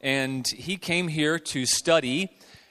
and 0.00 0.46
he 0.48 0.76
came 0.76 1.08
here 1.08 1.38
to 1.38 1.66
study 1.66 2.30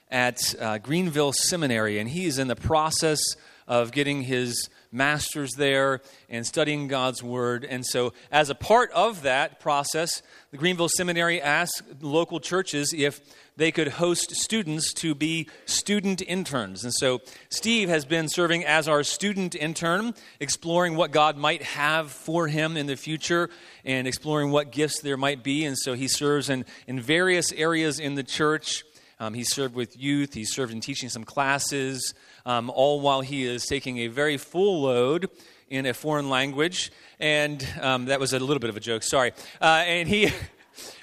at 0.10 0.40
uh, 0.60 0.80
Greenville 0.80 1.34
Seminary, 1.34 2.00
and 2.00 2.10
he 2.10 2.26
is 2.26 2.40
in 2.40 2.48
the 2.48 2.56
process 2.56 3.20
of 3.68 3.92
getting 3.92 4.24
his 4.24 4.70
master's 4.92 5.52
there 5.54 6.02
and 6.30 6.46
studying 6.46 6.88
God's 6.88 7.22
Word. 7.22 7.66
And 7.66 7.86
so, 7.86 8.14
as 8.32 8.50
a 8.50 8.56
part 8.56 8.92
of 8.92 9.24
that 9.24 9.60
process, 9.60 10.22
the 10.52 10.58
Greenville 10.58 10.90
Seminary 10.90 11.42
asked 11.42 11.84
local 12.02 12.40
churches 12.40 12.94
if 12.96 13.22
they 13.56 13.72
could 13.72 13.90
host 13.90 14.32
students 14.36 14.94
to 14.94 15.14
be 15.14 15.48
student 15.66 16.22
interns. 16.22 16.84
And 16.84 16.94
so, 16.94 17.22
Steve 17.50 17.90
has 17.90 18.06
been 18.06 18.28
serving 18.30 18.66
as 18.66 18.88
our 18.88 19.04
student 19.04 19.54
intern, 19.54 20.16
exploring 20.40 20.96
what 20.96 21.12
God 21.12 21.38
might 21.38 21.64
have 21.64 22.12
for 22.12 22.48
him 22.48 22.78
in 22.78 22.88
the 22.88 22.96
future 22.96 23.50
and 23.86 24.08
exploring 24.08 24.52
what 24.52 24.72
gifts 24.72 25.02
there 25.02 25.18
might 25.18 25.44
be. 25.44 25.66
And 25.66 25.78
so, 25.78 25.94
he 25.94 26.08
serves 26.08 26.50
in, 26.50 26.66
in 26.88 27.00
various 27.00 27.52
areas 27.52 28.00
in 28.00 28.16
the 28.16 28.24
church. 28.24 28.84
Um, 29.20 29.34
he 29.34 29.44
served 29.44 29.76
with 29.76 29.98
youth, 29.98 30.34
he 30.34 30.46
served 30.46 30.72
in 30.72 30.80
teaching 30.80 31.10
some 31.10 31.26
classes 31.26 32.14
um, 32.46 32.70
all 32.70 33.02
while 33.02 33.22
he 33.22 33.44
is 33.44 33.66
taking 33.66 34.00
a 34.00 34.08
very 34.08 34.38
full 34.38 34.84
load 34.84 35.30
in 35.70 35.86
a 35.86 35.94
foreign 35.94 36.30
language. 36.30 36.92
And 37.20 37.66
um, 37.82 38.06
that 38.06 38.20
was 38.20 38.34
a 38.34 38.40
little 38.40 38.60
bit 38.60 38.70
of 38.70 38.78
a 38.78 38.80
joke, 38.80 39.04
sorry. 39.04 39.34
Uh, 39.62 39.84
and 39.86 40.08
he. 40.08 40.32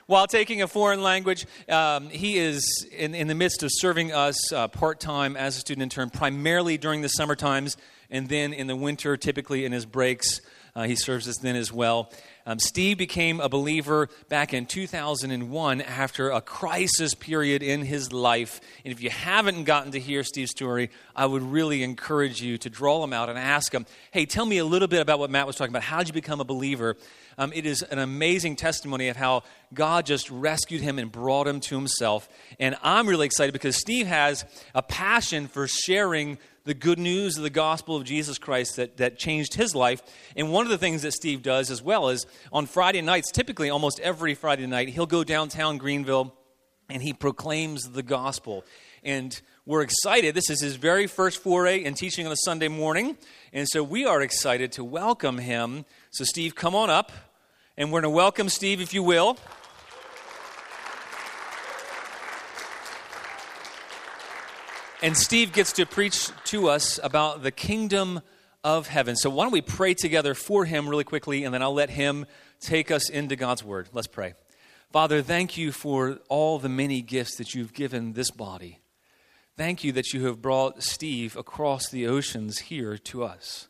While 0.07 0.29
taking 0.29 0.63
a 0.63 0.69
foreign 0.69 1.03
language, 1.03 1.47
um, 1.69 2.09
he 2.11 2.39
is 2.39 2.87
in, 2.93 3.13
in, 3.17 3.27
the 3.27 3.35
midst 3.35 3.65
of 3.65 3.71
serving 3.73 4.13
us 4.13 4.53
uh, 4.53 4.69
part 4.69 5.01
time 5.01 5.37
as 5.37 5.57
a 5.57 5.61
student 5.61 5.83
intern, 5.83 6.11
primarily 6.11 6.79
during 6.79 7.03
the 7.03 7.09
summer 7.09 7.35
times, 7.35 7.77
and 8.09 8.29
then 8.29 8.53
in 8.53 8.69
the 8.69 8.77
winter, 8.77 9.17
typically 9.17 9.65
in 9.65 9.73
his 9.73 9.85
breaks, 9.85 10.41
uh, 10.77 10.85
he 10.85 10.95
serves 10.95 11.27
us 11.27 11.39
then 11.39 11.57
as 11.57 11.73
well. 11.73 12.13
Um, 12.49 12.61
Steve 12.61 12.97
became 12.97 13.41
a 13.41 13.49
believer 13.49 14.09
back 14.29 14.55
in 14.55 14.67
2001 14.67 15.81
after 15.81 16.31
a 16.31 16.41
crisis 16.41 17.13
period 17.13 17.61
in 17.61 17.83
his 17.83 18.13
life. 18.13 18.61
And 18.85 18.93
if 18.93 19.03
you 19.03 19.11
haven't 19.11 19.65
gotten 19.65 19.91
to 19.93 20.01
hear 20.01 20.23
Steve's 20.23 20.53
story, 20.53 20.91
I 21.17 21.27
would 21.27 21.43
really 21.43 21.83
encourage 21.83 22.41
you 22.41 22.57
to 22.59 22.71
draw 22.71 23.03
him 23.03 23.13
out 23.13 23.29
and 23.29 23.37
ask 23.37 23.75
him, 23.75 23.85
hey, 24.13 24.27
tell 24.27 24.47
me 24.47 24.59
a 24.59 24.65
little 24.65 24.87
bit 24.87 25.01
about 25.01 25.19
what 25.19 25.29
Matt 25.29 25.49
was 25.49 25.57
talking 25.57 25.73
about. 25.73 25.83
How 25.83 25.99
did 25.99 26.09
you 26.09 26.15
become 26.15 26.41
a 26.41 26.45
believer? 26.45 26.97
Um, 27.37 27.53
it 27.53 27.67
is 27.67 27.83
an 27.83 27.99
amazing 27.99 28.55
testimony 28.55 29.09
of 29.09 29.17
how 29.17 29.43
God 29.75 30.07
just 30.07 30.31
rescued 30.31 30.83
him 30.83 31.01
and 31.01 31.11
brought 31.11 31.49
him 31.49 31.59
to 31.61 31.75
himself. 31.75 32.29
And 32.61 32.77
I'm 32.81 33.09
really 33.09 33.27
excited 33.27 33.53
because 33.53 33.77
Steve 33.77 34.07
has 34.07 34.45
a 34.73 34.83
passion 34.83 35.49
for 35.49 35.67
sharing 35.67 36.39
the 36.67 36.75
good 36.75 36.99
news 36.99 37.37
of 37.37 37.45
the 37.45 37.51
gospel 37.51 37.95
of 37.95 38.03
Jesus 38.03 38.39
Christ 38.39 38.75
that, 38.77 38.97
that 38.97 39.19
changed 39.19 39.55
his 39.55 39.75
life. 39.75 40.03
And 40.35 40.51
one 40.53 40.67
of 40.67 40.71
the 40.71 40.77
things 40.77 41.03
that 41.03 41.13
Steve 41.13 41.41
does 41.41 41.71
as 41.71 41.81
well 41.81 42.09
is 42.09 42.27
on 42.53 42.67
Friday 42.67 43.01
nights, 43.03 43.31
typically 43.31 43.71
almost 43.71 44.01
every 44.01 44.35
Friday 44.35 44.67
night, 44.67 44.89
he'll 44.89 45.07
go 45.07 45.23
downtown 45.23 45.79
Greenville 45.79 46.35
and 46.91 47.03
he 47.03 47.13
proclaims 47.13 47.91
the 47.91 48.03
gospel. 48.03 48.65
And 49.05 49.41
we're 49.65 49.83
excited. 49.83 50.35
This 50.35 50.51
is 50.51 50.61
his 50.61 50.75
very 50.75 51.07
first 51.07 51.41
foray 51.41 51.85
in 51.85 51.95
teaching 51.95 52.27
on 52.27 52.33
a 52.33 52.37
Sunday 52.45 52.69
morning. 52.69 53.17
And 53.53 53.69
so 53.69 53.85
we 53.85 54.05
are 54.05 54.21
excited 54.21 54.73
to 54.73 54.83
welcome 54.83 55.39
him. 55.39 55.85
So, 56.11 56.25
Steve, 56.25 56.57
come 56.57 56.75
on 56.75 56.91
up. 56.91 57.13
And 57.77 57.93
we're 57.93 58.01
going 58.01 58.13
to 58.13 58.17
welcome 58.17 58.49
Steve, 58.49 58.81
if 58.81 58.93
you 58.93 59.05
will. 59.05 59.39
And 65.03 65.15
Steve 65.15 65.53
gets 65.53 65.73
to 65.73 65.85
preach 65.85 66.31
to 66.45 66.71
us 66.71 66.99
about 67.03 67.43
the 67.43 67.51
kingdom 67.51 68.23
of 68.65 68.89
heaven. 68.89 69.15
So, 69.15 69.29
why 69.29 69.45
don't 69.45 69.53
we 69.53 69.61
pray 69.61 69.93
together 69.93 70.33
for 70.35 70.65
him 70.65 70.89
really 70.89 71.05
quickly, 71.05 71.45
and 71.45 71.53
then 71.53 71.63
I'll 71.63 71.75
let 71.75 71.91
him 71.91 72.25
take 72.61 72.91
us 72.91 73.11
into 73.11 73.37
God's 73.37 73.63
word. 73.63 73.91
Let's 73.93 74.07
pray. 74.07 74.33
Father, 74.91 75.21
thank 75.21 75.59
you 75.59 75.71
for 75.71 76.21
all 76.31 76.59
the 76.59 76.71
many 76.71 77.03
gifts 77.03 77.37
that 77.37 77.55
you've 77.55 77.75
given 77.75 78.15
this 78.15 78.31
body. 78.31 78.81
Thank 79.55 79.85
you 79.85 79.93
that 79.93 80.15
you 80.15 80.25
have 80.27 80.41
brought 80.41 80.83
Steve 80.83 81.37
across 81.37 81.91
the 81.91 82.07
oceans 82.07 82.59
here 82.59 82.97
to 82.97 83.23
us. 83.23 83.69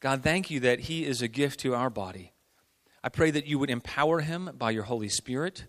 God, 0.00 0.22
thank 0.22 0.50
you 0.50 0.60
that 0.60 0.80
he 0.80 1.04
is 1.04 1.20
a 1.20 1.28
gift 1.28 1.60
to 1.60 1.74
our 1.74 1.90
body. 1.90 2.32
I 3.04 3.10
pray 3.10 3.30
that 3.32 3.46
you 3.46 3.58
would 3.58 3.70
empower 3.70 4.20
him 4.20 4.50
by 4.56 4.70
your 4.70 4.84
Holy 4.84 5.08
Spirit. 5.10 5.66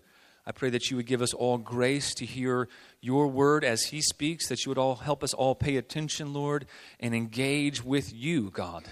I 0.50 0.52
pray 0.52 0.70
that 0.70 0.90
you 0.90 0.96
would 0.96 1.06
give 1.06 1.22
us 1.22 1.32
all 1.32 1.58
grace 1.58 2.12
to 2.14 2.26
hear 2.26 2.68
your 3.00 3.28
word 3.28 3.62
as 3.62 3.84
he 3.84 4.00
speaks, 4.00 4.48
that 4.48 4.64
you 4.64 4.70
would 4.70 4.78
all 4.78 4.96
help 4.96 5.22
us 5.22 5.32
all 5.32 5.54
pay 5.54 5.76
attention, 5.76 6.32
Lord, 6.32 6.66
and 6.98 7.14
engage 7.14 7.84
with 7.84 8.12
you, 8.12 8.50
God. 8.50 8.82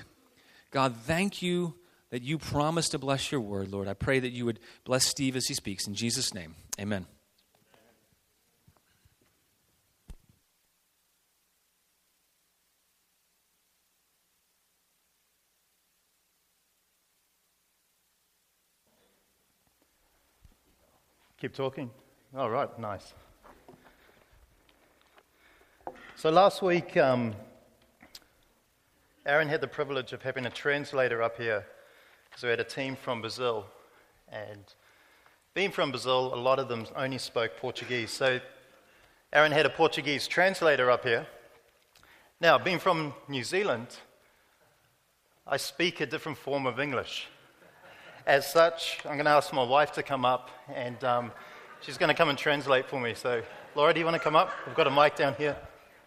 God, 0.70 0.94
thank 0.94 1.42
you 1.42 1.74
that 2.10 2.22
you 2.22 2.38
promise 2.38 2.88
to 2.91 2.98
bless 3.00 3.32
your 3.32 3.41
word, 3.41 3.72
Lord. 3.72 3.88
I 3.88 3.94
pray 3.94 4.20
that 4.20 4.30
you 4.30 4.44
would 4.44 4.60
bless 4.84 5.04
Steve 5.04 5.34
as 5.34 5.48
he 5.48 5.54
speaks. 5.54 5.88
In 5.88 5.94
Jesus' 5.94 6.32
name, 6.32 6.54
amen. 6.80 7.06
Keep 21.41 21.54
talking. 21.54 21.88
All 22.37 22.50
right, 22.50 22.69
nice. 22.81 23.15
So 26.16 26.31
last 26.31 26.62
week, 26.62 26.97
um, 26.97 27.32
Aaron 29.25 29.47
had 29.47 29.60
the 29.60 29.69
privilege 29.69 30.12
of 30.12 30.21
having 30.22 30.47
a 30.47 30.50
translator 30.50 31.22
up 31.22 31.37
here 31.37 31.65
because 32.28 32.43
we 32.43 32.48
had 32.48 32.59
a 32.59 32.65
team 32.65 32.97
from 32.97 33.21
Brazil. 33.21 33.66
And 34.32 34.65
being 35.54 35.71
from 35.71 35.93
Brazil, 35.93 36.34
a 36.34 36.41
lot 36.41 36.59
of 36.59 36.66
them 36.66 36.87
only 36.97 37.19
spoke 37.19 37.56
Portuguese. 37.56 38.10
So 38.10 38.41
Aaron 39.32 39.53
had 39.53 39.65
a 39.65 39.71
Portuguese 39.71 40.27
translator 40.27 40.91
up 40.91 41.04
here. 41.04 41.25
Now, 42.41 42.59
being 42.59 42.81
from 42.81 43.15
New 43.28 43.44
Zealand, 43.44 43.97
I 45.47 45.56
speak 45.56 46.00
a 46.00 46.06
different 46.06 46.37
form 46.37 46.66
of 46.66 46.81
English. 46.81 47.28
As 48.28 48.47
such, 48.47 48.99
I'm 49.06 49.15
going 49.15 49.25
to 49.25 49.31
ask 49.31 49.55
my 49.55 49.62
wife 49.62 49.93
to 49.93 50.03
come 50.03 50.27
up, 50.27 50.50
and 50.75 51.03
um, 51.03 51.33
she's 51.81 51.97
going 51.97 52.11
to 52.11 52.15
come 52.15 52.28
and 52.28 52.37
translate 52.37 52.84
for 52.84 53.00
me. 53.00 53.15
So, 53.15 53.41
Laura, 53.75 53.94
do 53.94 54.00
you 54.00 54.05
want 54.05 54.16
to 54.19 54.22
come 54.22 54.37
up? 54.37 54.50
We've 54.66 54.77
got 54.77 54.87
a 54.87 54.91
mic 54.91 55.16
down 55.16 55.33
here. 55.37 55.56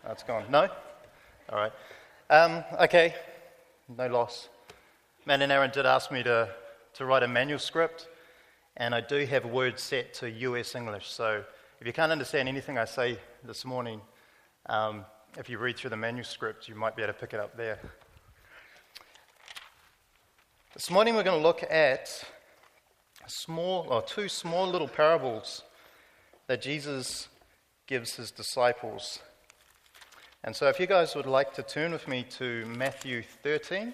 That's 0.05 0.21
gone. 0.21 0.43
No? 0.47 0.69
All 1.49 1.57
right. 1.57 1.71
Um, 2.29 2.63
okay. 2.79 3.15
No 3.97 4.05
loss. 4.05 4.49
Matt 5.25 5.41
and 5.41 5.51
Aaron 5.51 5.71
did 5.71 5.87
ask 5.87 6.11
me 6.11 6.21
to, 6.21 6.47
to 6.93 7.05
write 7.07 7.23
a 7.23 7.27
manuscript, 7.27 8.07
and 8.77 8.93
I 8.93 9.01
do 9.01 9.25
have 9.25 9.45
words 9.45 9.81
set 9.81 10.13
to 10.15 10.29
US 10.29 10.75
English. 10.75 11.09
So, 11.09 11.43
if 11.79 11.87
you 11.87 11.91
can't 11.91 12.11
understand 12.11 12.47
anything 12.47 12.77
I 12.77 12.85
say 12.85 13.17
this 13.43 13.65
morning, 13.65 13.99
um, 14.67 15.05
if 15.39 15.49
you 15.49 15.57
read 15.57 15.75
through 15.75 15.89
the 15.89 15.97
manuscript, 15.97 16.69
you 16.69 16.75
might 16.75 16.95
be 16.95 17.01
able 17.01 17.13
to 17.13 17.19
pick 17.19 17.33
it 17.33 17.39
up 17.39 17.57
there. 17.57 17.79
This 20.73 20.89
morning 20.89 21.15
we're 21.15 21.23
going 21.23 21.37
to 21.37 21.45
look 21.45 21.65
at 21.69 22.23
small 23.27 23.87
or 23.89 24.01
two 24.01 24.29
small 24.29 24.65
little 24.69 24.87
parables 24.87 25.63
that 26.47 26.61
Jesus 26.61 27.27
gives 27.87 28.15
his 28.15 28.31
disciples. 28.31 29.19
And 30.45 30.55
so 30.55 30.69
if 30.69 30.79
you 30.79 30.87
guys 30.87 31.13
would 31.13 31.25
like 31.25 31.53
to 31.55 31.61
turn 31.61 31.91
with 31.91 32.07
me 32.07 32.23
to 32.37 32.65
Matthew 32.67 33.21
13, 33.43 33.93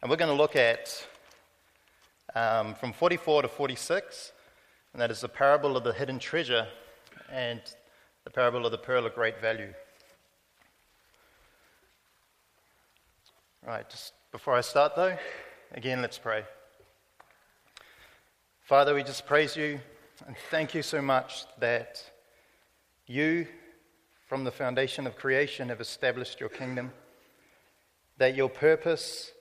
and 0.00 0.08
we're 0.08 0.16
going 0.16 0.30
to 0.30 0.40
look 0.40 0.54
at 0.54 1.04
um, 2.36 2.76
from 2.76 2.92
44 2.92 3.42
to 3.42 3.48
46, 3.48 4.32
and 4.92 5.02
that 5.02 5.10
is 5.10 5.22
the 5.22 5.28
parable 5.28 5.76
of 5.76 5.82
the 5.82 5.92
hidden 5.92 6.20
treasure 6.20 6.68
and 7.32 7.60
the 8.22 8.30
parable 8.30 8.64
of 8.64 8.70
the 8.70 8.78
pearl 8.78 9.06
of 9.06 9.14
great 9.16 9.40
value. 9.40 9.74
Right, 13.66 13.90
just 13.90 14.12
before 14.30 14.54
I 14.54 14.60
start 14.60 14.94
though, 14.94 15.16
Again, 15.72 16.00
let's 16.00 16.16
pray. 16.18 16.44
Father, 18.62 18.94
we 18.94 19.02
just 19.02 19.26
praise 19.26 19.56
you 19.56 19.80
and 20.26 20.36
thank 20.50 20.74
you 20.74 20.82
so 20.82 21.02
much 21.02 21.44
that 21.58 22.02
you, 23.06 23.46
from 24.26 24.44
the 24.44 24.52
foundation 24.52 25.06
of 25.06 25.16
creation, 25.16 25.68
have 25.68 25.80
established 25.80 26.38
your 26.40 26.48
kingdom, 26.48 26.92
that 28.16 28.36
your 28.36 28.48
purpose, 28.48 29.32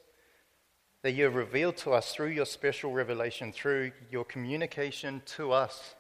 that 1.04 1.12
you 1.12 1.24
have 1.26 1.36
revealed 1.36 1.78
to 1.78 1.92
us 1.92 2.14
through 2.14 2.30
your 2.30 2.46
special 2.46 2.92
revelation, 2.92 3.54
through 3.54 3.92
your 4.12 4.26
communication 4.26 5.22
to 5.26 5.52
us, 5.52 5.94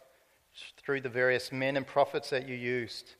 through 0.83 1.01
the 1.01 1.09
various 1.09 1.51
men 1.51 1.77
and 1.77 1.85
prophets 1.85 2.31
that 2.31 2.47
you 2.47 2.55
used, 2.55 3.13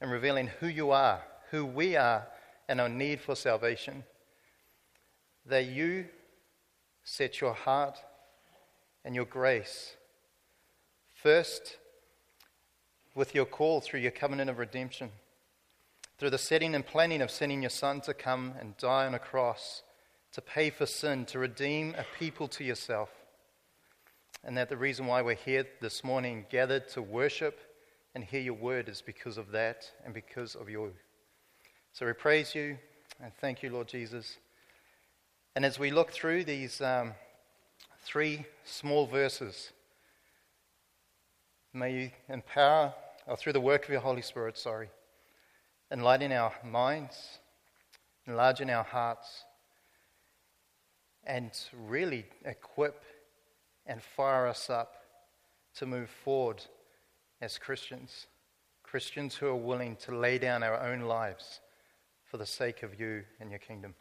and 0.00 0.10
revealing 0.10 0.48
who 0.60 0.66
you 0.66 0.90
are, 0.90 1.20
who 1.50 1.66
we 1.66 1.96
are, 1.96 2.26
and 2.68 2.80
our 2.80 2.88
need 2.88 3.20
for 3.20 3.36
salvation. 3.36 4.02
That 5.44 5.66
you 5.66 6.06
set 7.08 7.40
your 7.40 7.54
heart 7.54 7.96
and 9.04 9.14
your 9.14 9.24
grace 9.24 9.94
first 11.14 11.76
with 13.14 13.32
your 13.32 13.46
call 13.46 13.80
through 13.80 14.00
your 14.00 14.10
covenant 14.10 14.50
of 14.50 14.58
redemption, 14.58 15.10
through 16.18 16.30
the 16.30 16.36
setting 16.36 16.74
and 16.74 16.84
planning 16.84 17.22
of 17.22 17.30
sending 17.30 17.62
your 17.62 17.70
Son 17.70 18.00
to 18.00 18.12
come 18.12 18.54
and 18.60 18.76
die 18.76 19.06
on 19.06 19.14
a 19.14 19.20
cross 19.20 19.84
to 20.32 20.40
pay 20.40 20.68
for 20.68 20.84
sin, 20.84 21.24
to 21.26 21.38
redeem 21.38 21.94
a 21.96 22.04
people 22.18 22.48
to 22.48 22.64
yourself. 22.64 23.10
and 24.44 24.56
that 24.56 24.68
the 24.68 24.76
reason 24.76 25.06
why 25.06 25.22
we're 25.22 25.34
here 25.34 25.66
this 25.80 26.04
morning, 26.04 26.46
gathered 26.50 26.88
to 26.88 27.02
worship 27.02 27.58
and 28.14 28.22
hear 28.22 28.40
your 28.40 28.54
word, 28.54 28.88
is 28.88 29.02
because 29.02 29.38
of 29.38 29.50
that 29.50 29.90
and 30.04 30.14
because 30.14 30.54
of 30.54 30.70
you. 30.70 30.92
So 31.92 32.06
we 32.06 32.12
praise 32.12 32.54
you 32.54 32.78
and 33.20 33.32
thank 33.40 33.62
you, 33.62 33.70
Lord 33.70 33.88
Jesus. 33.88 34.38
And 35.56 35.64
as 35.64 35.78
we 35.78 35.90
look 35.90 36.10
through 36.10 36.44
these 36.44 36.82
um, 36.82 37.14
three 38.04 38.44
small 38.66 39.06
verses, 39.06 39.72
may 41.72 41.94
you 41.94 42.10
empower, 42.28 42.92
or 43.26 43.38
through 43.38 43.54
the 43.54 43.60
work 43.60 43.84
of 43.84 43.88
your 43.88 44.02
Holy 44.02 44.20
Spirit, 44.20 44.58
sorry, 44.58 44.90
enlighten 45.90 46.30
our 46.30 46.52
minds, 46.62 47.38
enlarging 48.26 48.68
our 48.68 48.84
hearts, 48.84 49.44
and 51.24 51.50
really 51.86 52.26
equip 52.44 53.02
and 53.86 54.02
fire 54.02 54.46
us 54.46 54.68
up 54.68 54.96
to 55.76 55.86
move 55.86 56.10
forward 56.22 56.62
as 57.40 57.56
Christians. 57.56 58.26
Christians 58.82 59.36
who 59.36 59.46
are 59.46 59.56
willing 59.56 59.96
to 60.04 60.14
lay 60.14 60.36
down 60.36 60.62
our 60.62 60.78
own 60.78 61.00
lives 61.00 61.60
for 62.26 62.36
the 62.36 62.44
sake 62.44 62.82
of 62.82 63.00
you 63.00 63.22
and 63.40 63.48
your 63.48 63.58
kingdom. 63.58 63.94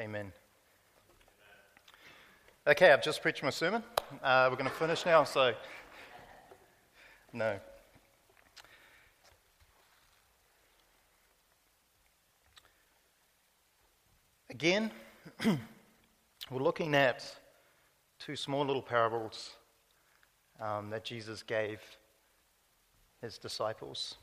Amen. 0.00 0.32
Okay, 2.66 2.90
I've 2.90 3.02
just 3.02 3.20
preached 3.20 3.42
my 3.42 3.50
sermon. 3.50 3.82
Uh, 4.22 4.48
we're 4.50 4.56
going 4.56 4.70
to 4.70 4.74
finish 4.74 5.04
now, 5.04 5.22
so 5.24 5.52
no. 7.34 7.58
Again, 14.48 14.90
we're 16.50 16.62
looking 16.62 16.94
at 16.94 17.36
two 18.18 18.34
small 18.34 18.64
little 18.64 18.80
parables 18.80 19.50
um, 20.58 20.88
that 20.88 21.04
Jesus 21.04 21.42
gave 21.42 21.80
his 23.20 23.36
disciples. 23.36 24.14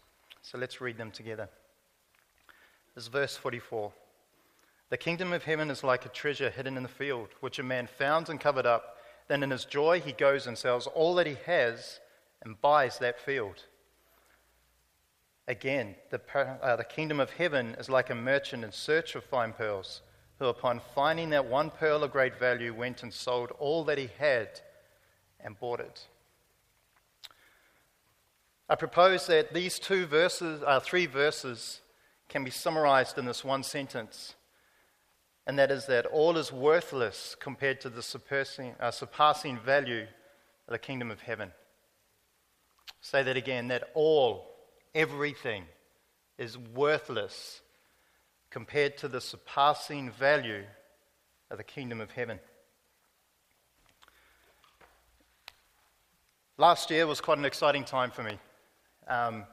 So 0.42 0.58
let's 0.58 0.82
read 0.82 0.98
them 0.98 1.12
together. 1.12 1.48
This 2.96 3.04
is 3.04 3.08
verse 3.08 3.36
44. 3.36 3.94
The 4.90 4.98
kingdom 4.98 5.34
of 5.34 5.44
heaven 5.44 5.70
is 5.70 5.84
like 5.84 6.06
a 6.06 6.10
treasure 6.10 6.50
hidden 6.50 6.76
in 6.76 6.84
the 6.84 6.90
field, 6.90 7.30
which 7.42 7.60
a 7.60 7.64
man 7.64 7.88
found 7.88 8.30
and 8.30 8.40
covered 8.40 8.66
up. 8.66 8.98
Then 9.28 9.44
in 9.44 9.52
his 9.52 9.66
joy 9.66 10.00
he 10.00 10.12
goes 10.12 10.48
and 10.48 10.58
sells 10.58 10.88
all 10.88 11.16
that 11.16 11.28
he 11.28 11.38
has 11.46 12.00
and 12.42 12.60
buys 12.60 12.98
that 12.98 13.20
field. 13.20 13.66
Again, 15.48 15.96
the, 16.10 16.22
uh, 16.36 16.76
the 16.76 16.84
kingdom 16.84 17.20
of 17.20 17.32
heaven 17.32 17.76
is 17.80 17.90
like 17.90 18.10
a 18.10 18.16
merchant 18.16 18.64
in 18.64 18.72
search 18.72 19.16
of 19.16 19.24
fine 19.24 19.54
pearls 19.54 20.02
who, 20.40 20.46
upon 20.46 20.82
finding 20.96 21.32
that 21.32 21.46
one 21.46 21.70
pearl 21.70 22.04
of 22.04 22.12
great 22.12 22.40
value, 22.40 22.74
went 22.74 23.04
and 23.04 23.14
sold 23.14 23.52
all 23.60 23.84
that 23.84 23.98
he 23.98 24.10
had 24.18 24.62
and 25.40 25.60
bought 25.60 25.80
it. 25.80 26.08
I 28.70 28.76
propose 28.76 29.28
that 29.28 29.54
these 29.54 29.80
two 29.80 30.06
verses, 30.06 30.62
uh, 30.66 30.80
three 30.80 31.08
verses, 31.08 31.82
can 32.28 32.44
be 32.44 32.52
summarized 32.52 33.18
in 33.18 33.26
this 33.26 33.44
one 33.44 33.64
sentence, 33.64 34.36
and 35.50 35.58
that 35.58 35.72
is 35.72 35.88
that 35.88 36.06
all 36.06 36.38
is 36.38 36.54
worthless 36.54 37.36
compared 37.40 37.82
to 37.82 37.90
the 37.90 38.04
surpassing, 38.04 38.76
uh, 38.80 38.92
surpassing 38.92 39.58
value 39.58 40.04
of 40.68 40.72
the 40.72 40.78
kingdom 40.78 41.10
of 41.10 41.22
heaven. 41.22 41.52
Say 43.02 43.24
that 43.24 43.36
again 43.36 43.70
that 43.70 43.90
all, 43.96 44.46
everything, 44.94 45.64
is 46.38 46.56
worthless 46.56 47.62
compared 48.52 48.96
to 49.00 49.08
the 49.08 49.20
surpassing 49.20 50.12
value 50.12 50.66
of 51.50 51.58
the 51.58 51.64
kingdom 51.64 52.00
of 52.00 52.12
heaven. 52.12 52.40
Last 56.60 56.92
year 56.92 57.08
was 57.08 57.22
quite 57.22 57.40
an 57.40 57.46
exciting 57.46 57.86
time 57.86 58.12
for 58.12 58.22
me. 58.22 58.38
Um, 59.08 59.46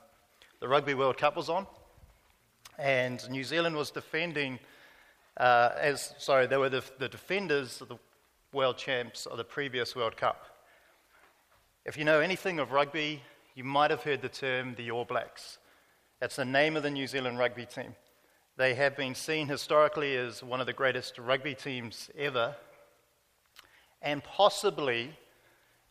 the 0.60 0.68
Rugby 0.68 0.92
World 0.92 1.16
Cup 1.16 1.36
was 1.36 1.48
on, 1.48 1.66
and 2.78 3.26
New 3.30 3.44
Zealand 3.44 3.76
was 3.76 3.90
defending, 3.90 4.58
uh, 5.36 5.70
as 5.78 6.14
sorry, 6.18 6.46
they 6.46 6.56
were 6.56 6.68
the, 6.68 6.84
the 6.98 7.08
defenders 7.08 7.80
of 7.80 7.88
the 7.88 7.98
world 8.52 8.78
champs 8.78 9.26
of 9.26 9.36
the 9.36 9.44
previous 9.44 9.94
World 9.94 10.16
Cup. 10.16 10.46
If 11.84 11.96
you 11.96 12.04
know 12.04 12.20
anything 12.20 12.58
of 12.58 12.72
rugby, 12.72 13.22
you 13.54 13.64
might 13.64 13.90
have 13.90 14.02
heard 14.02 14.22
the 14.22 14.28
term 14.28 14.74
the 14.76 14.90
All 14.90 15.04
Blacks. 15.04 15.58
That's 16.20 16.36
the 16.36 16.44
name 16.44 16.76
of 16.76 16.82
the 16.82 16.90
New 16.90 17.06
Zealand 17.06 17.38
rugby 17.38 17.66
team. 17.66 17.94
They 18.56 18.74
have 18.74 18.96
been 18.96 19.14
seen 19.14 19.48
historically 19.48 20.16
as 20.16 20.42
one 20.42 20.60
of 20.60 20.66
the 20.66 20.72
greatest 20.72 21.18
rugby 21.18 21.54
teams 21.54 22.08
ever, 22.16 22.56
and 24.00 24.24
possibly 24.24 25.16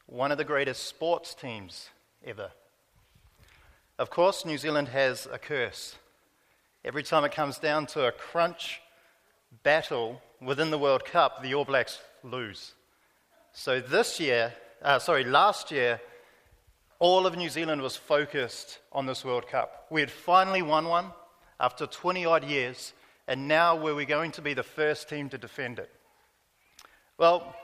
one 0.07 0.31
of 0.31 0.39
the 0.39 0.43
greatest 0.43 0.85
sports 0.85 1.35
teams 1.35 1.89
ever. 2.25 2.49
Of 3.99 4.09
course, 4.09 4.45
New 4.45 4.57
Zealand 4.57 4.87
has 4.87 5.27
a 5.31 5.37
curse. 5.37 5.95
Every 6.83 7.03
time 7.03 7.23
it 7.23 7.31
comes 7.31 7.59
down 7.59 7.85
to 7.87 8.05
a 8.05 8.11
crunch 8.11 8.81
battle 9.63 10.21
within 10.41 10.71
the 10.71 10.77
World 10.77 11.05
Cup, 11.05 11.41
the 11.41 11.53
All 11.53 11.65
Blacks 11.65 11.99
lose. 12.23 12.73
So 13.53 13.79
this 13.79 14.19
year, 14.19 14.53
uh, 14.81 14.99
sorry, 14.99 15.23
last 15.23 15.71
year, 15.71 15.99
all 16.99 17.25
of 17.25 17.35
New 17.35 17.49
Zealand 17.49 17.81
was 17.81 17.95
focused 17.95 18.79
on 18.91 19.05
this 19.05 19.25
World 19.25 19.47
Cup. 19.47 19.87
We 19.89 20.01
had 20.01 20.11
finally 20.11 20.61
won 20.61 20.87
one 20.87 21.07
after 21.59 21.85
20 21.85 22.25
odd 22.25 22.43
years, 22.43 22.93
and 23.27 23.47
now 23.47 23.75
were 23.75 23.95
we 23.95 24.05
going 24.05 24.31
to 24.33 24.41
be 24.41 24.53
the 24.53 24.63
first 24.63 25.09
team 25.09 25.29
to 25.29 25.37
defend 25.37 25.79
it? 25.79 25.89
Well, 27.17 27.55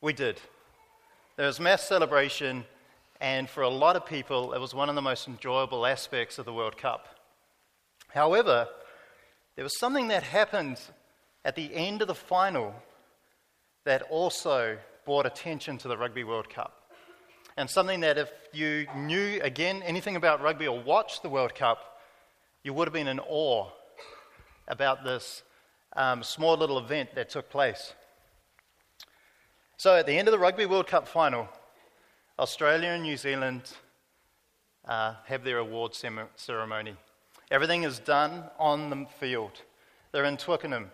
we 0.00 0.12
did. 0.12 0.40
There 1.36 1.46
was 1.46 1.60
mass 1.60 1.82
celebration, 1.82 2.64
and 3.20 3.48
for 3.48 3.62
a 3.62 3.68
lot 3.68 3.96
of 3.96 4.06
people, 4.06 4.52
it 4.52 4.60
was 4.60 4.74
one 4.74 4.88
of 4.88 4.94
the 4.94 5.02
most 5.02 5.28
enjoyable 5.28 5.86
aspects 5.86 6.38
of 6.38 6.44
the 6.44 6.52
World 6.52 6.76
Cup. 6.76 7.08
However, 8.08 8.68
there 9.56 9.64
was 9.64 9.78
something 9.78 10.08
that 10.08 10.22
happened 10.22 10.80
at 11.44 11.56
the 11.56 11.74
end 11.74 12.00
of 12.02 12.08
the 12.08 12.14
final 12.14 12.74
that 13.84 14.02
also 14.10 14.78
brought 15.04 15.26
attention 15.26 15.76
to 15.78 15.88
the 15.88 15.96
Rugby 15.96 16.24
World 16.24 16.48
Cup. 16.48 16.78
And 17.56 17.68
something 17.68 18.00
that, 18.00 18.16
if 18.16 18.30
you 18.52 18.86
knew, 18.96 19.40
again, 19.42 19.82
anything 19.82 20.16
about 20.16 20.40
rugby 20.40 20.66
or 20.66 20.80
watched 20.80 21.22
the 21.22 21.28
World 21.28 21.54
Cup, 21.54 22.00
you 22.62 22.72
would 22.72 22.88
have 22.88 22.94
been 22.94 23.08
in 23.08 23.20
awe 23.20 23.68
about 24.68 25.04
this 25.04 25.42
um, 25.96 26.22
small 26.22 26.56
little 26.56 26.78
event 26.78 27.14
that 27.14 27.28
took 27.28 27.50
place. 27.50 27.92
So, 29.76 29.96
at 29.96 30.06
the 30.06 30.16
end 30.16 30.28
of 30.28 30.32
the 30.32 30.38
Rugby 30.38 30.64
World 30.64 30.86
Cup 30.86 31.06
final, 31.06 31.48
Australia 32.38 32.90
and 32.90 33.02
New 33.02 33.16
Zealand 33.18 33.70
uh, 34.86 35.16
have 35.26 35.44
their 35.44 35.58
award 35.58 35.94
ceremony. 36.36 36.96
Everything 37.52 37.82
is 37.82 37.98
done 37.98 38.44
on 38.58 38.88
the 38.88 39.04
field. 39.20 39.52
They're 40.10 40.24
in 40.24 40.38
Twickenham. 40.38 40.90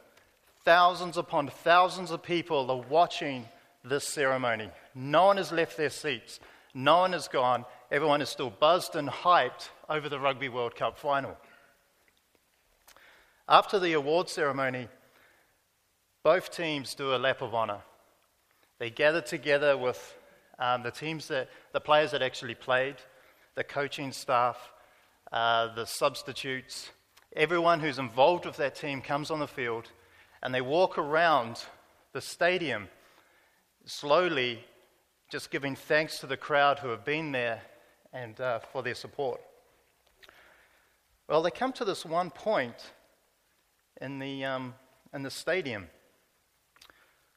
Thousands 0.65 1.17
upon 1.17 1.47
thousands 1.47 2.11
of 2.11 2.25
people 2.25 2.69
are 2.73 2.83
watching 2.91 3.45
this 3.85 4.03
ceremony. 4.03 4.69
No 4.93 5.27
one 5.27 5.37
has 5.37 5.53
left 5.53 5.77
their 5.77 5.89
seats. 5.89 6.41
No 6.75 6.99
one 6.99 7.13
has 7.13 7.29
gone. 7.29 7.65
Everyone 7.93 8.21
is 8.21 8.29
still 8.29 8.51
buzzed 8.51 8.97
and 8.97 9.09
hyped 9.09 9.69
over 9.89 10.09
the 10.09 10.19
Rugby 10.19 10.49
World 10.49 10.75
Cup 10.75 10.99
final. 10.99 11.37
After 13.49 13.79
the 13.79 13.93
award 13.93 14.29
ceremony, 14.29 14.89
both 16.25 16.51
teams 16.51 16.97
do 16.97 17.15
a 17.15 17.19
lap 17.19 17.41
of 17.41 17.55
honour. 17.55 17.83
They 18.81 18.91
gather 18.91 19.21
together 19.21 19.79
with 19.79 20.19
um, 20.59 20.83
the 20.83 20.91
teams 20.91 21.29
that, 21.29 21.51
the 21.73 21.81
players 21.81 22.11
that 22.11 22.21
actually 22.21 22.57
played, 22.57 22.97
the 23.55 23.63
coaching 23.63 24.11
staff, 24.11 24.73
uh, 25.33 25.75
the 25.75 25.85
substitutes, 25.85 26.91
everyone 27.37 27.81
who's 27.81 27.99
involved 27.99 28.47
with 28.47 28.57
that 28.57 28.75
team 28.75 29.03
comes 29.03 29.31
on 29.31 29.39
the 29.39 29.47
field 29.47 29.91
and 30.43 30.55
they 30.55 30.61
walk 30.61 30.99
around 30.99 31.63
the 32.13 32.21
stadium 32.21 32.89
slowly, 33.85 34.65
just 35.31 35.51
giving 35.51 35.77
thanks 35.77 36.21
to 36.21 36.27
the 36.27 36.37
crowd 36.37 36.79
who 36.79 36.89
have 36.89 37.05
been 37.05 37.33
there 37.33 37.63
and 38.13 38.41
uh, 38.41 38.59
for 38.59 38.83
their 38.83 38.95
support. 38.95 39.41
Well, 41.29 41.43
they 41.43 41.51
come 41.51 41.73
to 41.75 41.85
this 41.85 42.07
one 42.07 42.31
point 42.31 42.93
in 44.01 44.19
the, 44.19 44.45
um, 44.45 44.75
in 45.13 45.23
the 45.23 45.31
stadium 45.31 45.89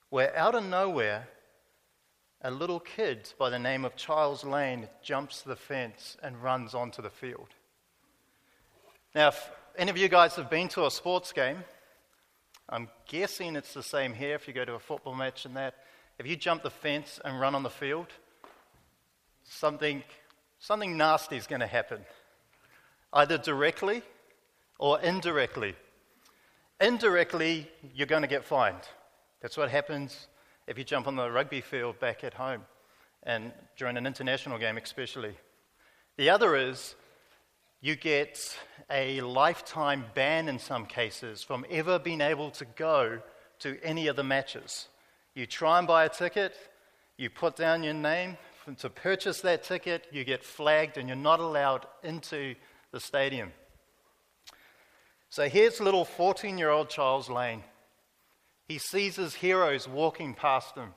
where 0.09 0.37
out 0.37 0.55
of 0.55 0.63
nowhere, 0.65 1.27
a 2.41 2.51
little 2.51 2.79
kid 2.79 3.31
by 3.37 3.49
the 3.49 3.59
name 3.59 3.85
of 3.85 3.95
Charles 3.95 4.43
Lane 4.43 4.87
jumps 5.03 5.41
the 5.41 5.55
fence 5.55 6.17
and 6.23 6.41
runs 6.41 6.73
onto 6.73 7.01
the 7.01 7.09
field. 7.09 7.49
Now, 9.13 9.29
if 9.29 9.51
any 9.77 9.91
of 9.91 9.97
you 9.97 10.07
guys 10.07 10.35
have 10.35 10.49
been 10.49 10.67
to 10.69 10.85
a 10.85 10.91
sports 10.91 11.31
game, 11.31 11.63
I'm 12.69 12.89
guessing 13.07 13.55
it's 13.55 13.73
the 13.73 13.83
same 13.83 14.13
here 14.13 14.35
if 14.35 14.47
you 14.47 14.53
go 14.53 14.65
to 14.65 14.73
a 14.73 14.79
football 14.79 15.15
match 15.15 15.45
and 15.45 15.55
that. 15.57 15.75
If 16.17 16.27
you 16.27 16.35
jump 16.35 16.63
the 16.63 16.69
fence 16.69 17.19
and 17.23 17.39
run 17.39 17.55
on 17.55 17.63
the 17.63 17.69
field, 17.69 18.07
something, 19.43 20.03
something 20.59 20.97
nasty 20.97 21.37
is 21.37 21.47
going 21.47 21.61
to 21.61 21.67
happen, 21.67 21.99
either 23.13 23.37
directly 23.37 24.01
or 24.79 24.99
indirectly 25.01 25.75
indirectly, 26.81 27.69
you're 27.93 28.07
going 28.07 28.23
to 28.23 28.27
get 28.27 28.43
fined. 28.43 28.81
That's 29.41 29.55
what 29.55 29.69
happens 29.69 30.27
if 30.67 30.77
you 30.77 30.83
jump 30.83 31.07
on 31.07 31.15
the 31.15 31.31
rugby 31.31 31.61
field 31.61 31.99
back 31.99 32.23
at 32.23 32.33
home 32.33 32.63
and 33.23 33.53
during 33.77 33.97
an 33.97 34.07
international 34.07 34.57
game, 34.57 34.77
especially. 34.77 35.35
The 36.17 36.29
other 36.29 36.55
is 36.55 36.95
you 37.81 37.95
get 37.95 38.57
a 38.89 39.21
lifetime 39.21 40.05
ban 40.13 40.47
in 40.47 40.59
some 40.59 40.85
cases 40.85 41.41
from 41.43 41.65
ever 41.69 41.97
being 41.97 42.21
able 42.21 42.51
to 42.51 42.65
go 42.65 43.19
to 43.59 43.77
any 43.83 44.07
of 44.07 44.15
the 44.15 44.23
matches. 44.23 44.87
You 45.33 45.45
try 45.45 45.79
and 45.79 45.87
buy 45.87 46.05
a 46.05 46.09
ticket, 46.09 46.53
you 47.17 47.29
put 47.29 47.55
down 47.55 47.83
your 47.83 47.93
name 47.93 48.37
to 48.77 48.89
purchase 48.89 49.41
that 49.41 49.63
ticket, 49.63 50.05
you 50.11 50.23
get 50.23 50.43
flagged, 50.43 50.97
and 50.97 51.07
you're 51.07 51.15
not 51.15 51.39
allowed 51.39 51.87
into 52.03 52.55
the 52.91 52.99
stadium. 52.99 53.51
So 55.29 55.49
here's 55.49 55.79
little 55.79 56.05
14 56.05 56.57
year 56.57 56.69
old 56.69 56.89
Charles 56.89 57.29
Lane. 57.29 57.63
He 58.67 58.77
sees 58.77 59.15
his 59.15 59.33
heroes 59.33 59.87
walking 59.87 60.33
past 60.33 60.75
him. 60.75 60.93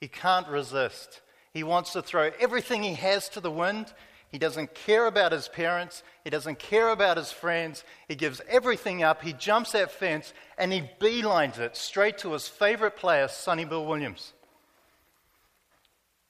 He 0.00 0.08
can't 0.08 0.48
resist. 0.48 1.22
He 1.52 1.62
wants 1.62 1.92
to 1.92 2.02
throw 2.02 2.30
everything 2.38 2.82
he 2.82 2.94
has 2.94 3.28
to 3.30 3.40
the 3.40 3.50
wind. 3.50 3.92
He 4.30 4.38
doesn't 4.38 4.74
care 4.74 5.06
about 5.06 5.32
his 5.32 5.48
parents. 5.48 6.04
He 6.22 6.30
doesn't 6.30 6.60
care 6.60 6.90
about 6.90 7.16
his 7.16 7.32
friends. 7.32 7.82
He 8.06 8.14
gives 8.14 8.40
everything 8.48 9.02
up. 9.02 9.22
He 9.22 9.32
jumps 9.32 9.72
that 9.72 9.90
fence 9.90 10.32
and 10.56 10.72
he 10.72 10.88
beelines 11.00 11.58
it 11.58 11.76
straight 11.76 12.18
to 12.18 12.32
his 12.32 12.46
favorite 12.46 12.96
player, 12.96 13.26
Sonny 13.26 13.64
Bill 13.64 13.84
Williams. 13.84 14.32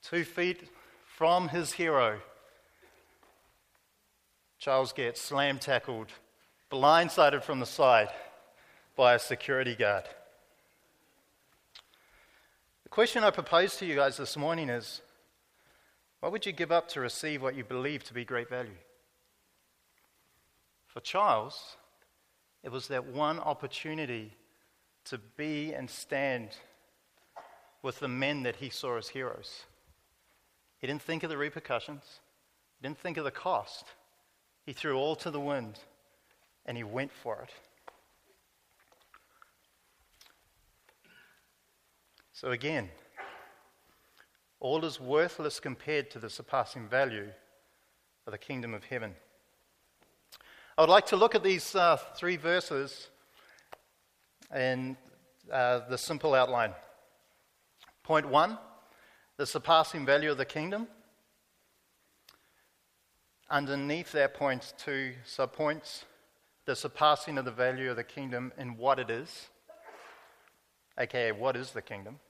Two 0.03 0.25
feet 0.25 0.69
from 1.05 1.49
his 1.49 1.73
hero, 1.73 2.21
Charles 4.59 4.95
gets 4.95 5.21
slam 5.21 5.59
tackled, 5.59 6.09
blindsided 6.73 7.43
from 7.43 7.61
the 7.61 7.67
side 7.67 8.09
by 8.97 9.15
a 9.15 9.19
security 9.19 9.75
guard. 9.75 10.05
The 12.85 12.89
question 12.89 13.25
I 13.25 13.31
propose 13.31 13.77
to 13.77 13.87
you 13.87 13.95
guys 13.95 14.17
this 14.17 14.39
morning 14.39 14.71
is 14.71 15.03
what 16.21 16.33
would 16.33 16.47
you 16.47 16.53
give 16.53 16.71
up 16.71 16.89
to 16.89 17.01
receive 17.01 17.43
what 17.43 17.55
you 17.55 17.65
believe 17.65 18.05
to 18.05 18.15
be 18.15 18.25
great 18.25 18.49
value? 18.49 18.71
For 20.87 21.01
Charles, 21.01 21.77
it 22.63 22.71
was 22.71 22.89
that 22.89 23.07
one 23.07 23.39
opportunity 23.39 24.33
to 25.05 25.19
be 25.37 25.73
and 25.73 25.89
stand 25.89 26.51
with 27.83 28.01
the 28.01 28.09
men 28.09 28.43
that 28.43 28.57
he 28.57 28.69
saw 28.69 28.99
as 28.99 29.09
heroes. 29.09 29.63
He 30.79 30.87
didn't 30.87 31.03
think 31.03 31.23
of 31.23 31.31
the 31.31 31.39
repercussions, 31.39 32.03
he 32.79 32.87
didn't 32.87 32.99
think 32.99 33.17
of 33.17 33.25
the 33.25 33.31
cost. 33.31 33.87
He 34.67 34.75
threw 34.75 34.97
all 34.99 35.17
to 35.17 35.31
the 35.31 35.41
wind 35.41 35.79
and 36.67 36.77
he 36.77 36.85
went 36.85 37.11
for 37.13 37.43
it. 37.43 37.51
So, 42.33 42.51
again, 42.51 42.91
all 44.61 44.85
is 44.85 45.01
worthless 45.01 45.59
compared 45.59 46.11
to 46.11 46.19
the 46.19 46.31
surpassing 46.31 46.87
value 46.87 47.29
of 48.27 48.33
the 48.33 48.39
kingdom 48.39 48.75
of 48.75 48.85
heaven. 48.85 49.15
I 50.77 50.83
would 50.83 50.91
like 50.91 51.07
to 51.07 51.17
look 51.17 51.35
at 51.35 51.43
these 51.43 51.75
uh, 51.75 51.97
three 52.15 52.37
verses 52.37 53.09
in 54.55 54.97
uh, 55.51 55.81
the 55.89 55.99
simple 55.99 56.35
outline. 56.35 56.73
Point 58.03 58.29
one 58.29 58.59
the 59.37 59.47
surpassing 59.47 60.05
value 60.05 60.31
of 60.31 60.37
the 60.37 60.45
kingdom. 60.45 60.87
Underneath 63.49 64.13
that 64.13 64.35
point, 64.35 64.75
two 64.77 65.15
subpoints 65.27 66.05
the 66.67 66.77
surpassing 66.77 67.39
of 67.39 67.45
the 67.45 67.51
value 67.51 67.91
of 67.91 67.97
the 67.97 68.05
kingdom 68.05 68.53
in 68.59 68.77
what 68.77 68.99
it 68.99 69.11
is, 69.11 69.49
aka, 70.99 71.33
what 71.33 71.57
is 71.57 71.73
the 71.73 71.83
kingdom? 71.83 72.21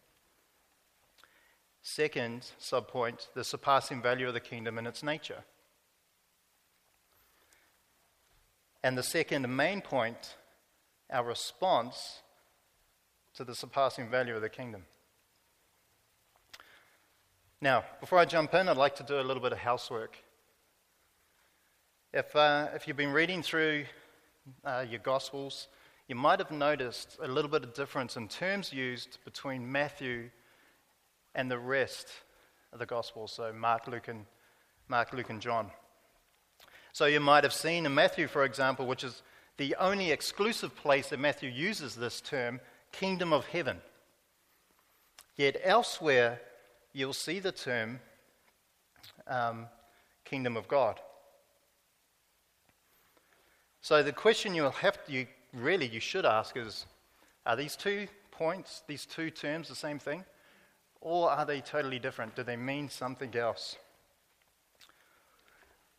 Second 1.82 2.50
subpoint, 2.60 3.28
the 3.34 3.44
surpassing 3.44 4.02
value 4.02 4.28
of 4.28 4.34
the 4.34 4.40
kingdom 4.40 4.78
in 4.78 4.86
its 4.86 5.02
nature. 5.02 5.44
And 8.82 8.96
the 8.96 9.02
second 9.02 9.48
main 9.54 9.80
point, 9.80 10.36
our 11.10 11.24
response 11.24 12.20
to 13.34 13.44
the 13.44 13.54
surpassing 13.54 14.08
value 14.08 14.34
of 14.34 14.42
the 14.42 14.48
kingdom. 14.48 14.84
Now, 17.60 17.84
before 18.00 18.18
I 18.18 18.24
jump 18.24 18.54
in, 18.54 18.68
I'd 18.68 18.76
like 18.76 18.96
to 18.96 19.02
do 19.02 19.20
a 19.20 19.22
little 19.22 19.42
bit 19.42 19.52
of 19.52 19.58
housework. 19.58 20.16
If, 22.12 22.34
uh, 22.34 22.68
if 22.74 22.88
you've 22.88 22.96
been 22.96 23.12
reading 23.12 23.42
through 23.42 23.84
uh, 24.64 24.84
your 24.88 25.00
Gospels, 25.00 25.68
you 26.08 26.14
might 26.14 26.38
have 26.38 26.50
noticed 26.50 27.18
a 27.22 27.28
little 27.28 27.50
bit 27.50 27.62
of 27.62 27.74
difference 27.74 28.16
in 28.16 28.28
terms 28.28 28.72
used 28.72 29.18
between 29.24 29.70
Matthew 29.70 30.30
and 31.34 31.50
the 31.50 31.58
rest 31.58 32.08
of 32.72 32.78
the 32.78 32.86
Gospels, 32.86 33.32
so 33.32 33.52
Mark, 33.52 33.86
Luke, 33.86 34.08
and, 34.08 34.26
Mark, 34.88 35.12
Luke, 35.12 35.30
and 35.30 35.40
John. 35.40 35.70
So 36.92 37.06
you 37.06 37.20
might 37.20 37.44
have 37.44 37.52
seen 37.52 37.86
in 37.86 37.94
Matthew, 37.94 38.26
for 38.26 38.44
example, 38.44 38.86
which 38.86 39.04
is 39.04 39.22
the 39.56 39.76
only 39.76 40.10
exclusive 40.10 40.74
place 40.74 41.08
that 41.10 41.20
Matthew 41.20 41.50
uses 41.50 41.94
this 41.94 42.20
term, 42.20 42.60
kingdom 42.92 43.32
of 43.32 43.46
heaven. 43.46 43.78
Yet 45.36 45.60
elsewhere, 45.62 46.40
you'll 46.92 47.12
see 47.12 47.38
the 47.38 47.52
term 47.52 48.00
um, 49.26 49.66
kingdom 50.24 50.56
of 50.56 50.66
God. 50.66 51.00
So 53.80 54.02
the 54.02 54.12
question 54.12 54.54
you'll 54.54 54.70
have 54.70 55.04
to, 55.06 55.12
you 55.12 55.26
really 55.52 55.86
you 55.86 56.00
should 56.00 56.26
ask 56.26 56.56
is, 56.56 56.86
are 57.46 57.56
these 57.56 57.76
two 57.76 58.06
points, 58.30 58.82
these 58.86 59.06
two 59.06 59.30
terms, 59.30 59.68
the 59.68 59.74
same 59.74 59.98
thing? 59.98 60.24
Or 61.00 61.30
are 61.30 61.46
they 61.46 61.60
totally 61.60 61.98
different? 61.98 62.36
Do 62.36 62.42
they 62.42 62.56
mean 62.56 62.88
something 62.88 63.34
else? 63.34 63.76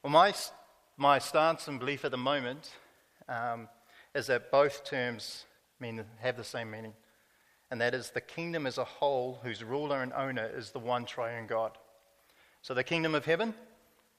Well, 0.04 0.12
my, 0.12 0.34
my 0.98 1.20
stance 1.20 1.68
and 1.68 1.80
belief 1.80 2.06
at 2.06 2.12
the 2.12 2.18
moment 2.18 2.72
um, 3.28 3.68
is 4.14 4.28
that 4.28 4.52
both 4.52 4.84
terms 4.84 5.46
mean, 5.80 6.04
have 6.20 6.38
the 6.38 6.44
same 6.44 6.72
meaning, 6.72 6.94
and 7.72 7.82
that 7.82 7.94
is 7.94 8.12
the 8.12 8.22
kingdom 8.22 8.68
as 8.68 8.78
a 8.78 8.84
whole, 8.84 9.40
whose 9.44 9.64
ruler 9.64 10.02
and 10.02 10.14
owner 10.14 10.50
is 10.56 10.72
the 10.72 10.80
one 10.80 11.06
triune 11.06 11.48
God. 11.48 11.78
So 12.62 12.74
the 12.74 12.84
kingdom 12.84 13.16
of 13.16 13.26
heaven 13.26 13.56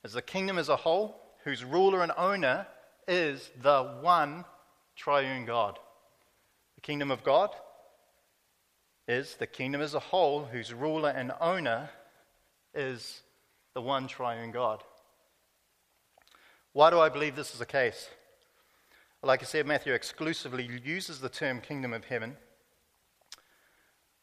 is 0.04 0.12
the 0.12 0.22
kingdom 0.22 0.58
as 0.58 0.68
a 0.68 0.76
whole, 0.76 1.20
whose 1.44 1.64
ruler 1.64 2.02
and 2.02 2.12
owner 2.16 2.66
is 3.06 3.50
the 3.62 3.98
one 4.00 4.44
triune 4.96 5.44
God. 5.44 5.78
The 6.74 6.80
kingdom 6.80 7.10
of 7.10 7.22
God 7.22 7.50
is 9.08 9.34
the 9.36 9.46
kingdom 9.46 9.80
as 9.80 9.94
a 9.94 10.00
whole, 10.00 10.44
whose 10.44 10.72
ruler 10.72 11.10
and 11.10 11.32
owner 11.40 11.90
is 12.74 13.22
the 13.74 13.82
one 13.82 14.06
triune 14.06 14.50
God. 14.50 14.82
Why 16.72 16.90
do 16.90 17.00
I 17.00 17.08
believe 17.08 17.36
this 17.36 17.52
is 17.52 17.58
the 17.58 17.66
case? 17.66 18.08
Like 19.22 19.42
I 19.42 19.46
said, 19.46 19.66
Matthew 19.66 19.92
exclusively 19.92 20.68
uses 20.84 21.20
the 21.20 21.28
term 21.28 21.60
kingdom 21.60 21.92
of 21.92 22.04
heaven. 22.04 22.36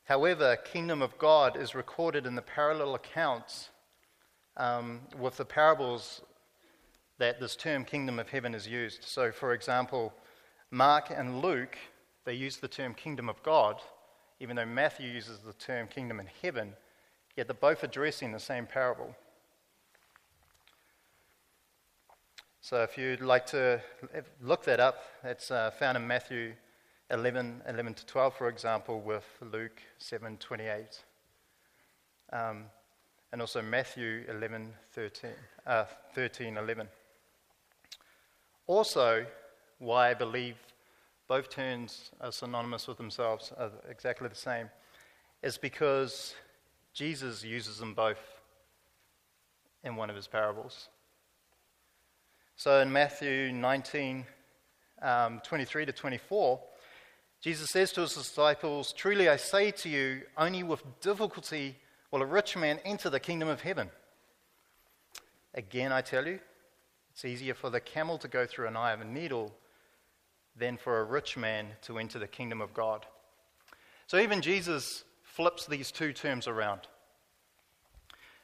However, 0.06 0.56
kingdom 0.56 1.02
of 1.02 1.18
God 1.18 1.56
is 1.56 1.76
recorded 1.76 2.26
in 2.26 2.36
the 2.36 2.42
parallel 2.42 2.96
accounts 2.96 3.70
um, 4.58 5.02
with 5.18 5.38
the 5.38 5.46
parables 5.46 6.22
that 7.20 7.40
this 7.40 7.56
term 7.56 7.86
kingdom 7.86 8.18
of 8.18 8.30
heaven 8.30 8.56
is 8.56 8.68
used. 8.68 9.04
So, 9.04 9.32
for 9.32 9.54
example, 9.54 10.14
Mark 10.72 11.12
and 11.16 11.42
Luke, 11.42 11.78
they 12.26 12.34
use 12.34 12.58
the 12.58 12.68
term 12.68 12.94
kingdom 12.94 13.30
of 13.30 13.42
God 13.44 13.82
even 14.40 14.56
though 14.56 14.66
Matthew 14.66 15.10
uses 15.10 15.40
the 15.40 15.54
term 15.54 15.88
kingdom 15.88 16.20
in 16.20 16.28
heaven, 16.42 16.74
yet 17.36 17.48
they're 17.48 17.54
both 17.54 17.84
addressing 17.84 18.32
the 18.32 18.40
same 18.40 18.66
parable. 18.66 19.16
So 22.62 22.84
if 22.84 22.98
you'd 22.98 23.22
like 23.22 23.46
to 23.48 23.82
look 24.42 24.64
that 24.66 24.80
up, 24.80 25.04
it's 25.24 25.50
uh, 25.50 25.72
found 25.72 25.98
in 25.98 26.06
Matthew 26.06 26.54
11, 27.10 27.64
11 27.68 27.94
to 27.96 28.06
12, 28.06 28.36
for 28.36 28.48
example, 28.50 29.02
with 29.02 29.26
Luke 29.42 29.82
7, 29.98 30.38
28. 30.38 31.04
Um, 32.32 32.66
and 33.32 33.42
also 33.42 33.62
Matthew 33.62 34.24
11, 34.30 34.74
13, 34.94 35.32
uh, 35.66 35.86
13, 36.14 36.58
11. 36.58 36.88
Also, 38.68 39.26
why 39.80 40.12
I 40.12 40.14
believe 40.14 40.56
both 41.30 41.48
terms 41.48 42.10
are 42.20 42.32
synonymous 42.32 42.88
with 42.88 42.98
themselves, 42.98 43.54
are 43.56 43.72
exactly 43.88 44.28
the 44.28 44.36
same, 44.36 44.68
is 45.44 45.60
because 45.60 46.34
Jesus 46.92 47.44
uses 47.44 47.78
them 47.78 47.94
both 47.94 48.18
in 49.84 49.96
one 49.96 50.10
of 50.10 50.16
his 50.16 50.26
parables. 50.26 50.90
So 52.56 52.82
in 52.82 52.92
Matthew 52.92 53.52
19, 53.54 54.26
um, 55.04 55.40
23 55.46 55.86
to 55.86 55.92
24, 55.92 56.60
Jesus 57.42 57.70
says 57.70 57.92
to 57.94 58.02
his 58.02 58.16
disciples, 58.16 58.92
Truly 58.92 59.30
I 59.30 59.36
say 59.38 59.70
to 59.70 59.88
you, 59.88 60.24
only 60.36 60.64
with 60.64 60.84
difficulty 61.00 61.76
will 62.10 62.24
a 62.24 62.26
rich 62.26 62.58
man 62.58 62.80
enter 62.84 63.10
the 63.12 63.20
kingdom 63.20 63.50
of 63.50 63.62
heaven. 63.62 63.92
Again, 65.54 65.92
I 65.92 66.02
tell 66.02 66.26
you, 66.26 66.40
it's 67.12 67.24
easier 67.24 67.54
for 67.54 67.70
the 67.70 67.80
camel 67.80 68.18
to 68.18 68.28
go 68.28 68.48
through 68.48 68.68
an 68.68 68.76
eye 68.76 68.94
of 68.94 69.02
a 69.02 69.06
needle 69.06 69.54
than 70.60 70.78
for 70.78 71.00
a 71.00 71.04
rich 71.04 71.38
man 71.38 71.68
to 71.84 71.98
enter 71.98 72.20
the 72.20 72.28
kingdom 72.28 72.62
of 72.62 72.74
God. 72.74 73.06
So 74.08 74.18
even 74.18 74.42
Jesus 74.42 75.04
flips 75.24 75.66
these 75.66 75.92
two 75.92 76.14
terms 76.14 76.48
around. 76.48 76.82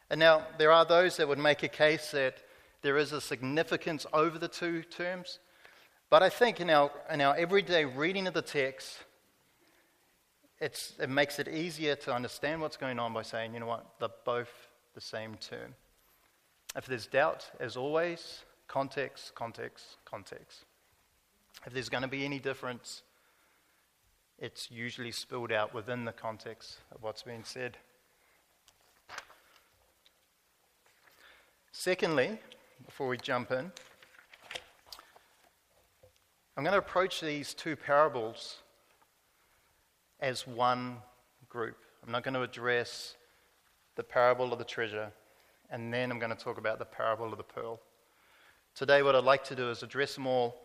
And 0.10 0.20
now, 0.20 0.46
there 0.58 0.72
are 0.72 0.86
those 0.86 1.18
that 1.18 1.28
would 1.28 1.40
make 1.40 1.64
a 1.64 1.68
case 1.68 2.12
that 2.12 2.38
there 2.84 2.98
is 2.98 3.12
a 3.12 3.20
significance 3.20 4.06
over 4.14 4.38
the 4.38 4.48
two 4.48 4.84
terms. 4.84 5.40
But 6.12 6.22
I 6.22 6.30
think 6.30 6.60
in 6.60 6.70
our, 6.70 6.92
in 7.12 7.22
our 7.22 7.36
everyday 7.36 7.86
reading 7.86 8.28
of 8.28 8.36
the 8.36 8.44
text, 8.44 9.04
it's, 10.62 10.94
it 11.00 11.10
makes 11.10 11.40
it 11.40 11.48
easier 11.48 11.96
to 11.98 12.14
understand 12.14 12.62
what's 12.62 12.78
going 12.78 13.00
on 13.00 13.14
by 13.14 13.24
saying, 13.24 13.54
you 13.54 13.60
know 13.60 13.66
what, 13.66 13.86
they're 14.00 14.10
both 14.24 14.52
the 14.94 15.02
same 15.02 15.36
term. 15.36 15.74
If 16.76 16.86
there's 16.86 17.08
doubt, 17.08 17.50
as 17.60 17.76
always, 17.76 18.44
context, 18.68 19.34
context, 19.34 19.98
context. 20.06 20.66
If 21.66 21.74
there's 21.74 21.90
going 21.90 22.04
to 22.04 22.08
be 22.08 22.26
any 22.26 22.40
difference, 22.40 23.04
it's 24.38 24.70
usually 24.70 25.12
spilled 25.12 25.52
out 25.52 25.74
within 25.74 26.06
the 26.06 26.12
context 26.12 26.78
of 26.94 27.02
what's 27.02 27.24
being 27.24 27.44
said. 27.44 27.78
Secondly, 31.72 32.40
before 32.86 33.08
we 33.08 33.18
jump 33.18 33.52
in, 33.52 33.72
I'm 36.58 36.64
going 36.64 36.74
to 36.74 36.80
approach 36.80 37.22
these 37.22 37.54
two 37.54 37.76
parables 37.76 38.58
as 40.20 40.48
one 40.48 40.98
group. 41.50 41.78
I'm 42.04 42.12
not 42.12 42.24
going 42.24 42.34
to 42.34 42.42
address 42.42 43.16
the 43.96 44.04
parable 44.04 44.54
of 44.54 44.60
the 44.60 44.66
treasure, 44.66 45.12
and 45.70 45.94
then 45.94 46.12
I'm 46.12 46.20
going 46.20 46.36
to 46.36 46.42
talk 46.42 46.58
about 46.58 46.80
the 46.80 46.86
parable 46.86 47.32
of 47.32 47.38
the 47.38 47.44
pearl. 47.44 47.80
Today, 48.74 49.04
what 49.04 49.16
I'd 49.16 49.24
like 49.24 49.44
to 49.46 49.56
do 49.56 49.70
is 49.70 49.84
address 49.84 50.16
them 50.16 50.28
all 50.28 50.56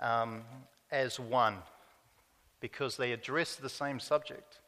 um, 0.00 0.42
as 0.90 1.18
one 1.18 1.56
because 2.60 2.96
they 2.96 3.12
address 3.12 3.56
the 3.56 3.68
same 3.68 4.00
subject. 4.00 4.60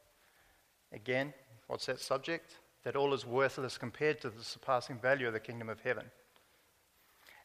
Again, 0.93 1.33
what's 1.67 1.85
that 1.87 1.99
subject? 1.99 2.55
That 2.83 2.95
all 2.95 3.13
is 3.13 3.25
worthless 3.25 3.77
compared 3.77 4.21
to 4.21 4.29
the 4.29 4.43
surpassing 4.43 4.97
value 4.99 5.27
of 5.27 5.33
the 5.33 5.39
kingdom 5.39 5.69
of 5.69 5.81
heaven. 5.81 6.05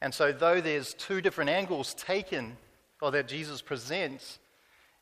And 0.01 0.13
so, 0.13 0.33
though 0.33 0.61
there's 0.61 0.95
two 0.95 1.21
different 1.21 1.51
angles 1.51 1.95
taken, 1.95 2.57
or 3.01 3.11
that 3.13 3.29
Jesus 3.29 3.63
presents 3.63 4.39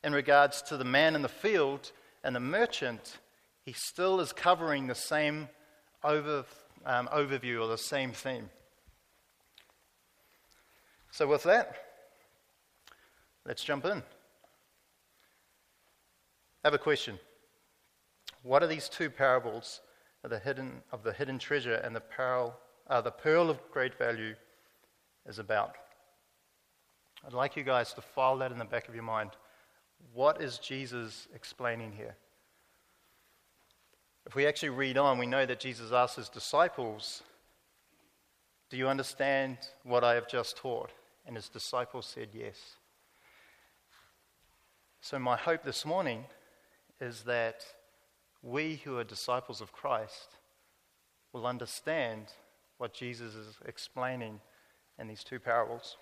in 0.05 0.13
regards 0.13 0.63
to 0.63 0.77
the 0.77 0.85
man 0.85 1.15
in 1.15 1.23
the 1.23 1.29
field 1.29 1.93
and 2.25 2.35
the 2.35 2.41
merchant, 2.41 3.19
he 3.65 3.73
still 3.73 4.21
is 4.21 4.33
covering 4.33 4.87
the 4.87 4.95
same 4.95 5.49
over, 6.03 6.45
um, 6.87 7.09
overview 7.13 7.63
or 7.63 7.69
the 7.69 7.79
same 7.79 8.13
theme. 8.13 8.49
So, 11.11 11.27
with 11.27 11.43
that, 11.45 11.92
let's 13.47 13.65
jump 13.65 13.85
in. 13.85 14.03
I 16.65 16.69
have 16.69 16.75
a 16.75 16.79
question. 16.79 17.19
What 18.43 18.63
are 18.63 18.67
these 18.67 18.89
two 18.89 19.11
parables 19.11 19.81
of 20.25 20.31
the 20.31 20.39
hidden, 20.39 20.83
of 20.93 21.03
the 21.03 21.13
hidden 21.13 21.39
treasure 21.39 21.75
and 21.75 21.95
the, 21.95 22.01
pearl, 22.01 22.59
uh, 22.89 23.01
the 23.01 23.11
pearl 23.11 23.51
of 23.51 23.59
great 23.71 23.97
value 23.97 24.35
is 25.27 25.39
about? 25.39 25.77
I'd 27.27 27.33
like 27.33 27.57
you 27.57 27.63
guys 27.63 27.93
to 27.95 28.01
file 28.01 28.37
that 28.39 28.53
in 28.53 28.59
the 28.59 28.65
back 28.65 28.89
of 28.89 28.95
your 28.95 29.05
mind. 29.05 29.31
What 30.13 30.43
is 30.43 30.59
Jesus 30.59 31.29
explaining 31.35 31.93
here? 31.93 32.17
If 34.27 34.35
we 34.35 34.47
actually 34.47 34.71
read 34.71 34.99
on, 34.99 35.19
we 35.19 35.27
know 35.27 35.47
that 35.47 35.61
Jesus 35.61 35.93
asked 35.93 36.17
his 36.17 36.29
disciples, 36.29 37.23
Do 38.71 38.77
you 38.77 38.89
understand 38.89 39.59
what 39.85 40.05
I 40.05 40.15
have 40.15 40.29
just 40.29 40.57
taught? 40.57 40.91
And 41.27 41.37
his 41.37 41.49
disciples 41.49 42.07
said, 42.07 42.29
Yes. 42.33 42.77
So, 45.05 45.19
my 45.19 45.37
hope 45.37 45.65
this 45.65 45.85
morning 45.85 46.27
is 47.01 47.23
that 47.23 47.67
we 48.41 48.77
who 48.85 48.99
are 48.99 49.05
disciples 49.05 49.61
of 49.61 49.73
Christ 49.73 50.29
will 51.33 51.45
understand 51.45 52.27
what 52.79 52.95
Jesus 52.95 53.35
is 53.35 53.57
explaining 53.67 54.41
in 55.01 55.09
these 55.09 55.25
two 55.25 55.41
parables. 55.41 55.97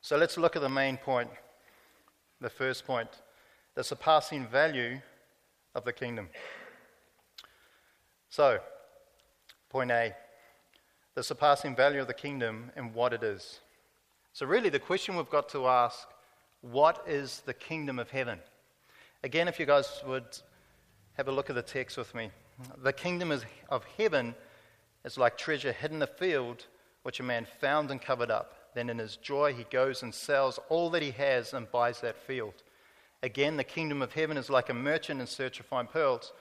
So 0.00 0.16
let's 0.16 0.36
look 0.36 0.56
at 0.56 0.62
the 0.62 0.68
main 0.68 0.96
point, 0.96 1.30
the 2.40 2.50
first 2.50 2.84
point 2.84 3.08
the 3.76 3.84
surpassing 3.84 4.44
value 4.44 5.00
of 5.76 5.84
the 5.84 5.92
kingdom. 5.92 6.30
So, 8.28 8.58
point 9.70 9.92
A 9.92 10.16
the 11.14 11.22
surpassing 11.22 11.76
value 11.76 12.00
of 12.00 12.08
the 12.08 12.14
kingdom 12.14 12.72
and 12.74 12.92
what 12.92 13.12
it 13.12 13.22
is. 13.22 13.60
So, 14.36 14.44
really, 14.44 14.68
the 14.68 14.78
question 14.78 15.16
we've 15.16 15.30
got 15.30 15.48
to 15.48 15.66
ask 15.66 16.06
what 16.60 17.02
is 17.08 17.40
the 17.46 17.54
kingdom 17.54 17.98
of 17.98 18.10
heaven? 18.10 18.38
Again, 19.24 19.48
if 19.48 19.58
you 19.58 19.64
guys 19.64 20.02
would 20.06 20.26
have 21.14 21.28
a 21.28 21.32
look 21.32 21.48
at 21.48 21.56
the 21.56 21.62
text 21.62 21.96
with 21.96 22.14
me. 22.14 22.30
The 22.82 22.92
kingdom 22.92 23.32
of 23.70 23.84
heaven 23.96 24.34
is 25.06 25.16
like 25.16 25.38
treasure 25.38 25.72
hidden 25.72 25.96
in 25.96 26.02
a 26.02 26.06
field, 26.06 26.66
which 27.02 27.18
a 27.18 27.22
man 27.22 27.46
found 27.62 27.90
and 27.90 27.98
covered 27.98 28.30
up. 28.30 28.52
Then, 28.74 28.90
in 28.90 28.98
his 28.98 29.16
joy, 29.16 29.54
he 29.54 29.64
goes 29.70 30.02
and 30.02 30.14
sells 30.14 30.60
all 30.68 30.90
that 30.90 31.00
he 31.00 31.12
has 31.12 31.54
and 31.54 31.72
buys 31.72 32.02
that 32.02 32.18
field. 32.18 32.62
Again, 33.22 33.56
the 33.56 33.64
kingdom 33.64 34.02
of 34.02 34.12
heaven 34.12 34.36
is 34.36 34.50
like 34.50 34.68
a 34.68 34.74
merchant 34.74 35.22
in 35.22 35.26
search 35.26 35.60
of 35.60 35.64
fine 35.64 35.86
pearls, 35.86 36.34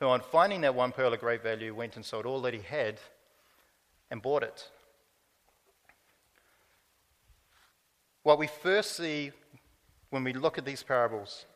who, 0.00 0.06
on 0.06 0.22
finding 0.22 0.62
that 0.62 0.74
one 0.74 0.90
pearl 0.90 1.14
of 1.14 1.20
great 1.20 1.44
value, 1.44 1.72
went 1.72 1.94
and 1.94 2.04
sold 2.04 2.26
all 2.26 2.42
that 2.42 2.52
he 2.52 2.62
had 2.62 2.98
and 4.10 4.22
bought 4.22 4.42
it. 4.42 4.68
What 8.28 8.38
we 8.38 8.46
first 8.46 8.94
see 8.94 9.32
when 10.10 10.22
we 10.22 10.34
look 10.34 10.58
at 10.58 10.66
these 10.66 10.82
parables 10.82 11.46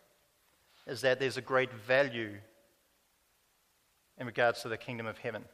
is 0.87 1.03
that 1.03 1.21
there's 1.21 1.37
a 1.37 1.43
great 1.43 1.71
value 1.71 2.39
in 4.17 4.27
regards 4.27 4.63
to 4.63 4.71
the 4.71 4.79
kingdom 4.79 5.07
of 5.07 5.19
heaven. 5.19 5.45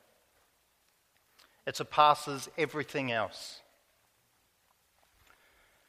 It 1.67 1.75
surpasses 1.75 2.49
everything 2.57 3.11
else. 3.11 3.63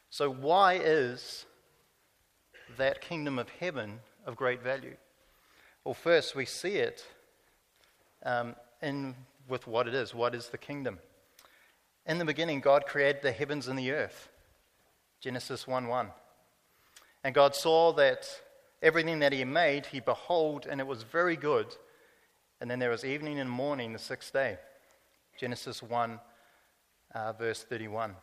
So, 0.10 0.32
why 0.32 0.80
is 0.84 1.46
that 2.78 3.00
kingdom 3.00 3.38
of 3.38 3.50
heaven 3.50 4.00
of 4.26 4.36
great 4.36 4.64
value? 4.64 4.96
Well, 5.84 5.94
first, 5.94 6.36
we 6.36 6.46
see 6.46 6.78
it 6.78 7.06
um, 8.26 8.56
in, 8.82 9.14
with 9.48 9.68
what 9.68 9.88
it 9.88 9.94
is. 9.94 10.16
What 10.16 10.34
is 10.34 10.48
the 10.48 10.58
kingdom? 10.58 10.98
In 12.08 12.18
the 12.18 12.26
beginning, 12.26 12.62
God 12.62 12.88
created 12.88 13.22
the 13.22 13.32
heavens 13.32 13.68
and 13.68 13.78
the 13.78 13.92
earth. 13.92 14.30
Genesis 15.20 15.68
1 15.68 15.88
1. 15.88 16.10
And 17.24 17.36
God 17.36 17.56
saw 17.56 17.92
that 17.94 18.28
everything 18.82 19.20
that 19.20 19.34
He 19.34 19.44
made, 19.44 19.88
He 19.88 20.00
behold, 20.00 20.66
and 20.70 20.80
it 20.80 20.88
was 20.88 21.04
very 21.04 21.36
good. 21.36 21.76
And 22.62 22.70
then 22.70 22.80
there 22.80 22.90
was 22.90 23.06
evening 23.06 23.40
and 23.40 23.50
morning 23.50 23.94
the 23.94 24.00
sixth 24.00 24.34
day. 24.34 24.58
Genesis 25.38 25.82
1, 25.82 26.20
uh, 27.16 27.34
verse 27.34 27.64
31. 27.64 28.16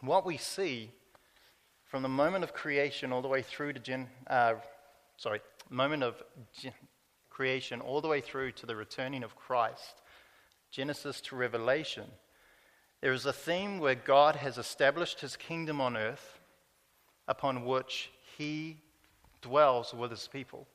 What 0.00 0.26
we 0.26 0.36
see 0.36 0.90
from 1.84 2.02
the 2.02 2.08
moment 2.08 2.42
of 2.42 2.52
creation 2.52 3.12
all 3.12 3.22
the 3.22 3.28
way 3.28 3.42
through 3.42 3.72
to 3.72 3.78
gen, 3.78 4.08
uh, 4.26 4.54
sorry, 5.16 5.40
moment 5.70 6.02
of 6.02 6.20
gen, 6.58 6.72
creation 7.30 7.80
all 7.80 8.00
the 8.00 8.08
way 8.08 8.20
through 8.20 8.52
to 8.52 8.66
the 8.66 8.74
returning 8.74 9.22
of 9.22 9.36
Christ, 9.36 10.02
Genesis 10.70 11.20
to 11.22 11.36
Revelation, 11.36 12.06
there 13.04 13.12
is 13.12 13.26
a 13.26 13.34
theme 13.34 13.80
where 13.80 13.94
God 13.94 14.36
has 14.36 14.56
established 14.56 15.20
his 15.20 15.36
kingdom 15.36 15.78
on 15.78 15.94
earth 15.94 16.38
upon 17.28 17.66
which 17.66 18.10
he 18.38 18.78
dwells 19.42 19.92
with 19.92 20.10
his 20.10 20.26
people. 20.26 20.66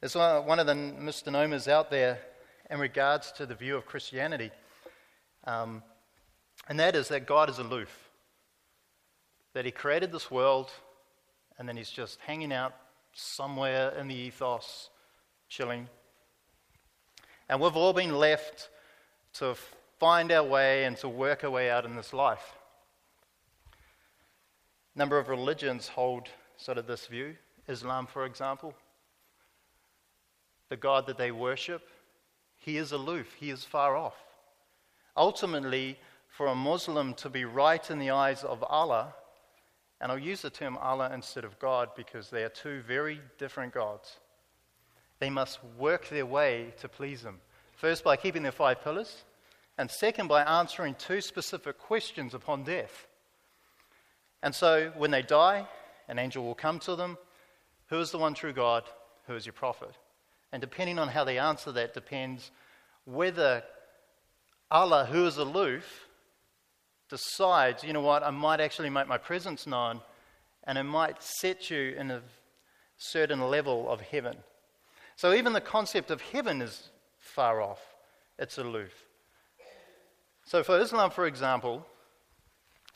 There's 0.00 0.14
one 0.14 0.58
of 0.58 0.66
the 0.66 0.74
misnomers 0.74 1.68
out 1.68 1.90
there 1.90 2.18
in 2.70 2.80
regards 2.80 3.30
to 3.32 3.44
the 3.44 3.54
view 3.54 3.76
of 3.76 3.84
Christianity, 3.84 4.50
um, 5.44 5.82
and 6.66 6.80
that 6.80 6.96
is 6.96 7.08
that 7.08 7.26
God 7.26 7.50
is 7.50 7.58
aloof. 7.58 8.08
That 9.52 9.66
he 9.66 9.70
created 9.70 10.12
this 10.12 10.30
world 10.30 10.70
and 11.58 11.68
then 11.68 11.76
he's 11.76 11.90
just 11.90 12.18
hanging 12.26 12.54
out 12.54 12.72
somewhere 13.12 13.90
in 13.98 14.08
the 14.08 14.14
ethos, 14.14 14.88
chilling. 15.50 15.90
And 17.50 17.60
we've 17.60 17.76
all 17.76 17.92
been 17.92 18.14
left 18.14 18.70
to 19.34 19.54
find 20.00 20.32
our 20.32 20.42
way 20.42 20.84
and 20.86 20.96
to 20.96 21.08
work 21.08 21.44
our 21.44 21.50
way 21.50 21.70
out 21.70 21.84
in 21.84 21.94
this 21.94 22.14
life 22.14 22.54
A 24.96 24.98
number 24.98 25.18
of 25.18 25.28
religions 25.28 25.88
hold 25.88 26.28
sort 26.56 26.78
of 26.78 26.86
this 26.86 27.06
view. 27.06 27.36
Islam, 27.68 28.06
for 28.06 28.24
example. 28.26 28.74
The 30.70 30.76
God 30.76 31.06
that 31.06 31.18
they 31.18 31.30
worship, 31.30 31.82
he 32.56 32.76
is 32.76 32.92
aloof, 32.92 33.34
he 33.38 33.50
is 33.50 33.64
far 33.64 33.96
off. 33.96 34.16
Ultimately, 35.16 35.98
for 36.28 36.46
a 36.46 36.54
Muslim 36.54 37.14
to 37.14 37.28
be 37.28 37.44
right 37.44 37.90
in 37.90 37.98
the 37.98 38.10
eyes 38.10 38.42
of 38.42 38.62
Allah, 38.64 39.14
and 40.00 40.10
I'll 40.10 40.18
use 40.18 40.42
the 40.42 40.50
term 40.50 40.78
Allah 40.78 41.10
instead 41.12 41.44
of 41.44 41.58
God 41.58 41.90
because 41.96 42.30
they 42.30 42.42
are 42.42 42.48
two 42.48 42.82
very 42.82 43.20
different 43.38 43.74
gods, 43.74 44.18
they 45.18 45.30
must 45.30 45.58
work 45.78 46.08
their 46.08 46.26
way 46.26 46.72
to 46.80 46.88
please 46.88 47.22
Him. 47.22 47.40
First, 47.76 48.04
by 48.04 48.16
keeping 48.16 48.42
their 48.42 48.52
five 48.52 48.82
pillars, 48.82 49.24
and 49.80 49.90
second, 49.90 50.26
by 50.28 50.42
answering 50.42 50.94
two 50.94 51.22
specific 51.22 51.78
questions 51.78 52.34
upon 52.34 52.64
death. 52.64 53.06
And 54.42 54.54
so 54.54 54.92
when 54.94 55.10
they 55.10 55.22
die 55.22 55.66
An 56.06 56.18
angel 56.18 56.44
will 56.44 56.54
come 56.54 56.80
to 56.80 56.96
them. 56.96 57.16
Who 57.88 57.98
is 57.98 58.10
the 58.10 58.18
one 58.18 58.34
true 58.34 58.52
God? 58.52 58.84
Who 59.26 59.34
is 59.36 59.46
your 59.46 59.54
prophet? 59.54 59.92
And 60.52 60.60
depending 60.60 60.98
on 60.98 61.08
how 61.08 61.24
they 61.24 61.38
answer 61.38 61.72
that, 61.72 61.94
depends 61.94 62.50
whether 63.06 63.62
Allah, 64.70 65.06
who 65.06 65.24
is 65.24 65.38
aloof, 65.38 66.06
decides, 67.08 67.82
you 67.82 67.94
know 67.94 68.02
what, 68.02 68.22
I 68.22 68.30
might 68.30 68.60
actually 68.60 68.90
make 68.90 69.08
my 69.08 69.18
presence 69.18 69.66
known 69.66 70.02
and 70.64 70.76
it 70.76 70.82
might 70.82 71.22
set 71.22 71.70
you 71.70 71.94
in 71.96 72.10
a 72.10 72.20
certain 72.98 73.40
level 73.40 73.88
of 73.88 74.02
heaven. 74.02 74.36
So 75.16 75.32
even 75.32 75.54
the 75.54 75.60
concept 75.62 76.10
of 76.10 76.20
heaven 76.20 76.60
is 76.60 76.90
far 77.18 77.62
off, 77.62 77.80
it's 78.38 78.58
aloof. 78.58 79.06
So 80.50 80.64
for 80.64 80.80
Islam, 80.80 81.12
for 81.12 81.28
example, 81.28 81.86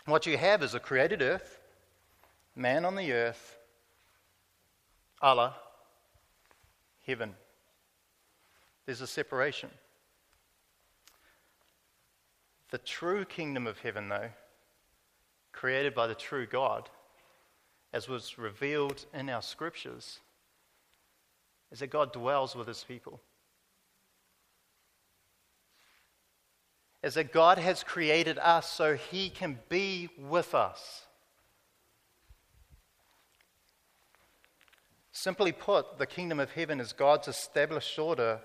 what 0.07 0.27
you 0.27 0.37
have 0.37 0.61
is 0.65 0.75
a 0.75 0.81
created 0.81 1.23
earth, 1.23 1.61
man 2.57 2.85
on 2.85 2.97
the 2.97 3.13
earth, 3.13 3.57
Allah, 5.23 5.55
heaven. 7.07 7.37
There's 8.85 9.03
a 9.03 9.07
separation. 9.07 9.71
The 12.73 12.79
true 12.79 13.25
kingdom 13.25 13.69
of 13.69 13.79
heaven, 13.79 14.09
though, 14.09 14.31
created 15.53 15.95
by 15.95 16.09
the 16.09 16.17
true 16.17 16.47
God, 16.47 16.91
as 17.93 18.09
was 18.09 18.37
revealed 18.37 19.07
in 19.15 19.31
our 19.31 19.43
scriptures, 19.43 20.19
is 21.71 21.79
that 21.79 21.91
God 21.91 22.13
dwells 22.13 22.57
with 22.57 22.67
his 22.67 22.83
people. 22.83 23.21
Is 27.05 27.15
that 27.15 27.33
God 27.33 27.59
has 27.59 27.85
created 27.85 28.39
us 28.39 28.71
so 28.71 28.97
he 28.97 29.29
can 29.29 29.59
be 29.69 30.09
with 30.19 30.55
us. 30.55 31.03
Simply 35.13 35.53
put, 35.53 35.99
the 35.99 36.07
kingdom 36.07 36.41
of 36.41 36.53
heaven 36.53 36.81
is 36.81 36.95
God's 36.95 37.29
established 37.29 37.99
order 37.99 38.41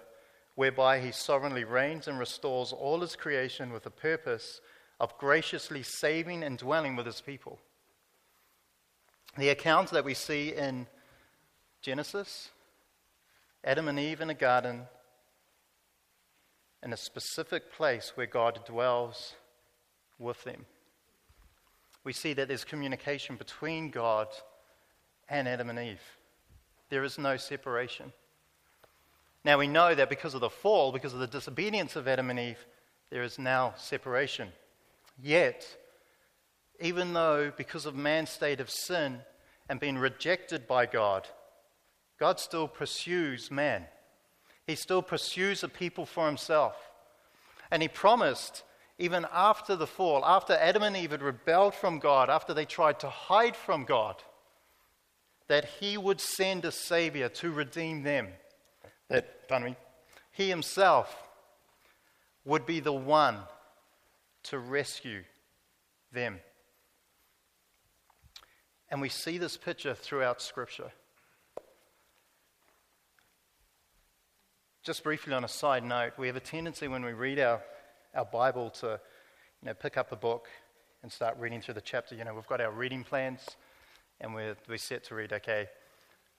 whereby 0.55 0.99
he 0.99 1.13
sovereignly 1.13 1.63
reigns 1.63 2.05
and 2.05 2.19
restores 2.19 2.73
all 2.73 2.99
his 2.99 3.15
creation 3.15 3.71
with 3.71 3.83
the 3.83 3.89
purpose 3.89 4.59
of 4.99 5.17
graciously 5.17 5.81
saving 5.81 6.43
and 6.43 6.57
dwelling 6.57 6.97
with 6.97 7.05
his 7.05 7.21
people. 7.21 7.59
The 9.37 9.49
account 9.49 9.91
that 9.91 10.03
we 10.03 10.13
see 10.13 10.53
in 10.53 10.85
Genesis 11.81 12.49
Adam 13.63 13.87
and 13.87 13.99
Eve 13.99 14.19
in 14.19 14.29
a 14.29 14.33
garden, 14.33 14.87
in 16.83 16.93
a 16.93 16.97
specific 16.97 17.71
place 17.71 18.13
where 18.15 18.27
God 18.27 18.59
dwells 18.65 19.33
with 20.17 20.43
them. 20.43 20.65
We 22.03 22.13
see 22.13 22.33
that 22.33 22.47
there's 22.47 22.63
communication 22.63 23.35
between 23.35 23.89
God 23.89 24.27
and 25.27 25.47
Adam 25.47 25.69
and 25.69 25.79
Eve. 25.79 26.01
There 26.89 27.03
is 27.03 27.17
no 27.17 27.37
separation. 27.37 28.13
Now 29.43 29.57
we 29.57 29.67
know 29.67 29.93
that 29.93 30.09
because 30.09 30.33
of 30.33 30.41
the 30.41 30.49
fall, 30.49 30.91
because 30.91 31.13
of 31.13 31.19
the 31.19 31.27
disobedience 31.27 31.95
of 31.95 32.07
Adam 32.07 32.29
and 32.29 32.39
Eve, 32.39 32.65
there 33.09 33.23
is 33.23 33.39
now 33.39 33.73
separation. 33.77 34.49
Yet, 35.21 35.65
even 36.79 37.13
though 37.13 37.51
because 37.55 37.85
of 37.85 37.95
man's 37.95 38.29
state 38.29 38.59
of 38.59 38.69
sin 38.69 39.19
and 39.67 39.79
being 39.79 39.97
rejected 39.97 40.67
by 40.67 40.85
God, 40.85 41.27
God 42.19 42.39
still 42.39 42.67
pursues 42.67 43.51
man. 43.51 43.85
He 44.69 44.75
still 44.75 45.01
pursues 45.01 45.63
a 45.63 45.67
people 45.67 46.05
for 46.05 46.27
himself. 46.27 46.75
And 47.71 47.82
he 47.82 47.88
promised, 47.88 48.62
even 48.99 49.25
after 49.34 49.75
the 49.75 49.88
fall, 49.88 50.23
after 50.23 50.53
Adam 50.53 50.84
and 50.84 50.95
Eve 50.95 51.10
had 51.10 51.23
rebelled 51.23 51.73
from 51.73 51.97
God, 51.97 52.29
after 52.29 52.53
they 52.53 52.65
tried 52.65 52.99
to 52.99 53.10
hide 53.10 53.55
from 53.55 53.84
God, 53.84 54.21
that 55.47 55.65
he 55.79 55.97
would 55.97 56.21
send 56.21 56.65
a 56.65 56.71
Savior 56.71 57.29
to 57.29 57.49
redeem 57.49 58.03
them 58.03 58.27
that, 59.08 59.47
pardon 59.47 59.69
me, 59.69 59.75
he 60.34 60.49
himself 60.49 61.17
would 62.45 62.67
be 62.67 62.79
the 62.79 62.93
one 62.93 63.39
to 64.43 64.60
rescue 64.60 65.23
them. 66.12 66.39
And 68.91 69.01
we 69.01 69.10
see 69.10 69.39
this 69.39 69.58
picture 69.58 69.95
throughout 69.95 70.43
Scripture. 70.43 70.91
Just 74.89 75.04
briefly 75.04 75.34
on 75.34 75.43
a 75.43 75.47
side 75.47 75.84
note, 75.84 76.13
we 76.17 76.25
have 76.25 76.36
a 76.36 76.39
tendency 76.39 76.88
when 76.88 77.06
we 77.06 77.13
read 77.13 77.38
our, 77.38 77.62
our 78.15 78.25
Bible 78.25 78.71
to 78.71 78.99
you 79.62 79.67
know, 79.67 79.75
pick 79.75 79.97
up 79.97 80.12
a 80.12 80.15
book 80.15 80.47
and 81.04 81.12
start 81.12 81.38
reading 81.38 81.62
through 81.62 81.75
the 81.75 81.82
chapter. 81.82 82.15
You 82.15 82.23
know, 82.23 82.34
we've 82.34 82.47
got 82.47 82.60
our 82.60 82.71
reading 82.71 83.04
plans 83.04 83.39
and 84.19 84.34
we're, 84.34 84.56
we're 84.67 84.80
set 84.80 85.04
to 85.04 85.13
read, 85.13 85.32
okay, 85.32 85.67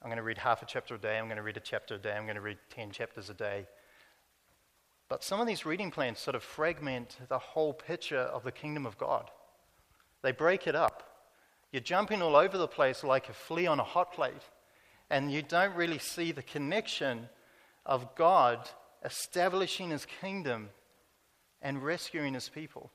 I'm 0.03 0.09
going 0.09 0.17
to 0.17 0.25
read 0.25 0.37
half 0.37 0.65
a 0.65 0.67
chapter 0.67 0.97
a 0.97 0.99
day. 0.99 1.17
I'm 1.17 1.27
going 1.27 1.37
to 1.37 1.45
read 1.45 1.59
a 1.59 1.61
chapter 1.61 1.95
a 1.95 1.99
day. 1.99 2.13
I'm 2.13 2.25
going 2.25 2.35
to 2.35 2.41
read 2.41 2.59
10 2.71 2.91
chapters 2.91 3.31
a 3.31 3.35
day. 3.35 3.69
But 5.09 5.23
some 5.23 5.41
of 5.41 5.47
these 5.47 5.65
reading 5.65 5.93
plans 5.93 6.19
sort 6.19 6.35
of 6.35 6.43
fragment 6.43 7.19
the 7.29 7.39
whole 7.39 7.73
picture 7.73 8.19
of 8.19 8.43
the 8.43 8.51
kingdom 8.51 8.85
of 8.85 8.99
God. 8.99 9.31
They 10.23 10.33
break 10.33 10.67
it 10.67 10.75
up. 10.75 11.05
You're 11.71 11.83
jumping 11.83 12.21
all 12.21 12.35
over 12.35 12.59
the 12.59 12.67
place 12.67 13.05
like 13.05 13.29
a 13.29 13.33
flea 13.33 13.69
on 13.69 13.79
a 13.79 13.85
hot 13.85 14.13
plate, 14.13 14.43
and 15.09 15.31
you 15.31 15.41
don't 15.41 15.77
really 15.77 15.99
see 16.01 16.33
the 16.33 16.43
connection 16.43 17.29
of 17.87 18.15
God 18.15 18.69
establishing 19.05 19.91
his 19.91 20.07
kingdom 20.21 20.71
and 21.63 21.83
rescuing 21.83 22.35
his 22.35 22.49
people. 22.49 22.91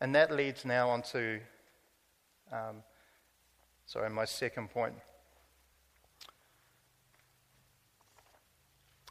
And 0.00 0.14
that 0.14 0.30
leads 0.30 0.66
now 0.66 0.90
on 0.90 1.00
to, 1.12 1.40
um, 2.52 2.82
sorry, 3.86 4.10
my 4.10 4.26
second 4.26 4.68
point. 4.68 4.94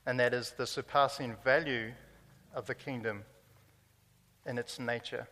And 0.06 0.20
that 0.20 0.34
is 0.34 0.52
the 0.52 0.68
surpassing 0.68 1.36
value 1.44 1.94
of 2.54 2.68
the 2.68 2.76
kingdom 2.76 3.24
in 4.46 4.58
its 4.58 4.78
nature. 4.78 5.28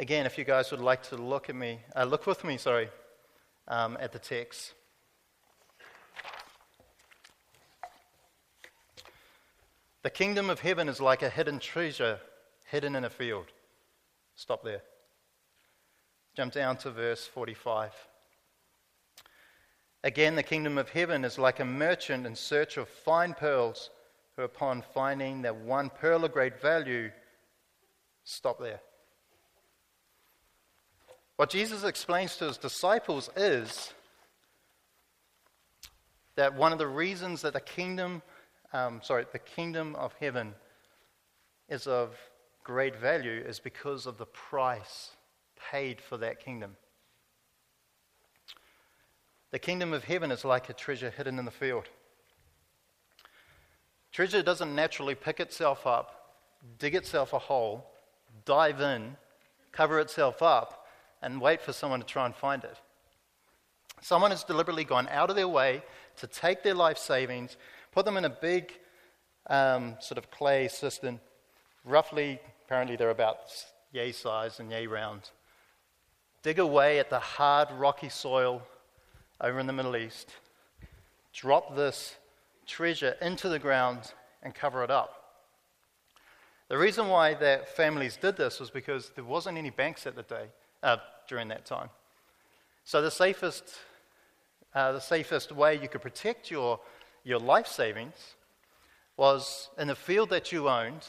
Again, 0.00 0.24
if 0.24 0.38
you 0.38 0.44
guys 0.44 0.70
would 0.70 0.80
like 0.80 1.02
to 1.10 1.16
look 1.16 1.50
at 1.50 1.54
me, 1.54 1.78
uh, 1.94 2.04
look 2.04 2.26
with 2.26 2.42
me, 2.42 2.56
sorry, 2.56 2.88
um, 3.68 3.98
at 4.00 4.12
the 4.12 4.18
text. 4.18 4.72
The 10.02 10.08
kingdom 10.08 10.48
of 10.48 10.60
heaven 10.60 10.88
is 10.88 11.02
like 11.02 11.22
a 11.22 11.28
hidden 11.28 11.58
treasure 11.58 12.18
hidden 12.70 12.96
in 12.96 13.04
a 13.04 13.10
field. 13.10 13.48
Stop 14.36 14.64
there. 14.64 14.80
Jump 16.34 16.54
down 16.54 16.78
to 16.78 16.90
verse 16.90 17.26
45. 17.26 17.92
Again, 20.02 20.34
the 20.34 20.42
kingdom 20.42 20.78
of 20.78 20.88
heaven 20.88 21.26
is 21.26 21.38
like 21.38 21.60
a 21.60 21.64
merchant 21.66 22.26
in 22.26 22.34
search 22.36 22.78
of 22.78 22.88
fine 22.88 23.34
pearls, 23.34 23.90
who, 24.36 24.44
upon 24.44 24.82
finding 24.94 25.42
that 25.42 25.56
one 25.56 25.90
pearl 25.90 26.24
of 26.24 26.32
great 26.32 26.58
value, 26.58 27.10
stop 28.24 28.58
there. 28.60 28.80
What 31.40 31.48
Jesus 31.48 31.84
explains 31.84 32.36
to 32.36 32.48
his 32.48 32.58
disciples 32.58 33.30
is 33.34 33.94
that 36.34 36.54
one 36.54 36.70
of 36.70 36.78
the 36.78 36.86
reasons 36.86 37.40
that 37.40 37.54
the 37.54 37.62
kingdom, 37.62 38.20
um, 38.74 39.00
sorry, 39.02 39.24
the 39.32 39.38
kingdom 39.38 39.96
of 39.96 40.12
heaven 40.20 40.54
is 41.70 41.86
of 41.86 42.14
great 42.62 42.94
value 42.94 43.42
is 43.42 43.58
because 43.58 44.04
of 44.04 44.18
the 44.18 44.26
price 44.26 45.12
paid 45.72 46.02
for 46.02 46.18
that 46.18 46.44
kingdom. 46.44 46.76
The 49.50 49.58
kingdom 49.58 49.94
of 49.94 50.04
heaven 50.04 50.30
is 50.30 50.44
like 50.44 50.68
a 50.68 50.74
treasure 50.74 51.08
hidden 51.08 51.38
in 51.38 51.46
the 51.46 51.50
field. 51.50 51.88
Treasure 54.12 54.42
doesn't 54.42 54.74
naturally 54.74 55.14
pick 55.14 55.40
itself 55.40 55.86
up, 55.86 56.36
dig 56.78 56.94
itself 56.94 57.32
a 57.32 57.38
hole, 57.38 57.86
dive 58.44 58.82
in, 58.82 59.16
cover 59.72 60.00
itself 60.00 60.42
up, 60.42 60.79
and 61.22 61.40
wait 61.40 61.60
for 61.60 61.72
someone 61.72 62.00
to 62.00 62.06
try 62.06 62.26
and 62.26 62.34
find 62.34 62.64
it. 62.64 62.76
Someone 64.00 64.30
has 64.30 64.44
deliberately 64.44 64.84
gone 64.84 65.08
out 65.08 65.30
of 65.30 65.36
their 65.36 65.48
way 65.48 65.82
to 66.16 66.26
take 66.26 66.62
their 66.62 66.74
life 66.74 66.98
savings, 66.98 67.56
put 67.92 68.04
them 68.04 68.16
in 68.16 68.24
a 68.24 68.30
big 68.30 68.72
um, 69.48 69.96
sort 70.00 70.18
of 70.18 70.30
clay 70.30 70.68
cistern, 70.68 71.20
roughly, 71.84 72.40
apparently 72.64 72.96
they're 72.96 73.10
about 73.10 73.52
yay 73.92 74.12
size 74.12 74.60
and 74.60 74.70
yay 74.70 74.86
round. 74.86 75.30
Dig 76.42 76.58
away 76.58 76.98
at 76.98 77.10
the 77.10 77.18
hard, 77.18 77.68
rocky 77.72 78.08
soil 78.08 78.62
over 79.40 79.58
in 79.58 79.66
the 79.66 79.72
Middle 79.72 79.96
East. 79.96 80.30
Drop 81.34 81.76
this 81.76 82.16
treasure 82.66 83.16
into 83.20 83.48
the 83.48 83.58
ground 83.58 84.12
and 84.42 84.54
cover 84.54 84.82
it 84.82 84.90
up. 84.90 85.16
The 86.68 86.78
reason 86.78 87.08
why 87.08 87.34
their 87.34 87.64
families 87.64 88.16
did 88.16 88.36
this 88.36 88.60
was 88.60 88.70
because 88.70 89.10
there 89.14 89.24
wasn't 89.24 89.58
any 89.58 89.70
banks 89.70 90.06
at 90.06 90.14
the 90.14 90.22
day 90.22 90.46
uh, 90.82 90.96
during 91.28 91.48
that 91.48 91.64
time. 91.64 91.88
So 92.84 93.02
the 93.02 93.10
safest, 93.10 93.64
uh, 94.74 94.92
the 94.92 95.00
safest 95.00 95.52
way 95.52 95.78
you 95.80 95.88
could 95.88 96.02
protect 96.02 96.50
your, 96.50 96.80
your 97.24 97.38
life 97.38 97.66
savings 97.66 98.34
was 99.16 99.68
in 99.78 99.90
a 99.90 99.94
field 99.94 100.30
that 100.30 100.50
you 100.50 100.68
owned 100.68 101.06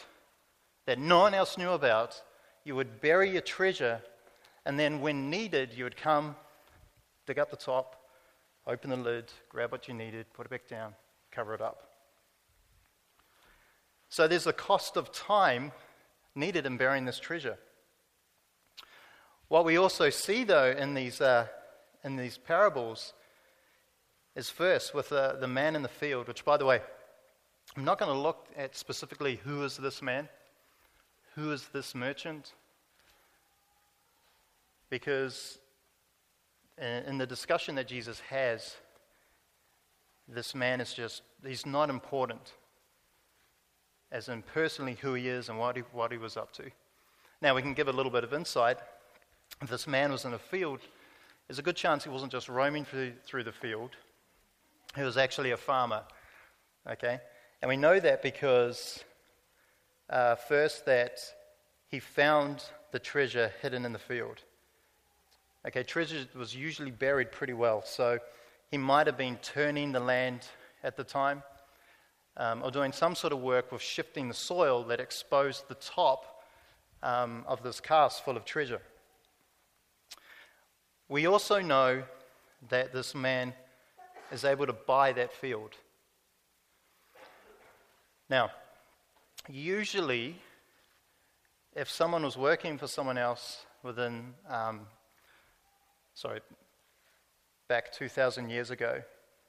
that 0.85 0.99
no 0.99 1.19
one 1.19 1.33
else 1.33 1.57
knew 1.57 1.69
about, 1.69 2.21
you 2.63 2.75
would 2.75 3.01
bury 3.01 3.31
your 3.31 3.41
treasure, 3.41 4.01
and 4.65 4.79
then 4.79 5.01
when 5.01 5.29
needed, 5.29 5.73
you 5.73 5.83
would 5.83 5.95
come, 5.95 6.35
dig 7.25 7.39
up 7.39 7.49
the 7.49 7.57
top, 7.57 7.95
open 8.67 8.89
the 8.89 8.95
lid, 8.97 9.31
grab 9.49 9.71
what 9.71 9.87
you 9.87 9.93
needed, 9.93 10.25
put 10.33 10.45
it 10.45 10.49
back 10.49 10.67
down, 10.67 10.93
cover 11.31 11.53
it 11.53 11.61
up. 11.61 11.89
So 14.09 14.27
there's 14.27 14.47
a 14.47 14.53
cost 14.53 14.97
of 14.97 15.11
time 15.11 15.71
needed 16.35 16.65
in 16.65 16.77
burying 16.77 17.05
this 17.05 17.19
treasure. 17.19 17.57
What 19.51 19.65
we 19.65 19.75
also 19.75 20.09
see, 20.09 20.45
though, 20.45 20.71
in 20.71 20.93
these, 20.93 21.19
uh, 21.19 21.45
in 22.05 22.15
these 22.15 22.37
parables 22.37 23.11
is 24.33 24.49
first 24.49 24.93
with 24.93 25.11
uh, 25.11 25.33
the 25.41 25.47
man 25.49 25.75
in 25.75 25.81
the 25.81 25.89
field, 25.89 26.29
which, 26.29 26.45
by 26.45 26.55
the 26.55 26.63
way, 26.63 26.79
I'm 27.75 27.83
not 27.83 27.99
going 27.99 28.13
to 28.13 28.17
look 28.17 28.47
at 28.55 28.77
specifically 28.77 29.41
who 29.43 29.61
is 29.65 29.75
this 29.75 30.01
man, 30.01 30.29
who 31.35 31.51
is 31.51 31.67
this 31.73 31.93
merchant, 31.93 32.53
because 34.89 35.59
in 36.77 37.17
the 37.17 37.27
discussion 37.27 37.75
that 37.75 37.89
Jesus 37.89 38.21
has, 38.29 38.77
this 40.29 40.55
man 40.55 40.79
is 40.79 40.93
just, 40.93 41.23
he's 41.45 41.65
not 41.65 41.89
important, 41.89 42.53
as 44.13 44.29
in 44.29 44.43
personally 44.43 44.97
who 45.01 45.13
he 45.13 45.27
is 45.27 45.49
and 45.49 45.59
what 45.59 45.75
he, 45.75 45.83
what 45.91 46.09
he 46.09 46.17
was 46.17 46.37
up 46.37 46.53
to. 46.53 46.71
Now, 47.41 47.53
we 47.53 47.61
can 47.61 47.73
give 47.73 47.89
a 47.89 47.91
little 47.91 48.13
bit 48.13 48.23
of 48.23 48.31
insight. 48.31 48.77
This 49.67 49.87
man 49.87 50.11
was 50.11 50.25
in 50.25 50.33
a 50.33 50.39
field, 50.39 50.79
there's 51.47 51.59
a 51.59 51.63
good 51.63 51.75
chance 51.75 52.03
he 52.03 52.09
wasn't 52.09 52.31
just 52.31 52.49
roaming 52.49 52.85
through, 52.85 53.13
through 53.25 53.43
the 53.43 53.51
field, 53.51 53.91
he 54.95 55.03
was 55.03 55.17
actually 55.17 55.51
a 55.51 55.57
farmer. 55.57 56.03
Okay? 56.89 57.19
And 57.61 57.69
we 57.69 57.77
know 57.77 57.99
that 57.99 58.23
because, 58.23 59.03
uh, 60.09 60.35
first, 60.35 60.85
that 60.85 61.19
he 61.87 61.99
found 61.99 62.63
the 62.91 62.99
treasure 62.99 63.51
hidden 63.61 63.85
in 63.85 63.93
the 63.93 63.99
field. 63.99 64.41
Okay, 65.67 65.83
treasure 65.83 66.25
was 66.35 66.55
usually 66.55 66.89
buried 66.89 67.31
pretty 67.31 67.53
well, 67.53 67.83
so 67.85 68.17
he 68.71 68.77
might 68.77 69.05
have 69.05 69.17
been 69.17 69.37
turning 69.43 69.91
the 69.91 69.99
land 69.99 70.47
at 70.83 70.97
the 70.97 71.03
time 71.03 71.43
um, 72.37 72.63
or 72.63 72.71
doing 72.71 72.91
some 72.91 73.13
sort 73.13 73.33
of 73.33 73.39
work 73.39 73.71
with 73.71 73.81
shifting 73.81 74.27
the 74.27 74.33
soil 74.33 74.83
that 74.85 74.99
exposed 74.99 75.67
the 75.67 75.75
top 75.75 76.43
um, 77.03 77.43
of 77.47 77.61
this 77.61 77.79
cask 77.79 78.23
full 78.23 78.37
of 78.37 78.45
treasure. 78.45 78.81
We 81.11 81.27
also 81.27 81.59
know 81.59 82.03
that 82.69 82.93
this 82.93 83.13
man 83.13 83.53
is 84.31 84.45
able 84.45 84.65
to 84.65 84.71
buy 84.71 85.11
that 85.11 85.33
field. 85.33 85.75
Now, 88.29 88.49
usually, 89.49 90.37
if 91.75 91.89
someone 91.89 92.23
was 92.23 92.37
working 92.37 92.77
for 92.77 92.87
someone 92.87 93.17
else 93.17 93.65
within, 93.83 94.33
um, 94.47 94.87
sorry, 96.13 96.39
back 97.67 97.91
2,000 97.91 98.49
years 98.49 98.71
ago, 98.71 99.01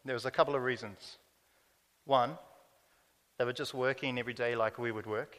there 0.05 0.15
was 0.15 0.27
a 0.27 0.33
couple 0.33 0.57
of 0.57 0.63
reasons. 0.65 1.19
One, 2.07 2.37
they 3.39 3.45
were 3.45 3.53
just 3.53 3.73
working 3.73 4.19
every 4.19 4.35
day 4.35 4.57
like 4.57 4.81
we 4.81 4.91
would 4.91 5.07
work. 5.07 5.39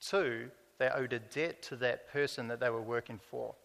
Two, 0.00 0.52
they 0.78 0.88
owed 0.88 1.12
a 1.12 1.18
debt 1.18 1.62
to 1.62 1.76
that 1.78 2.12
person 2.12 2.46
that 2.46 2.60
they 2.60 2.70
were 2.70 2.80
working 2.80 3.18
for. 3.28 3.56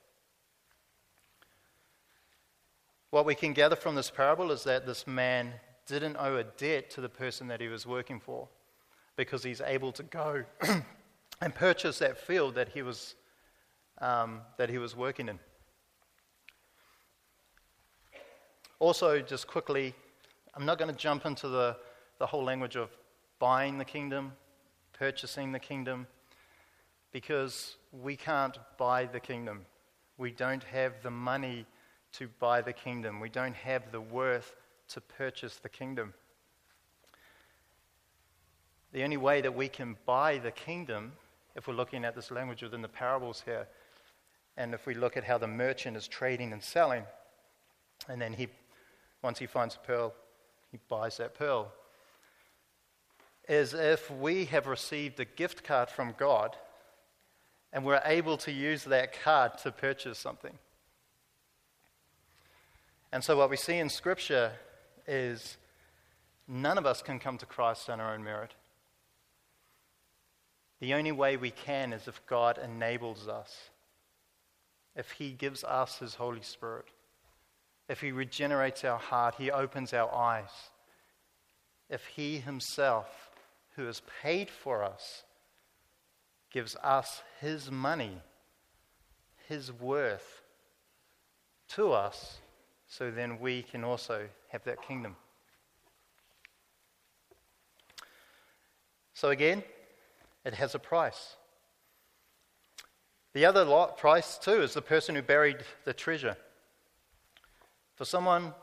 What 3.11 3.25
we 3.25 3.35
can 3.35 3.53
gather 3.53 3.75
from 3.75 3.95
this 3.95 4.09
parable 4.09 4.51
is 4.51 4.63
that 4.63 4.85
this 4.85 5.07
man 5.07 5.53
didn't 5.87 6.17
owe 6.17 6.37
a 6.37 6.43
debt 6.43 6.89
to 6.91 7.01
the 7.01 7.09
person 7.09 7.47
that 7.47 7.61
he 7.61 7.67
was 7.67 7.85
working 7.85 8.19
for 8.19 8.47
because 9.15 9.43
he's 9.43 9.61
able 9.61 9.91
to 9.93 10.03
go 10.03 10.43
and 11.41 11.55
purchase 11.55 11.99
that 11.99 12.17
field 12.17 12.55
that 12.55 12.69
he 12.69 12.81
was, 12.81 13.15
um, 13.99 14.41
that 14.57 14.69
he 14.69 14.77
was 14.77 14.95
working 14.95 15.29
in. 15.29 15.39
Also, 18.79 19.21
just 19.21 19.47
quickly, 19.47 19.93
I'm 20.53 20.65
not 20.65 20.77
going 20.77 20.91
to 20.91 20.97
jump 20.97 21.25
into 21.25 21.47
the, 21.47 21.77
the 22.19 22.25
whole 22.25 22.43
language 22.43 22.75
of 22.75 22.89
buying 23.39 23.77
the 23.77 23.85
kingdom, 23.85 24.33
purchasing 24.93 25.51
the 25.51 25.59
kingdom, 25.59 26.07
because 27.13 27.77
we 27.93 28.17
can't 28.17 28.57
buy 28.77 29.05
the 29.05 29.19
kingdom. 29.19 29.65
We 30.17 30.31
don't 30.31 30.63
have 30.65 31.01
the 31.01 31.11
money 31.11 31.65
to 32.17 32.27
buy 32.39 32.61
the 32.61 32.73
kingdom. 32.73 33.19
We 33.19 33.29
don't 33.29 33.55
have 33.55 33.91
the 33.91 34.01
worth 34.01 34.55
to 34.89 35.01
purchase 35.01 35.57
the 35.57 35.69
kingdom. 35.69 36.13
The 38.93 39.03
only 39.03 39.17
way 39.17 39.41
that 39.41 39.53
we 39.53 39.67
can 39.67 39.97
buy 40.05 40.37
the 40.37 40.51
kingdom, 40.51 41.13
if 41.55 41.67
we're 41.67 41.73
looking 41.73 42.05
at 42.05 42.15
this 42.15 42.31
language 42.31 42.61
within 42.61 42.81
the 42.81 42.87
parables 42.87 43.43
here, 43.45 43.67
and 44.57 44.73
if 44.73 44.85
we 44.85 44.93
look 44.93 45.17
at 45.17 45.23
how 45.23 45.37
the 45.37 45.47
merchant 45.47 45.97
is 45.97 46.07
trading 46.07 46.53
and 46.53 46.63
selling, 46.63 47.03
and 48.07 48.21
then 48.21 48.33
he, 48.33 48.47
once 49.21 49.37
he 49.37 49.47
finds 49.47 49.75
a 49.75 49.79
pearl, 49.79 50.13
he 50.71 50.79
buys 50.87 51.17
that 51.17 51.33
pearl, 51.33 51.73
is 53.49 53.73
if 53.73 54.09
we 54.09 54.45
have 54.45 54.67
received 54.67 55.19
a 55.19 55.25
gift 55.25 55.63
card 55.63 55.89
from 55.89 56.13
God 56.17 56.55
and 57.73 57.83
we're 57.83 58.01
able 58.05 58.37
to 58.37 58.51
use 58.51 58.85
that 58.85 59.21
card 59.21 59.57
to 59.59 59.71
purchase 59.71 60.17
something. 60.17 60.57
And 63.11 63.23
so, 63.23 63.37
what 63.37 63.49
we 63.49 63.57
see 63.57 63.77
in 63.77 63.89
Scripture 63.89 64.51
is 65.07 65.57
none 66.47 66.77
of 66.77 66.85
us 66.85 67.01
can 67.01 67.19
come 67.19 67.37
to 67.37 67.45
Christ 67.45 67.89
on 67.89 67.99
our 67.99 68.13
own 68.13 68.23
merit. 68.23 68.53
The 70.79 70.93
only 70.93 71.11
way 71.11 71.37
we 71.37 71.51
can 71.51 71.93
is 71.93 72.07
if 72.07 72.25
God 72.27 72.57
enables 72.57 73.27
us, 73.27 73.69
if 74.95 75.11
He 75.11 75.31
gives 75.31 75.63
us 75.63 75.99
His 75.99 76.15
Holy 76.15 76.41
Spirit, 76.41 76.85
if 77.87 78.01
He 78.01 78.11
regenerates 78.11 78.83
our 78.83 78.99
heart, 78.99 79.35
He 79.37 79.51
opens 79.51 79.93
our 79.93 80.13
eyes, 80.13 80.69
if 81.89 82.05
He 82.07 82.39
Himself, 82.39 83.31
who 83.75 83.85
has 83.85 84.01
paid 84.21 84.49
for 84.49 84.83
us, 84.83 85.23
gives 86.51 86.75
us 86.83 87.21
His 87.39 87.71
money, 87.71 88.21
His 89.47 89.71
worth 89.71 90.41
to 91.69 91.91
us 91.91 92.39
so 92.87 93.11
then 93.11 93.39
we 93.39 93.63
can 93.63 93.83
also 93.83 94.27
have 94.49 94.63
that 94.63 94.81
kingdom. 94.81 95.15
So 99.13 99.29
again, 99.29 99.63
it 100.43 100.53
has 100.53 100.75
a 100.75 100.79
price. 100.79 101.35
The 103.33 103.45
other 103.45 103.65
price, 103.97 104.37
too, 104.37 104.61
is 104.61 104.73
the 104.73 104.81
person 104.81 105.15
who 105.15 105.21
buried 105.21 105.57
the 105.83 105.93
treasure. 105.93 106.37
For 107.95 108.05
someone, 108.05 108.53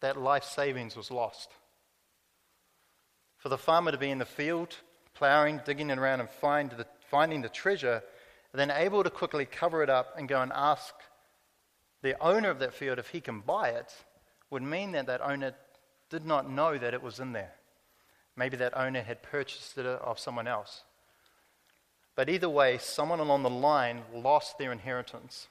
that 0.00 0.20
life 0.20 0.44
savings 0.44 0.96
was 0.96 1.10
lost. 1.10 1.50
For 3.38 3.48
the 3.48 3.58
farmer 3.58 3.92
to 3.92 3.98
be 3.98 4.10
in 4.10 4.18
the 4.18 4.24
field, 4.24 4.76
ploughing, 5.14 5.60
digging 5.64 5.90
around, 5.90 6.20
and 6.20 6.28
find 6.28 6.70
the, 6.70 6.86
finding 7.10 7.42
the 7.42 7.48
treasure, 7.48 8.02
and 8.52 8.60
then 8.60 8.70
able 8.70 9.02
to 9.02 9.10
quickly 9.10 9.44
cover 9.44 9.82
it 9.82 9.90
up 9.90 10.14
and 10.16 10.28
go 10.28 10.40
and 10.40 10.52
ask 10.54 10.94
the 12.02 12.20
owner 12.22 12.50
of 12.50 12.58
that 12.60 12.74
field, 12.74 12.98
if 12.98 13.08
he 13.08 13.20
can 13.20 13.40
buy 13.40 13.70
it, 13.70 13.92
would 14.50 14.62
mean 14.62 14.92
that 14.92 15.06
that 15.06 15.20
owner 15.20 15.54
did 16.10 16.24
not 16.24 16.50
know 16.50 16.78
that 16.78 16.94
it 16.94 17.02
was 17.02 17.20
in 17.20 17.32
there. 17.32 17.52
Maybe 18.36 18.56
that 18.58 18.76
owner 18.76 19.02
had 19.02 19.22
purchased 19.22 19.76
it 19.78 19.86
off 19.86 20.18
someone 20.18 20.46
else. 20.46 20.84
But 22.14 22.28
either 22.28 22.48
way, 22.48 22.78
someone 22.78 23.20
along 23.20 23.42
the 23.42 23.50
line 23.50 24.02
lost 24.12 24.58
their 24.58 24.72
inheritance. 24.72 25.48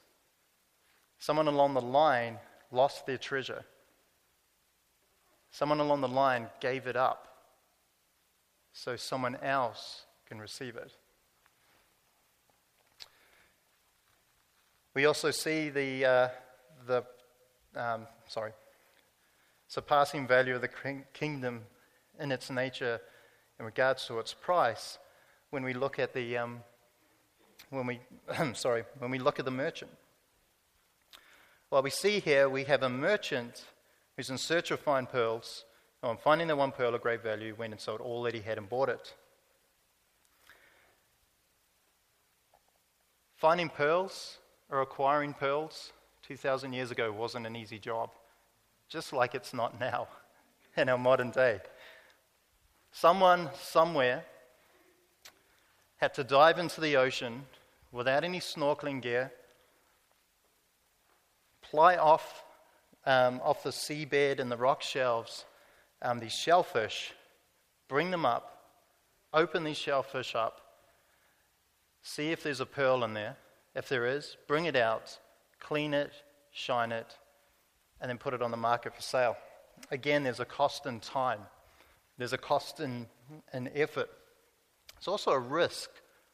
Someone 1.20 1.48
along 1.48 1.74
the 1.74 1.82
line 1.82 2.40
lost 2.72 3.06
their 3.06 3.18
treasure. 3.18 3.64
Someone 5.52 5.80
along 5.80 6.02
the 6.02 6.08
line 6.08 6.48
gave 6.60 6.88
it 6.88 6.96
up 6.96 7.28
so 8.74 8.96
someone 8.96 9.36
else 9.38 10.06
can 10.28 10.40
receive 10.40 10.76
it. 10.76 10.92
We 14.98 15.06
also 15.06 15.30
see 15.30 15.70
the, 15.70 16.06
uh, 16.06 16.30
the 16.88 17.04
um, 17.76 18.08
sorry, 18.28 18.52
surpassing 19.68 20.26
value 20.26 20.56
of 20.56 20.62
the 20.62 21.04
kingdom 21.14 21.62
in 22.20 22.32
its 22.32 22.50
nature 22.50 23.00
in 23.60 23.66
regards 23.66 24.08
to 24.08 24.18
its 24.18 24.34
price 24.34 24.98
when 25.52 25.64
we 25.64 25.76
look 25.76 26.00
at 26.00 26.16
the 26.16 26.38
um, 26.38 26.64
when 27.70 27.86
we 27.86 28.00
sorry 28.54 28.86
when 28.98 29.12
we 29.12 29.20
look 29.20 29.38
at 29.38 29.46
the 29.46 29.52
merchant. 29.52 29.92
Well, 31.70 31.84
we 31.84 31.92
see 31.92 32.20
here 32.20 32.50
we 32.50 32.64
have 32.64 32.82
a 32.82 32.90
merchant 32.90 33.66
who's 34.16 34.32
in 34.32 34.40
search 34.40 34.72
of 34.72 34.80
fine 34.80 35.06
pearls. 35.06 35.66
On 36.02 36.18
finding 36.18 36.48
the 36.48 36.56
one 36.56 36.72
pearl 36.72 36.96
of 36.96 37.04
great 37.04 37.22
value, 37.22 37.54
went 37.56 37.72
and 37.72 37.80
sold 37.80 38.02
all 38.02 38.24
that 38.24 38.34
he 38.34 38.42
had 38.42 38.58
and 38.58 38.68
bought 38.68 38.90
it. 38.90 39.14
Finding 43.36 43.70
pearls 43.70 44.40
or 44.69 44.82
acquiring 44.82 45.34
pearls 45.34 45.91
2,000 46.27 46.73
years 46.73 46.91
ago 46.91 47.12
wasn't 47.12 47.45
an 47.45 47.56
easy 47.56 47.80
job, 47.80 48.10
just 48.89 49.13
like 49.13 49.36
it's 49.36 49.53
not 49.53 49.80
now 49.80 50.08
in 50.77 50.89
our 50.89 50.97
modern 50.97 51.32
day. 51.32 51.60
Someone 52.91 53.49
somewhere 53.62 54.23
had 55.97 56.13
to 56.13 56.23
dive 56.23 56.60
into 56.60 56.82
the 56.82 56.95
ocean 56.95 57.43
without 57.91 58.23
any 58.23 58.39
snorkeling 58.39 59.01
gear, 59.01 59.32
ply 61.62 61.95
off, 61.95 62.43
um, 63.06 63.39
off 63.43 63.63
the 63.63 63.69
seabed 63.69 64.39
and 64.39 64.51
the 64.51 64.58
rock 64.58 64.82
shelves 64.82 65.45
um, 66.01 66.19
these 66.19 66.34
shellfish, 66.34 67.13
bring 67.88 68.12
them 68.12 68.25
up, 68.25 68.62
open 69.34 69.63
these 69.63 69.77
shellfish 69.77 70.36
up, 70.36 70.62
see 72.01 72.32
if 72.32 72.43
there's 72.43 72.62
a 72.62 72.65
pearl 72.65 73.03
in 73.03 73.13
there. 73.13 73.36
If 73.78 73.90
there 73.90 74.08
is, 74.08 74.38
bring 74.48 74.66
it 74.66 74.76
out, 74.76 75.20
clean 75.60 75.94
it, 75.94 76.12
shine 76.52 76.92
it, 76.92 77.16
and 78.02 78.10
then 78.10 78.18
put 78.18 78.34
it 78.34 78.42
on 78.42 78.50
the 78.50 78.58
market 78.58 78.96
for 78.96 79.04
sale. 79.04 79.38
Again, 79.92 80.24
there's 80.24 80.40
a 80.40 80.46
cost 80.46 80.88
in 80.88 81.00
time, 81.00 81.42
there's 82.18 82.34
a 82.34 82.40
cost 82.40 82.80
in, 82.80 83.06
in 83.54 83.70
effort. 83.76 84.10
It's 84.98 85.08
also 85.08 85.30
a 85.30 85.40
risk 85.40 85.92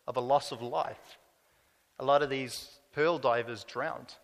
of 0.07 0.15
a 0.15 0.21
loss 0.21 0.53
of 0.53 0.61
life. 0.61 1.17
A 1.99 2.05
lot 2.05 2.21
of 2.21 2.29
these 2.29 2.69
pearl 2.93 3.19
divers 3.19 3.65
drowned. 3.65 4.15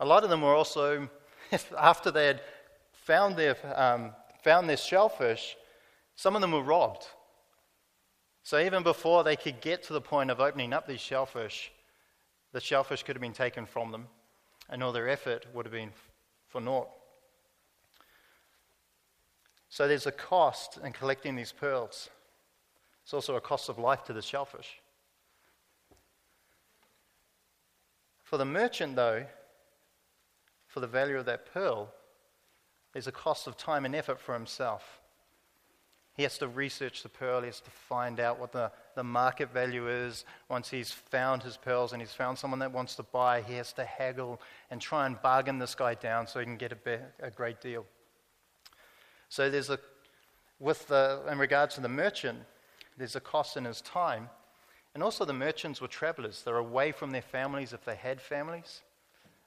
A 0.00 0.06
lot 0.06 0.24
of 0.24 0.30
them 0.30 0.40
were 0.40 0.54
also, 0.54 1.10
after 1.78 2.10
they 2.10 2.28
had 2.28 2.40
found 2.92 3.36
their, 3.36 3.56
um, 3.78 4.12
found 4.42 4.70
their 4.70 4.78
shellfish, 4.78 5.54
some 6.16 6.34
of 6.34 6.40
them 6.40 6.52
were 6.52 6.62
robbed. 6.62 7.06
So 8.48 8.58
even 8.58 8.82
before 8.82 9.24
they 9.24 9.36
could 9.36 9.60
get 9.60 9.82
to 9.82 9.92
the 9.92 10.00
point 10.00 10.30
of 10.30 10.40
opening 10.40 10.72
up 10.72 10.86
these 10.86 11.02
shellfish, 11.02 11.70
the 12.52 12.62
shellfish 12.62 13.02
could 13.02 13.14
have 13.14 13.20
been 13.20 13.34
taken 13.34 13.66
from 13.66 13.92
them, 13.92 14.06
and 14.70 14.82
all 14.82 14.90
their 14.90 15.06
effort 15.06 15.44
would 15.52 15.66
have 15.66 15.72
been 15.74 15.92
for 16.46 16.58
naught. 16.58 16.88
So 19.68 19.86
there's 19.86 20.06
a 20.06 20.12
cost 20.12 20.78
in 20.82 20.94
collecting 20.94 21.36
these 21.36 21.52
pearls. 21.52 22.08
It's 23.02 23.12
also 23.12 23.36
a 23.36 23.40
cost 23.42 23.68
of 23.68 23.78
life 23.78 24.02
to 24.04 24.14
the 24.14 24.22
shellfish. 24.22 24.80
For 28.22 28.38
the 28.38 28.46
merchant, 28.46 28.96
though, 28.96 29.26
for 30.68 30.80
the 30.80 30.86
value 30.86 31.18
of 31.18 31.26
that 31.26 31.52
pearl, 31.52 31.92
there's 32.94 33.08
a 33.08 33.12
cost 33.12 33.46
of 33.46 33.58
time 33.58 33.84
and 33.84 33.94
effort 33.94 34.18
for 34.18 34.32
himself. 34.32 34.97
He 36.18 36.24
has 36.24 36.36
to 36.38 36.48
research 36.48 37.04
the 37.04 37.08
pearl, 37.08 37.42
he 37.42 37.46
has 37.46 37.60
to 37.60 37.70
find 37.70 38.18
out 38.18 38.40
what 38.40 38.50
the, 38.50 38.72
the 38.96 39.04
market 39.04 39.52
value 39.52 39.88
is. 39.88 40.24
Once 40.48 40.68
he's 40.68 40.90
found 40.90 41.44
his 41.44 41.56
pearls 41.56 41.92
and 41.92 42.02
he's 42.02 42.12
found 42.12 42.36
someone 42.36 42.58
that 42.58 42.72
wants 42.72 42.96
to 42.96 43.04
buy, 43.04 43.40
he 43.40 43.54
has 43.54 43.72
to 43.74 43.84
haggle 43.84 44.40
and 44.72 44.80
try 44.80 45.06
and 45.06 45.22
bargain 45.22 45.60
this 45.60 45.76
guy 45.76 45.94
down 45.94 46.26
so 46.26 46.40
he 46.40 46.44
can 46.44 46.56
get 46.56 46.72
a, 46.72 46.76
be- 46.76 46.98
a 47.22 47.30
great 47.30 47.60
deal. 47.60 47.86
So 49.28 49.48
there's 49.48 49.70
a, 49.70 49.78
with 50.58 50.88
the, 50.88 51.22
in 51.30 51.38
regards 51.38 51.76
to 51.76 51.80
the 51.80 51.88
merchant, 51.88 52.40
there's 52.96 53.14
a 53.14 53.20
cost 53.20 53.56
in 53.56 53.64
his 53.64 53.80
time. 53.80 54.28
And 54.94 55.04
also, 55.04 55.24
the 55.24 55.32
merchants 55.32 55.80
were 55.80 55.86
travelers. 55.86 56.42
They're 56.44 56.56
away 56.56 56.90
from 56.90 57.12
their 57.12 57.22
families 57.22 57.72
if 57.72 57.84
they 57.84 57.94
had 57.94 58.20
families. 58.20 58.82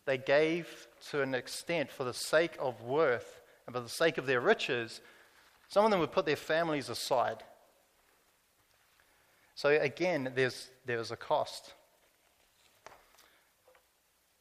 They 0.05 0.17
gave 0.17 0.87
to 1.09 1.21
an 1.21 1.35
extent 1.35 1.91
for 1.91 2.05
the 2.05 2.13
sake 2.13 2.53
of 2.61 2.81
worth 2.81 3.41
and 3.67 3.75
for 3.75 3.81
the 3.81 3.89
sake 3.89 4.17
of 4.17 4.25
their 4.25 4.39
riches. 4.39 5.01
Some 5.71 5.85
of 5.85 5.91
them 5.91 6.01
would 6.01 6.11
put 6.11 6.25
their 6.25 6.35
families 6.35 6.89
aside. 6.89 7.43
So, 9.55 9.69
again, 9.69 10.33
there's, 10.35 10.69
there 10.85 10.97
was 10.97 11.11
a 11.11 11.15
cost. 11.15 11.75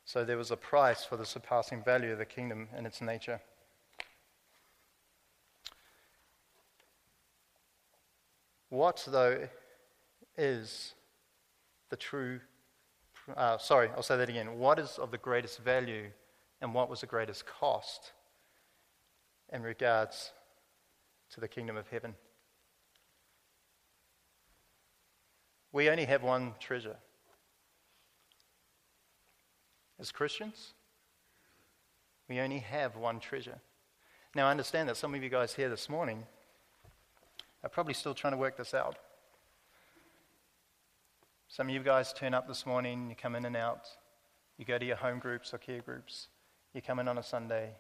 So, 0.05 0.25
there 0.25 0.37
was 0.37 0.51
a 0.51 0.57
price 0.57 1.05
for 1.05 1.17
the 1.17 1.25
surpassing 1.25 1.85
value 1.85 2.11
of 2.11 2.19
the 2.19 2.25
kingdom 2.25 2.67
and 2.75 2.85
its 2.85 3.01
nature. 3.01 3.41
What, 8.69 9.07
though, 9.07 9.47
is 10.37 10.95
the 11.91 11.97
true, 11.97 12.41
uh, 13.37 13.57
sorry, 13.59 13.89
I'll 13.95 14.03
say 14.03 14.17
that 14.17 14.29
again. 14.29 14.59
What 14.59 14.81
is 14.81 14.99
of 14.99 15.13
the 15.13 15.19
greatest 15.19 15.61
value 15.61 16.11
and 16.61 16.75
what 16.75 16.91
was 16.91 17.03
the 17.03 17.07
greatest 17.07 17.47
cost 17.47 18.15
in 19.53 19.63
regards 19.63 20.33
to 21.31 21.41
the 21.41 21.49
kingdom 21.49 21.77
of 21.77 21.89
heaven? 21.89 22.15
We 25.73 25.89
only 25.89 26.05
have 26.05 26.23
one 26.23 26.55
treasure. 26.59 26.97
As 30.01 30.11
Christians, 30.11 30.73
we 32.29 32.41
only 32.41 32.59
have 32.59 32.97
one 32.97 33.21
treasure. 33.21 33.59
Now, 34.35 34.49
I 34.49 34.51
understand 34.51 34.89
that 34.89 34.97
some 34.97 35.15
of 35.15 35.23
you 35.23 35.29
guys 35.29 35.55
here 35.55 35.69
this 35.69 35.89
morning 35.89 36.25
are 37.63 37.69
probably 37.69 37.95
still 37.95 38.15
trying 38.15 38.33
to 38.33 38.39
work 38.39 38.57
this 38.57 38.75
out. 38.75 38.97
Some 41.49 41.69
of 41.69 41.75
you 41.75 41.81
guys 41.81 42.13
turn 42.13 42.33
up 42.33 42.47
this 42.47 42.65
morning, 42.65 43.11
you 43.11 43.17
come 43.17 43.35
in 43.35 43.45
and 43.45 43.57
out, 43.57 43.89
you 44.57 44.65
go 44.65 44.79
to 44.79 44.87
your 44.87 44.97
home 44.97 45.19
groups 45.19 45.53
or 45.53 45.59
care 45.59 45.81
groups, 45.81 46.29
you 46.73 46.81
come 46.81 47.01
in 47.01 47.09
on 47.09 47.19
a 47.19 47.23
Sunday, 47.23 47.71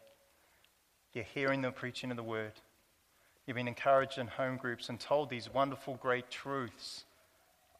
you're 1.13 1.25
hearing 1.25 1.63
the 1.63 1.71
preaching 1.71 2.11
of 2.11 2.17
the 2.17 2.23
word, 2.23 2.55
you've 3.51 3.57
been 3.57 3.67
encouraged 3.67 4.17
in 4.17 4.29
home 4.29 4.57
groups 4.57 4.91
and 4.91 5.01
told 5.01 5.29
these 5.29 5.53
wonderful, 5.53 5.97
great 5.97 6.31
truths 6.31 7.05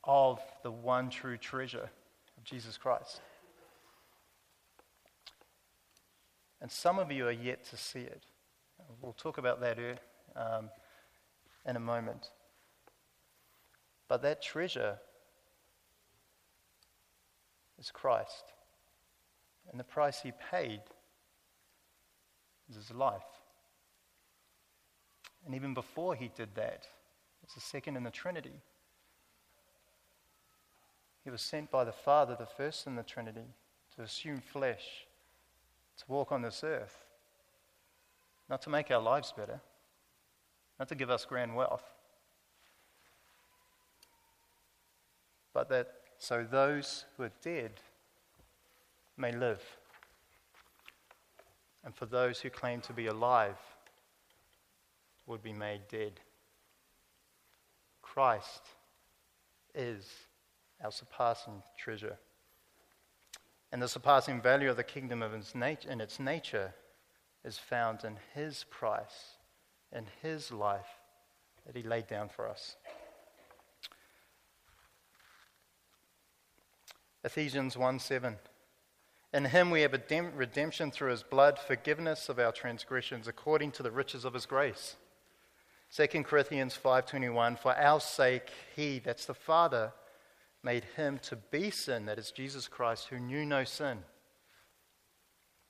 of 0.03 0.41
the 0.65 0.71
one 0.73 1.09
true 1.09 1.37
treasure 1.37 1.89
of 2.37 2.43
Jesus 2.43 2.77
Christ. 2.77 3.21
And 6.61 6.73
some 6.73 6.99
of 6.99 7.13
you 7.13 7.29
are 7.29 7.31
yet 7.31 7.65
to 7.67 7.77
see 7.77 8.01
it. 8.01 8.25
We'll 9.01 9.13
talk 9.13 9.39
about 9.39 9.61
that 9.61 9.79
um, 10.35 10.71
in 11.65 11.77
a 11.77 11.81
moment. 11.81 12.31
But 14.09 14.23
that 14.23 14.43
treasure 14.43 14.99
is 17.79 17.93
Christ. 17.93 18.43
And 19.71 19.79
the 19.79 19.85
price 19.85 20.21
he 20.21 20.33
paid 20.51 20.81
is 22.69 22.75
his 22.75 22.91
life. 22.91 23.23
And 25.45 25.55
even 25.55 25.75
before 25.75 26.15
he 26.15 26.31
did 26.37 26.55
that, 26.55 26.87
it's 27.43 27.55
the 27.55 27.61
second 27.61 27.97
in 27.97 28.05
the 28.05 28.11
Trinity. 28.11 28.61
He 31.25 31.31
was 31.31 31.43
sent 31.43 31.71
by 31.71 31.85
the 31.85 31.93
Father, 31.93 32.37
the 32.39 32.47
first 32.47 32.87
in 32.87 32.97
the 32.97 33.03
Trinity, 33.03 33.55
to 33.97 34.03
assume 34.03 34.41
flesh, 34.41 35.07
to 35.99 36.05
walk 36.09 36.33
on 36.33 36.43
this 36.43 36.63
earth, 36.65 37.05
not 38.49 38.63
to 38.63 38.71
make 38.71 38.91
our 38.91 39.01
lives 39.01 39.33
better, 39.37 39.61
not 40.79 40.89
to 40.89 40.95
give 40.95 41.11
us 41.11 41.25
grand 41.25 41.55
wealth, 41.55 41.85
but 45.53 45.69
that 45.69 45.93
so 46.19 46.47
those 46.49 47.05
who 47.17 47.25
are 47.25 47.33
dead 47.43 47.73
may 49.17 49.33
live, 49.33 49.63
and 51.85 51.95
for 51.95 52.07
those 52.07 52.41
who 52.41 52.51
claim 52.51 52.81
to 52.83 52.93
be 52.93 53.07
alive 53.07 53.57
would 55.31 55.43
be 55.43 55.53
made 55.53 55.81
dead. 55.89 56.21
Christ 58.03 58.63
is 59.75 60.05
our 60.83 60.91
surpassing 60.91 61.63
treasure. 61.79 62.19
And 63.73 63.81
the 63.81 63.89
surpassing 63.89 64.43
value 64.43 64.69
of 64.69 64.77
the 64.77 64.85
kingdom 64.85 65.23
of 65.23 65.33
its 65.33 65.55
nat- 65.55 65.87
in 65.87 66.01
its 66.01 66.19
nature 66.19 66.75
is 67.45 67.57
found 67.57 68.05
in 68.05 68.17
his 68.35 68.65
price 68.71 69.39
in 69.93 70.07
his 70.23 70.53
life 70.53 71.01
that 71.67 71.77
he 71.77 71.83
laid 71.83 72.07
down 72.07 72.29
for 72.29 72.49
us. 72.49 72.77
Ephesians 77.25 77.77
1 77.77 77.99
7. 77.99 78.37
In 79.33 79.45
him 79.45 79.71
we 79.71 79.83
have 79.83 79.93
redemption 79.93 80.91
through 80.91 81.11
his 81.11 81.23
blood, 81.23 81.59
forgiveness 81.59 82.29
of 82.29 82.39
our 82.39 82.51
transgressions 82.51 83.29
according 83.29 83.71
to 83.73 83.83
the 83.83 83.91
riches 83.91 84.25
of 84.25 84.35
his 84.35 84.47
grace. 84.47 84.97
2 85.97 86.25
Corinthians 86.25 86.77
5:21 86.77 87.59
For 87.59 87.75
our 87.77 88.01
sake 88.01 88.51
he 88.77 89.01
that's 89.01 89.27
the 89.27 89.35
Father 89.35 89.93
made 90.63 90.85
him 90.97 91.19
to 91.19 91.37
be 91.37 91.71
sin 91.71 92.07
that 92.07 92.19
is 92.19 92.31
Jesus 92.31 92.69
Christ 92.69 93.09
who 93.09 93.19
knew 93.19 93.45
no 93.45 93.65
sin 93.65 94.05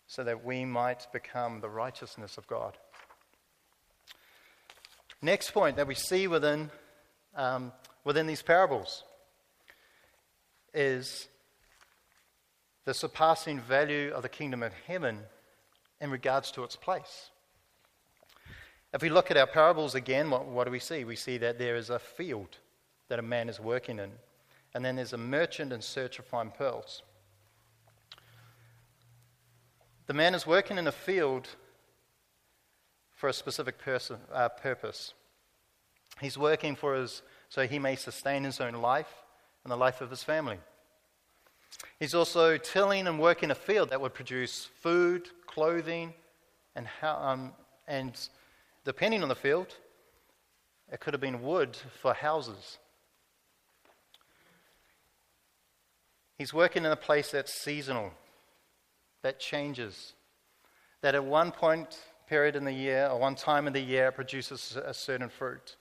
so 0.07 0.25
that 0.25 0.45
we 0.45 0.64
might 0.64 1.07
become 1.12 1.61
the 1.61 1.71
righteousness 1.71 2.37
of 2.37 2.47
God. 2.49 2.77
Next 5.23 5.53
point 5.53 5.77
that 5.77 5.87
we 5.87 5.95
see 5.95 6.27
within, 6.27 6.71
um, 7.37 7.73
within 8.05 8.27
these 8.27 8.43
parables 8.43 9.05
is 10.75 11.29
the 12.85 12.95
surpassing 12.95 13.61
value 13.61 14.11
of 14.12 14.23
the 14.23 14.29
kingdom 14.29 14.62
of 14.62 14.73
heaven 14.87 15.21
in 16.01 16.11
regards 16.11 16.51
to 16.53 16.64
its 16.64 16.75
place. 16.75 17.31
If 18.93 19.03
we 19.03 19.09
look 19.09 19.30
at 19.30 19.36
our 19.36 19.47
parables 19.47 19.95
again, 19.95 20.30
what, 20.30 20.47
what 20.47 20.64
do 20.64 20.70
we 20.70 20.80
see? 20.80 21.05
We 21.05 21.16
see 21.16 21.38
that 21.38 21.59
there 21.59 21.76
is 21.76 21.91
a 21.91 21.99
field 21.99 22.59
that 23.09 23.18
a 23.18 23.22
man 23.22 23.49
is 23.49 23.61
working 23.61 23.99
in, 23.99 24.11
and 24.74 24.84
then 24.84 24.97
there's 24.97 25.12
a 25.12 25.18
merchant 25.18 25.72
in 25.72 25.80
search 25.80 26.18
of 26.18 26.24
fine 26.24 26.51
pearls. 26.51 27.03
The 30.07 30.14
man 30.14 30.34
is 30.34 30.47
working 30.47 30.76
in 30.76 30.88
a 30.88 30.93
field 30.93 31.49
for 33.14 33.28
a 33.28 33.32
specific 33.32 33.78
person, 33.78 34.16
uh, 34.32 34.49
purpose. 34.49 35.14
He's 36.20 36.36
working 36.36 36.74
for 36.74 36.95
his, 36.97 37.22
so 37.49 37.66
he 37.66 37.78
may 37.78 37.95
sustain 37.95 38.43
his 38.43 38.61
own 38.61 38.74
life 38.74 39.12
and 39.62 39.70
the 39.70 39.76
life 39.76 40.01
of 40.01 40.11
his 40.11 40.24
family. 40.24 40.59
He's 42.01 42.14
also 42.14 42.57
tilling 42.57 43.07
and 43.07 43.20
working 43.20 43.51
a 43.51 43.55
field 43.55 43.91
that 43.91 44.01
would 44.01 44.14
produce 44.14 44.68
food, 44.80 45.28
clothing, 45.47 46.12
and, 46.74 46.86
how, 46.86 47.16
um, 47.16 47.53
and 47.86 48.18
depending 48.85 49.22
on 49.22 49.28
the 49.28 49.35
field, 49.35 49.74
it 50.93 51.01
could 51.01 51.14
have 51.14 51.20
been 51.20 51.43
wood 51.43 51.76
for 52.01 52.14
houses. 52.14 52.78
He's 56.37 56.55
working 56.55 56.85
in 56.85 56.91
a 56.91 56.97
place 56.97 57.31
that's 57.31 57.53
seasonal, 57.53 58.12
that 59.22 59.39
changes, 59.39 60.14
that 61.03 61.14
at 61.14 61.24
one 61.24 61.53
point 61.53 61.99
period 62.28 62.57
in 62.57 62.64
the 62.64 62.72
year 62.72 63.09
or 63.09 63.18
one 63.18 63.35
time 63.35 63.66
of 63.66 63.72
the 63.72 63.81
year 63.81 64.09
it 64.09 64.14
produces 64.14 64.76
a 64.76 64.95
certain 64.95 65.28
fruit. 65.28 65.76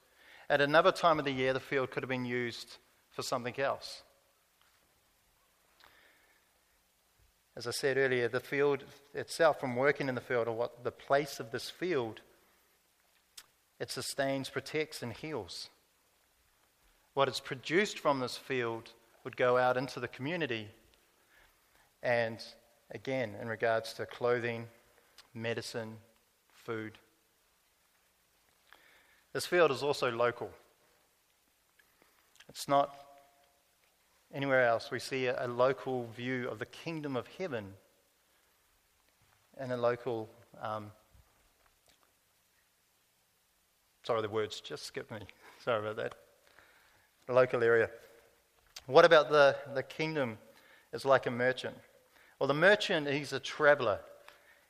At 0.50 0.62
another 0.62 0.91
time 0.91 1.20
of 1.20 1.26
the 1.26 1.32
year, 1.32 1.54
the 1.54 1.60
field 1.60 1.91
could 1.91 2.02
have 2.02 2.10
been 2.10 2.26
used 2.26 2.78
for 3.12 3.22
something 3.22 3.60
else. 3.60 4.02
As 7.56 7.68
I 7.68 7.72
said 7.72 7.97
earlier, 7.97 8.28
the 8.28 8.39
field 8.39 8.84
itself, 9.14 9.60
from 9.60 9.76
working 9.76 10.10
in 10.10 10.16
the 10.16 10.22
field, 10.22 10.47
or 10.47 10.56
what 10.56 10.84
the 10.84 10.91
place 10.91 11.39
of 11.39 11.52
this 11.52 11.70
field, 11.70 12.22
it 13.80 13.90
sustains, 13.92 14.50
protects, 14.50 15.02
and 15.02 15.14
heals. 15.14 15.70
What 17.14 17.30
is 17.30 17.40
produced 17.40 18.00
from 18.00 18.20
this 18.20 18.38
field 18.38 18.92
would 19.24 19.38
go 19.38 19.58
out 19.58 19.78
into 19.78 20.00
the 20.00 20.08
community. 20.08 20.68
And 22.04 22.40
again, 22.92 23.36
in 23.42 23.48
regards 23.48 23.94
to 23.94 24.06
clothing, 24.06 24.68
medicine, 25.34 25.98
food. 26.54 26.98
This 29.34 29.46
field 29.46 29.72
is 29.72 29.84
also 29.84 30.12
local. 30.12 30.50
It's 32.48 32.68
not 32.68 32.96
anywhere 34.34 34.66
else. 34.66 34.92
We 34.92 35.00
see 35.00 35.28
a, 35.28 35.48
local 35.48 36.08
view 36.16 36.48
of 36.50 36.60
the 36.60 36.66
kingdom 36.66 37.16
of 37.16 37.28
heaven 37.38 37.74
and 39.58 39.72
a 39.72 39.78
local. 39.78 40.30
Um, 40.62 40.92
sorry, 44.10 44.24
the 44.24 44.28
words 44.28 44.60
just 44.60 44.88
skipped 44.88 45.12
me. 45.12 45.20
Sorry 45.64 45.82
about 45.82 45.97
that. 45.97 46.16
A 47.28 47.34
local 47.34 47.64
area. 47.64 47.91
What 48.88 49.05
about 49.05 49.30
the, 49.30 49.55
the 49.76 49.84
kingdom 49.84 50.39
is 50.91 51.05
like 51.05 51.28
a 51.28 51.30
merchant? 51.30 51.76
Well, 52.39 52.47
the 52.47 52.55
merchant, 52.55 53.07
he's 53.07 53.34
a 53.34 53.39
traveler. 53.39 53.99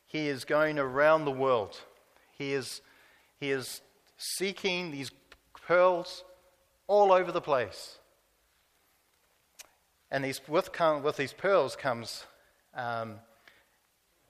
He 0.07 0.27
is 0.27 0.43
going 0.43 0.77
around 0.77 1.23
the 1.23 1.31
world. 1.31 1.79
He 2.37 2.51
is, 2.51 2.81
he 3.39 3.51
is 3.51 3.79
seeking 4.17 4.91
these 4.91 5.09
pearls 5.65 6.25
all 6.87 7.13
over 7.13 7.31
the 7.31 7.39
place. 7.39 7.97
And 10.11 10.21
these, 10.21 10.41
with, 10.49 10.69
with 11.01 11.15
these 11.15 11.31
pearls 11.31 11.77
comes 11.77 12.25
um, 12.75 13.15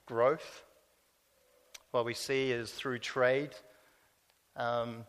growth. 0.06 0.62
What 1.90 2.04
we 2.04 2.14
see 2.14 2.52
is 2.52 2.70
through 2.70 3.00
trade. 3.00 3.56
Um, 4.56 5.04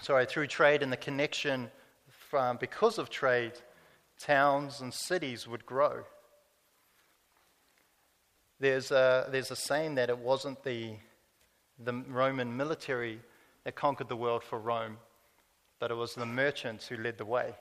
sorry, 0.00 0.26
through 0.26 0.46
trade 0.46 0.82
and 0.82 0.92
the 0.92 0.96
connection 0.96 1.70
from, 2.30 2.56
because 2.56 2.98
of 2.98 3.10
trade 3.10 3.52
towns 4.18 4.80
and 4.80 4.92
cities 4.92 5.46
would 5.46 5.66
grow. 5.66 6.04
There's 8.60 8.90
a, 8.90 9.28
there's 9.30 9.50
a 9.50 9.56
saying 9.56 9.96
that 9.96 10.08
it 10.08 10.18
wasn't 10.18 10.62
the, 10.62 10.94
the 11.78 11.92
Roman 12.08 12.56
military 12.56 13.20
that 13.64 13.74
conquered 13.74 14.08
the 14.08 14.16
world 14.16 14.42
for 14.44 14.58
Rome, 14.58 14.98
but 15.80 15.90
it 15.90 15.94
was 15.94 16.14
the 16.14 16.26
merchants 16.26 16.86
who 16.86 16.96
led 16.96 17.18
the 17.18 17.24
way. 17.24 17.54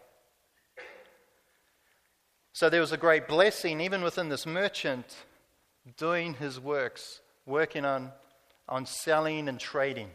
So 2.53 2.69
there 2.69 2.81
was 2.81 2.91
a 2.91 2.97
great 2.97 3.27
blessing, 3.27 3.81
even 3.81 4.03
within 4.03 4.29
this 4.29 4.45
merchant, 4.45 5.05
doing 5.97 6.35
his 6.35 6.59
works, 6.59 7.21
working 7.45 7.83
on, 7.83 8.11
on 8.69 8.85
selling 8.85 9.49
and 9.49 9.59
trading. 9.59 10.09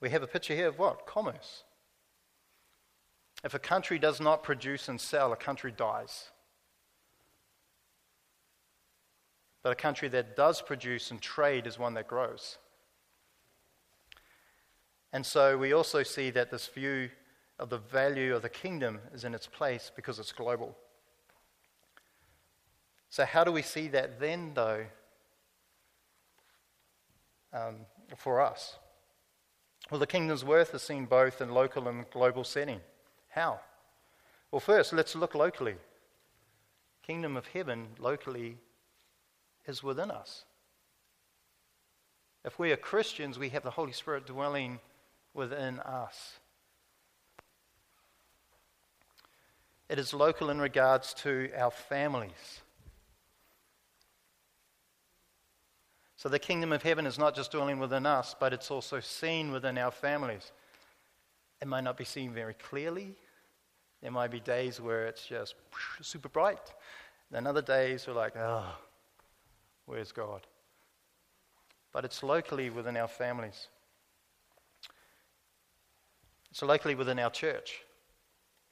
We 0.00 0.10
have 0.10 0.22
a 0.22 0.26
picture 0.26 0.54
here 0.54 0.68
of 0.68 0.78
what? 0.78 1.06
Commerce. 1.06 1.64
If 3.44 3.54
a 3.54 3.58
country 3.58 3.98
does 3.98 4.20
not 4.20 4.42
produce 4.42 4.88
and 4.88 5.00
sell, 5.00 5.32
a 5.32 5.36
country 5.36 5.72
dies. 5.72 6.30
But 9.62 9.72
a 9.72 9.76
country 9.76 10.08
that 10.08 10.36
does 10.36 10.62
produce 10.62 11.10
and 11.10 11.20
trade 11.20 11.66
is 11.66 11.78
one 11.78 11.94
that 11.94 12.08
grows. 12.08 12.58
And 15.12 15.24
so 15.24 15.56
we 15.56 15.72
also 15.72 16.02
see 16.02 16.30
that 16.30 16.50
this 16.50 16.66
view 16.66 17.10
of 17.58 17.70
the 17.70 17.78
value 17.78 18.34
of 18.34 18.42
the 18.42 18.48
kingdom 18.48 19.00
is 19.12 19.24
in 19.24 19.34
its 19.34 19.46
place 19.46 19.90
because 19.94 20.18
it's 20.18 20.32
global. 20.32 20.76
So, 23.10 23.24
how 23.24 23.42
do 23.42 23.50
we 23.50 23.62
see 23.62 23.88
that 23.88 24.20
then, 24.20 24.52
though, 24.54 24.84
um, 27.54 27.76
for 28.16 28.40
us? 28.42 28.76
Well, 29.90 30.00
the 30.00 30.06
kingdom's 30.06 30.44
worth 30.44 30.74
is 30.74 30.82
seen 30.82 31.06
both 31.06 31.40
in 31.40 31.50
local 31.50 31.88
and 31.88 32.08
global 32.10 32.44
setting. 32.44 32.80
How? 33.30 33.60
Well, 34.50 34.60
first, 34.60 34.92
let's 34.92 35.14
look 35.14 35.34
locally. 35.34 35.76
Kingdom 37.02 37.36
of 37.36 37.46
heaven 37.46 37.88
locally 37.98 38.58
is 39.66 39.82
within 39.82 40.10
us. 40.10 40.44
If 42.44 42.58
we 42.58 42.72
are 42.72 42.76
Christians, 42.76 43.38
we 43.38 43.48
have 43.50 43.62
the 43.62 43.70
Holy 43.70 43.92
Spirit 43.92 44.26
dwelling 44.26 44.78
within 45.34 45.80
us. 45.80 46.38
It 49.88 49.98
is 49.98 50.12
local 50.12 50.50
in 50.50 50.60
regards 50.60 51.14
to 51.14 51.50
our 51.56 51.70
families. 51.70 52.60
So 56.18 56.28
the 56.28 56.40
kingdom 56.40 56.72
of 56.72 56.82
heaven 56.82 57.06
is 57.06 57.16
not 57.16 57.36
just 57.36 57.52
dwelling 57.52 57.78
within 57.78 58.04
us, 58.04 58.34
but 58.38 58.52
it's 58.52 58.72
also 58.72 58.98
seen 58.98 59.52
within 59.52 59.78
our 59.78 59.92
families. 59.92 60.50
It 61.62 61.68
might 61.68 61.84
not 61.84 61.96
be 61.96 62.04
seen 62.04 62.32
very 62.32 62.54
clearly, 62.54 63.14
there 64.02 64.10
might 64.10 64.32
be 64.32 64.40
days 64.40 64.80
where 64.80 65.06
it's 65.06 65.24
just 65.24 65.54
super 66.02 66.28
bright. 66.28 66.74
Then 67.30 67.46
other 67.46 67.62
days 67.62 68.04
we're 68.06 68.14
like, 68.14 68.36
oh, 68.36 68.64
where's 69.86 70.10
God? 70.10 70.44
But 71.92 72.04
it's 72.04 72.24
locally 72.24 72.68
within 72.68 72.96
our 72.96 73.08
families. 73.08 73.68
It's 76.50 76.62
locally 76.62 76.96
within 76.96 77.20
our 77.20 77.30
church, 77.30 77.82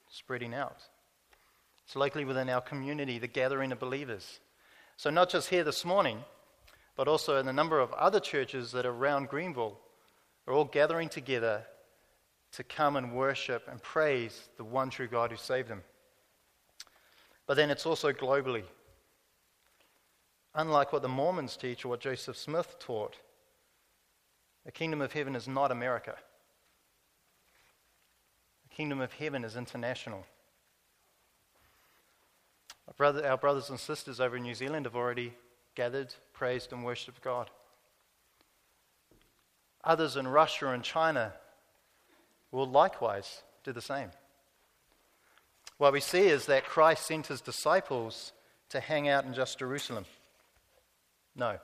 spreading 0.09 0.53
out. 0.53 0.83
It's 1.85 1.95
locally 1.95 2.25
within 2.25 2.49
our 2.49 2.61
community, 2.61 3.21
the 3.21 3.29
gathering 3.29 3.71
of 3.71 3.79
believers. 3.79 4.41
So, 4.97 5.11
not 5.11 5.29
just 5.31 5.51
here 5.51 5.63
this 5.63 5.85
morning, 5.85 6.25
but 6.97 7.09
also 7.09 7.39
in 7.39 7.47
a 7.47 7.53
number 7.53 7.79
of 7.79 7.93
other 7.93 8.21
churches 8.21 8.73
that 8.73 8.87
are 8.87 8.91
around 8.91 9.29
Greenville 9.29 9.79
are 10.47 10.55
all 10.55 10.65
gathering 10.65 11.09
together 11.09 11.65
to 12.53 12.65
come 12.65 12.97
and 12.97 13.13
worship 13.13 13.69
and 13.71 13.83
praise 13.83 14.49
the 14.57 14.65
one 14.65 14.89
true 14.89 15.07
God 15.07 15.31
who 15.31 15.37
saved 15.37 15.69
them. 15.69 15.83
But 17.47 17.57
then 17.57 17.71
it's 17.71 17.87
also 17.87 18.13
globally. 18.13 18.65
Unlike 20.55 20.93
what 20.93 21.03
the 21.03 21.09
Mormons 21.09 21.57
teach 21.57 21.85
or 21.85 21.89
what 21.89 22.01
Joseph 22.01 22.37
Smith 22.37 22.77
taught, 22.79 23.17
the 24.65 24.73
kingdom 24.73 25.03
of 25.03 25.13
heaven 25.13 25.37
is 25.37 25.47
not 25.47 25.71
America. 25.71 26.15
The 28.69 28.75
kingdom 28.75 29.01
of 29.01 29.13
heaven 29.13 29.45
is 29.45 29.55
international. 29.55 30.25
Our, 32.89 32.95
brother, 32.95 33.29
our 33.29 33.37
brothers 33.37 33.69
and 33.69 33.79
sisters 33.79 34.19
over 34.19 34.37
in 34.37 34.45
New 34.45 34.55
Zealand 34.55 34.87
have 34.87 34.97
already 34.97 35.35
gathered, 35.75 36.15
praised, 36.37 36.73
and 36.73 36.85
worshipped 36.85 37.23
God. 37.23 37.51
Others 39.83 40.17
in 40.17 40.29
Russia 40.29 40.69
and 40.69 40.83
China 40.83 41.33
will 42.53 42.69
likewise 42.69 43.43
do 43.65 43.73
the 43.73 43.81
same. 43.81 44.11
What 45.79 45.93
we 45.93 46.01
see 46.01 46.27
is 46.27 46.47
that 46.47 46.65
Christ 46.65 47.07
sent 47.07 47.27
his 47.27 47.41
disciples 47.41 48.33
to 48.71 48.81
hang 48.81 49.09
out 49.09 49.25
in 49.25 49.35
just 49.35 49.59
Jerusalem. 49.59 50.07
No, 51.35 51.59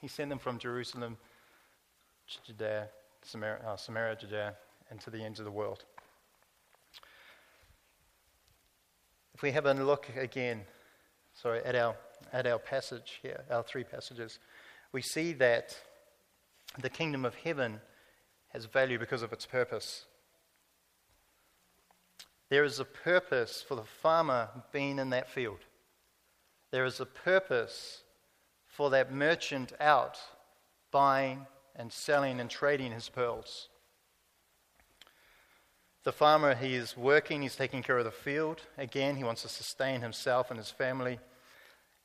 he 0.00 0.08
sent 0.08 0.30
them 0.30 0.38
from 0.38 0.58
Jerusalem, 0.58 1.16
to 2.26 2.52
Judea, 2.52 2.88
Samaria, 3.22 3.62
uh, 3.66 3.76
Samaria, 3.76 4.16
Judea, 4.16 4.54
and 4.90 5.00
to 5.00 5.10
the 5.10 5.22
ends 5.22 5.38
of 5.38 5.44
the 5.44 5.50
world. 5.50 5.84
If 9.34 9.42
we 9.42 9.52
have 9.52 9.66
a 9.66 9.74
look 9.74 10.08
again, 10.16 10.62
sorry, 11.42 11.60
at 11.64 11.74
our, 11.74 11.96
at 12.32 12.46
our 12.46 12.58
passage 12.58 13.18
here, 13.20 13.42
our 13.50 13.64
three 13.64 13.82
passages, 13.82 14.38
we 14.92 15.02
see 15.02 15.32
that 15.32 15.76
the 16.80 16.88
kingdom 16.88 17.24
of 17.24 17.34
heaven 17.34 17.80
has 18.50 18.66
value 18.66 18.98
because 18.98 19.22
of 19.22 19.32
its 19.32 19.44
purpose. 19.44 20.04
There 22.48 22.64
is 22.64 22.78
a 22.78 22.84
purpose 22.84 23.64
for 23.66 23.74
the 23.74 23.82
farmer 23.82 24.50
being 24.72 24.98
in 24.98 25.10
that 25.10 25.28
field. 25.28 25.58
There 26.70 26.84
is 26.84 27.00
a 27.00 27.06
purpose 27.06 28.02
for 28.66 28.90
that 28.90 29.12
merchant 29.12 29.72
out 29.80 30.18
buying 30.92 31.46
and 31.74 31.92
selling 31.92 32.38
and 32.38 32.48
trading 32.48 32.92
his 32.92 33.08
pearls. 33.08 33.68
The 36.04 36.12
farmer, 36.12 36.54
he 36.54 36.74
is 36.74 36.96
working, 36.96 37.42
he's 37.42 37.56
taking 37.56 37.82
care 37.82 37.98
of 37.98 38.04
the 38.04 38.10
field. 38.10 38.60
Again, 38.76 39.16
he 39.16 39.24
wants 39.24 39.42
to 39.42 39.48
sustain 39.48 40.02
himself 40.02 40.50
and 40.50 40.58
his 40.58 40.70
family. 40.70 41.18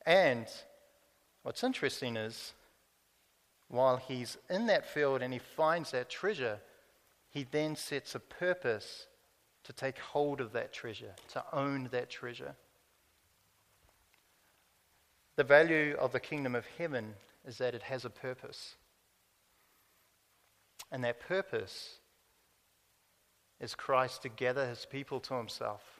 And 0.06 0.46
what's 1.42 1.64
interesting 1.64 2.16
is, 2.16 2.54
while 3.68 3.98
he's 3.98 4.38
in 4.48 4.66
that 4.66 4.86
field 4.86 5.20
and 5.22 5.32
he 5.32 5.38
finds 5.38 5.90
that 5.90 6.08
treasure, 6.08 6.60
he 7.30 7.46
then 7.50 7.76
sets 7.76 8.14
a 8.14 8.20
purpose 8.20 9.06
to 9.64 9.72
take 9.72 9.98
hold 9.98 10.40
of 10.40 10.52
that 10.52 10.72
treasure, 10.72 11.14
to 11.32 11.44
own 11.52 11.88
that 11.92 12.08
treasure. 12.08 12.54
The 15.36 15.44
value 15.44 15.94
of 16.00 16.12
the 16.12 16.20
kingdom 16.20 16.54
of 16.54 16.66
heaven 16.78 17.14
is 17.46 17.58
that 17.58 17.74
it 17.74 17.82
has 17.82 18.04
a 18.04 18.10
purpose. 18.10 18.76
And 20.90 21.04
that 21.04 21.20
purpose 21.20 21.98
is 23.60 23.74
Christ 23.74 24.22
to 24.22 24.30
gather 24.30 24.66
his 24.66 24.86
people 24.86 25.20
to 25.20 25.34
himself. 25.34 25.97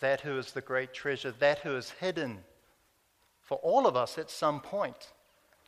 That 0.00 0.20
who 0.22 0.38
is 0.38 0.52
the 0.52 0.60
great 0.60 0.92
treasure, 0.92 1.32
that 1.38 1.60
who 1.60 1.76
is 1.76 1.90
hidden 1.90 2.38
for 3.42 3.58
all 3.58 3.86
of 3.86 3.96
us 3.96 4.18
at 4.18 4.30
some 4.30 4.60
point. 4.60 5.12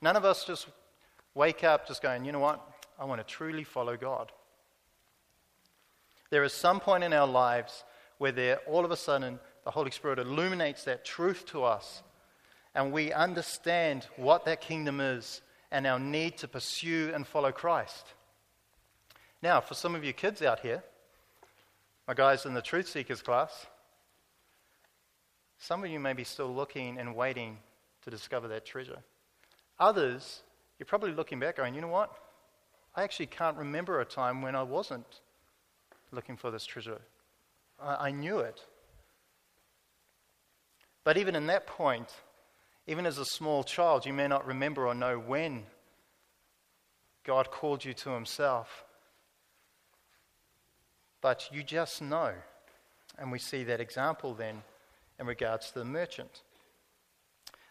None 0.01 0.17
of 0.17 0.25
us 0.25 0.45
just 0.45 0.69
wake 1.35 1.65
up 1.65 1.87
just 1.87 2.03
going, 2.03 2.25
you 2.25 2.33
know 2.33 2.39
what? 2.39 2.61
I 2.99 3.05
want 3.05 3.21
to 3.21 3.27
truly 3.27 3.65
follow 3.65 3.97
God. 3.97 4.33
There 6.31 6.45
is 6.45 6.53
some 6.53 6.81
point 6.81 7.05
in 7.05 7.13
our 7.13 7.27
lives 7.27 7.85
where 8.19 8.33
there, 8.33 8.59
all 8.67 8.85
of 8.85 8.91
a 8.91 8.97
sudden, 8.97 9.39
the 9.65 9.71
Holy 9.71 9.91
Spirit 9.91 10.19
illuminates 10.19 10.85
that 10.85 11.05
truth 11.05 11.45
to 11.47 11.65
us, 11.65 12.03
and 12.75 12.93
we 12.93 13.13
understand 13.13 14.07
what 14.17 14.45
that 14.47 14.61
kingdom 14.61 15.01
is 15.01 15.43
and 15.71 15.87
our 15.87 15.99
need 15.99 16.39
to 16.39 16.49
pursue 16.49 17.11
and 17.15 17.27
follow 17.27 17.53
Christ. 17.53 18.07
Now, 19.43 19.61
for 19.61 19.75
some 19.75 19.95
of 19.95 20.05
you 20.05 20.13
kids 20.13 20.41
out 20.41 20.61
here, 20.61 20.83
my 22.07 22.15
guys 22.15 22.47
in 22.47 22.55
the 22.55 22.63
Truth 22.63 22.89
Seekers 22.89 23.23
class, 23.23 23.67
some 25.63 25.85
of 25.85 25.91
you 25.91 26.01
may 26.01 26.13
be 26.13 26.25
still 26.25 26.53
looking 26.53 26.99
and 26.99 27.15
waiting 27.15 27.59
to 28.03 28.11
discover 28.11 28.49
that 28.49 28.67
treasure. 28.67 28.99
Others, 29.79 30.43
you're 30.79 30.87
probably 30.87 31.13
looking 31.13 31.39
back 31.39 31.57
going, 31.57 31.75
you 31.75 31.81
know 31.81 31.89
what? 31.89 32.11
I 32.97 33.05
actually 33.05 33.27
can't 33.27 33.57
remember 33.57 34.01
a 34.01 34.05
time 34.05 34.43
when 34.43 34.57
I 34.57 34.63
wasn't 34.63 35.21
looking 36.11 36.37
for 36.37 36.51
this 36.51 36.67
treasure. 36.67 37.01
I, 37.81 38.09
I 38.09 38.11
knew 38.11 38.39
it. 38.41 38.61
But 41.05 41.17
even 41.17 41.37
in 41.37 41.47
that 41.47 41.67
point, 41.67 42.13
even 42.87 43.07
as 43.07 43.19
a 43.19 43.25
small 43.25 43.63
child, 43.63 44.05
you 44.05 44.13
may 44.13 44.29
not 44.29 44.47
remember 44.47 44.87
or 44.87 44.95
know 44.95 45.19
when 45.19 45.65
God 47.25 47.51
called 47.51 47.85
you 47.85 47.95
to 47.95 48.11
Himself 48.11 48.85
but 51.23 51.49
you 51.51 51.63
just 51.63 52.03
know. 52.03 52.33
And 53.17 53.33
we 53.33 53.39
see 53.39 53.65
that 53.65 53.81
example 53.81 54.35
then 54.35 54.63
in 55.23 55.29
regards 55.29 55.71
to 55.71 55.79
the 55.79 55.85
merchant. 55.85 56.43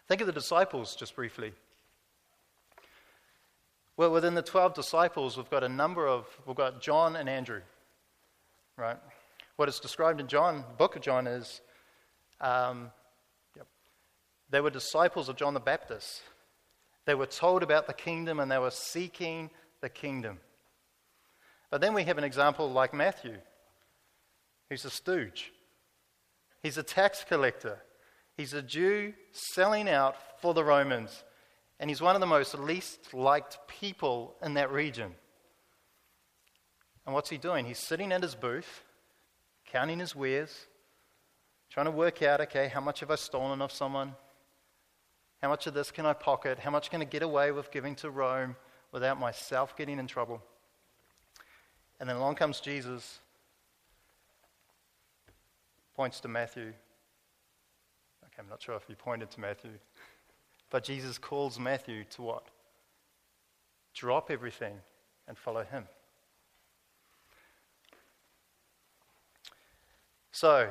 Think 0.08 0.22
of 0.22 0.26
the 0.26 0.32
disciples 0.32 0.96
just 0.96 1.14
briefly. 1.14 1.52
Well, 3.98 4.10
within 4.10 4.34
the 4.34 4.42
12 4.42 4.72
disciples, 4.72 5.36
we've 5.36 5.50
got 5.50 5.62
a 5.62 5.68
number 5.68 6.08
of, 6.08 6.26
we've 6.46 6.56
got 6.56 6.80
John 6.80 7.14
and 7.14 7.28
Andrew, 7.28 7.60
right? 8.78 8.96
What 9.56 9.68
is 9.68 9.80
described 9.80 10.18
in 10.18 10.28
John, 10.28 10.64
book 10.78 10.96
of 10.96 11.02
John, 11.02 11.26
is 11.26 11.60
um, 12.40 12.90
yep, 13.54 13.66
they 14.48 14.62
were 14.62 14.70
disciples 14.70 15.28
of 15.28 15.36
John 15.36 15.52
the 15.52 15.60
Baptist. 15.60 16.22
They 17.04 17.14
were 17.14 17.26
told 17.26 17.62
about 17.62 17.86
the 17.86 17.92
kingdom 17.92 18.40
and 18.40 18.50
they 18.50 18.58
were 18.58 18.70
seeking 18.70 19.50
the 19.82 19.90
kingdom. 19.90 20.40
But 21.70 21.82
then 21.82 21.92
we 21.92 22.04
have 22.04 22.16
an 22.16 22.24
example 22.24 22.70
like 22.70 22.94
Matthew, 22.94 23.36
who's 24.70 24.86
a 24.86 24.90
stooge. 24.90 25.52
He's 26.62 26.78
a 26.78 26.82
tax 26.82 27.24
collector. 27.24 27.82
He's 28.36 28.54
a 28.54 28.62
Jew 28.62 29.14
selling 29.32 29.88
out 29.88 30.16
for 30.40 30.54
the 30.54 30.64
Romans. 30.64 31.24
And 31.80 31.90
he's 31.90 32.00
one 32.00 32.14
of 32.14 32.20
the 32.20 32.26
most 32.26 32.54
least 32.54 33.12
liked 33.12 33.58
people 33.66 34.36
in 34.42 34.54
that 34.54 34.70
region. 34.70 35.14
And 37.04 37.14
what's 37.14 37.30
he 37.30 37.38
doing? 37.38 37.66
He's 37.66 37.78
sitting 37.78 38.12
at 38.12 38.22
his 38.22 38.36
booth, 38.36 38.84
counting 39.66 39.98
his 39.98 40.14
wares, 40.14 40.66
trying 41.70 41.86
to 41.86 41.90
work 41.90 42.22
out 42.22 42.40
okay, 42.42 42.68
how 42.68 42.80
much 42.80 43.00
have 43.00 43.10
I 43.10 43.16
stolen 43.16 43.60
off 43.60 43.72
someone? 43.72 44.14
How 45.42 45.48
much 45.48 45.66
of 45.66 45.74
this 45.74 45.90
can 45.90 46.06
I 46.06 46.12
pocket? 46.12 46.60
How 46.60 46.70
much 46.70 46.90
can 46.90 47.02
I 47.02 47.04
get 47.04 47.24
away 47.24 47.50
with 47.50 47.72
giving 47.72 47.96
to 47.96 48.10
Rome 48.10 48.54
without 48.92 49.18
myself 49.18 49.76
getting 49.76 49.98
in 49.98 50.06
trouble? 50.06 50.40
And 51.98 52.08
then 52.08 52.16
along 52.16 52.36
comes 52.36 52.60
Jesus, 52.60 53.18
points 55.94 56.20
to 56.20 56.28
Matthew. 56.28 56.72
Okay, 58.24 58.38
I'm 58.38 58.48
not 58.48 58.62
sure 58.62 58.74
if 58.76 58.84
he 58.86 58.94
pointed 58.94 59.30
to 59.32 59.40
Matthew. 59.40 59.72
But 60.70 60.84
Jesus 60.84 61.18
calls 61.18 61.58
Matthew 61.58 62.04
to 62.10 62.22
what? 62.22 62.44
Drop 63.94 64.30
everything 64.30 64.74
and 65.28 65.36
follow 65.36 65.64
him. 65.64 65.86
So, 70.30 70.70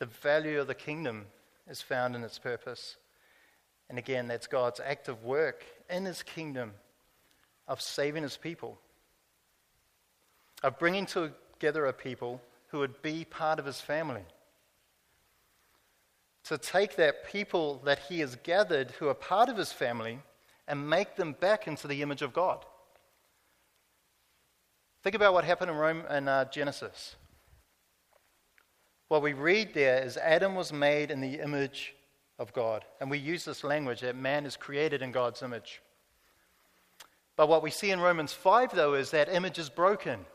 the 0.00 0.06
value 0.06 0.60
of 0.60 0.66
the 0.66 0.74
kingdom 0.74 1.26
is 1.68 1.80
found 1.80 2.16
in 2.16 2.24
its 2.24 2.38
purpose. 2.38 2.96
And 3.88 3.98
again, 3.98 4.26
that's 4.26 4.46
God's 4.46 4.80
active 4.80 5.24
work 5.24 5.64
in 5.88 6.04
his 6.04 6.22
kingdom 6.22 6.72
of 7.68 7.80
saving 7.80 8.24
his 8.24 8.36
people 8.36 8.78
of 10.62 10.78
bringing 10.78 11.06
together 11.06 11.86
a 11.86 11.92
people 11.92 12.40
who 12.68 12.78
would 12.78 13.02
be 13.02 13.24
part 13.24 13.58
of 13.58 13.66
his 13.66 13.80
family. 13.80 14.24
To 16.44 16.58
take 16.58 16.96
that 16.96 17.26
people 17.26 17.80
that 17.84 17.98
he 18.08 18.20
has 18.20 18.36
gathered 18.36 18.92
who 18.92 19.08
are 19.08 19.14
part 19.14 19.48
of 19.48 19.56
his 19.56 19.72
family 19.72 20.20
and 20.66 20.88
make 20.88 21.16
them 21.16 21.32
back 21.32 21.66
into 21.66 21.88
the 21.88 22.02
image 22.02 22.22
of 22.22 22.32
God. 22.32 22.64
Think 25.02 25.14
about 25.14 25.32
what 25.32 25.44
happened 25.44 25.70
in 25.70 25.76
Rome 25.76 26.02
in 26.10 26.28
uh, 26.28 26.44
Genesis. 26.46 27.16
What 29.08 29.22
we 29.22 29.32
read 29.32 29.72
there 29.72 30.02
is 30.02 30.16
Adam 30.16 30.54
was 30.54 30.72
made 30.72 31.10
in 31.10 31.20
the 31.20 31.40
image 31.40 31.94
of 32.38 32.52
God. 32.52 32.84
And 33.00 33.10
we 33.10 33.18
use 33.18 33.44
this 33.44 33.64
language 33.64 34.00
that 34.00 34.16
man 34.16 34.44
is 34.44 34.56
created 34.56 35.02
in 35.02 35.12
God's 35.12 35.42
image. 35.42 35.80
But 37.36 37.48
what 37.48 37.62
we 37.62 37.70
see 37.70 37.90
in 37.90 38.00
Romans 38.00 38.32
5, 38.32 38.74
though, 38.74 38.94
is 38.94 39.10
that 39.12 39.32
image 39.32 39.58
is 39.58 39.70
broken. 39.70 40.26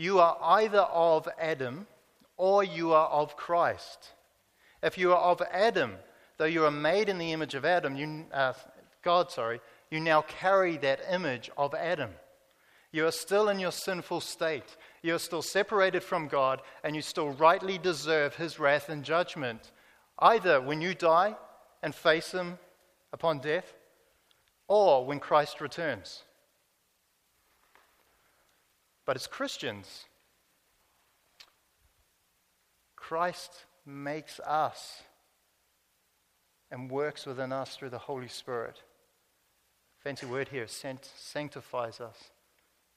You 0.00 0.18
are 0.18 0.38
either 0.40 0.78
of 0.78 1.28
Adam 1.38 1.86
or 2.38 2.64
you 2.64 2.94
are 2.94 3.08
of 3.08 3.36
Christ. 3.36 4.12
If 4.82 4.96
you 4.96 5.12
are 5.12 5.30
of 5.30 5.42
Adam, 5.52 5.96
though 6.38 6.46
you 6.46 6.64
are 6.64 6.70
made 6.70 7.10
in 7.10 7.18
the 7.18 7.32
image 7.32 7.54
of 7.54 7.66
Adam, 7.66 7.94
you, 7.94 8.24
uh, 8.32 8.54
God, 9.02 9.30
sorry, 9.30 9.60
you 9.90 10.00
now 10.00 10.22
carry 10.22 10.78
that 10.78 11.00
image 11.12 11.50
of 11.54 11.74
Adam. 11.74 12.12
You 12.92 13.06
are 13.08 13.12
still 13.12 13.50
in 13.50 13.58
your 13.58 13.72
sinful 13.72 14.22
state. 14.22 14.78
You 15.02 15.16
are 15.16 15.18
still 15.18 15.42
separated 15.42 16.02
from 16.02 16.28
God, 16.28 16.62
and 16.82 16.96
you 16.96 17.02
still 17.02 17.32
rightly 17.32 17.76
deserve 17.76 18.36
His 18.36 18.58
wrath 18.58 18.88
and 18.88 19.04
judgment, 19.04 19.70
either 20.18 20.62
when 20.62 20.80
you 20.80 20.94
die 20.94 21.36
and 21.82 21.94
face 21.94 22.32
Him 22.32 22.58
upon 23.12 23.40
death, 23.40 23.74
or 24.66 25.04
when 25.04 25.20
Christ 25.20 25.60
returns. 25.60 26.22
But 29.10 29.16
as 29.16 29.26
Christians, 29.26 30.04
Christ 32.94 33.64
makes 33.84 34.38
us 34.38 35.02
and 36.70 36.88
works 36.88 37.26
within 37.26 37.50
us 37.50 37.74
through 37.74 37.88
the 37.88 37.98
Holy 37.98 38.28
Spirit. 38.28 38.80
Fancy 39.98 40.26
word 40.26 40.50
here, 40.50 40.68
sanctifies 40.68 42.00
us, 42.00 42.30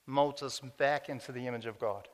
molds 0.06 0.44
us 0.44 0.60
back 0.78 1.10
into 1.10 1.32
the 1.32 1.48
image 1.48 1.66
of 1.66 1.80
God. 1.80 2.08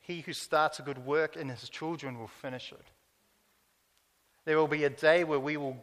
He 0.00 0.22
who 0.22 0.32
starts 0.32 0.78
a 0.78 0.82
good 0.82 1.04
work 1.04 1.36
in 1.36 1.50
his 1.50 1.68
children 1.68 2.18
will 2.18 2.26
finish 2.26 2.72
it. 2.72 2.86
There 4.46 4.56
will 4.56 4.66
be 4.66 4.84
a 4.84 4.88
day 4.88 5.24
where 5.24 5.38
we 5.38 5.58
will 5.58 5.76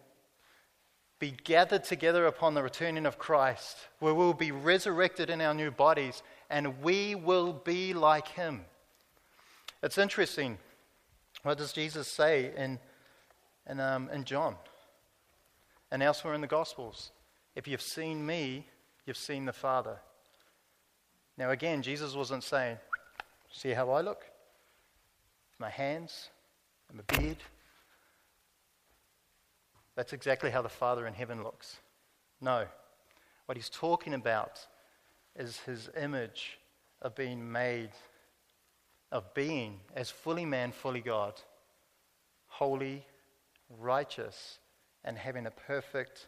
be 1.20 1.36
gathered 1.44 1.84
together 1.84 2.26
upon 2.26 2.56
the 2.56 2.64
returning 2.64 3.06
of 3.06 3.20
Christ, 3.20 3.78
where 4.00 4.16
we 4.16 4.26
will 4.26 4.34
be 4.34 4.52
resurrected 4.52 5.30
in 5.30 5.40
our 5.40 5.54
new 5.54 5.70
bodies, 5.70 6.24
and 6.50 6.82
we 6.82 7.16
will 7.16 7.54
be 7.54 7.94
like 7.94 8.28
him. 8.28 8.66
It's 9.84 9.98
interesting. 9.98 10.58
What 11.44 11.58
does 11.58 11.72
Jesus 11.72 12.08
say 12.08 12.52
in, 12.56 12.80
in, 13.70 13.80
um, 13.80 14.10
in 14.12 14.26
John 14.26 14.56
and 15.92 16.04
elsewhere 16.04 16.34
in 16.34 16.42
the 16.42 16.48
Gospels? 16.48 17.12
If 17.56 17.68
you've 17.68 17.82
seen 17.82 18.26
me, 18.26 18.66
you've 19.06 19.18
seen 19.18 19.46
the 19.46 19.54
Father. 19.54 19.98
Now, 21.38 21.52
again, 21.52 21.82
Jesus 21.82 22.16
wasn't 22.16 22.44
saying, 22.44 22.78
See 23.52 23.72
how 23.72 23.90
I 23.90 24.02
look? 24.02 24.26
My 25.58 25.70
hands, 25.70 26.30
and 26.90 26.98
my 26.98 27.18
beard. 27.18 27.38
That's 29.96 30.14
exactly 30.14 30.50
how 30.50 30.62
the 30.62 30.70
Father 30.70 31.08
in 31.08 31.14
heaven 31.14 31.44
looks. 31.44 31.78
No. 32.40 32.66
What 33.46 33.58
he's 33.58 33.70
talking 33.70 34.14
about 34.14 34.66
is 35.36 35.60
his 35.60 35.90
image 36.00 36.60
of 37.02 37.16
being 37.16 37.52
made, 37.52 37.92
of 39.12 39.34
being 39.34 39.80
as 39.96 40.10
fully 40.10 40.46
man, 40.46 40.72
fully 40.72 41.02
God, 41.02 41.40
holy, 42.48 43.06
righteous, 43.80 44.60
and 45.04 45.18
having 45.18 45.46
a 45.46 45.52
perfect 45.52 46.28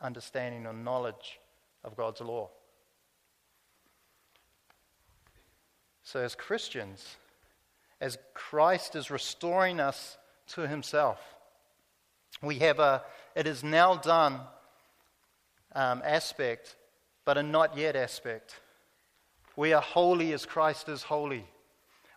understanding 0.00 0.66
or 0.66 0.72
knowledge 0.72 1.38
of 1.84 1.96
God's 1.96 2.20
law. 2.20 2.50
So, 6.04 6.20
as 6.20 6.34
Christians, 6.34 7.16
as 8.00 8.18
Christ 8.34 8.96
is 8.96 9.10
restoring 9.10 9.80
us 9.80 10.16
to 10.48 10.66
himself, 10.66 11.18
we 12.42 12.58
have 12.58 12.80
a 12.80 13.02
it 13.34 13.46
is 13.46 13.64
now 13.64 13.96
done 13.96 14.40
um, 15.74 16.02
aspect, 16.04 16.76
but 17.24 17.38
a 17.38 17.42
not 17.42 17.76
yet 17.76 17.96
aspect. 17.96 18.56
We 19.56 19.72
are 19.72 19.82
holy 19.82 20.32
as 20.32 20.46
Christ 20.46 20.88
is 20.88 21.02
holy. 21.02 21.44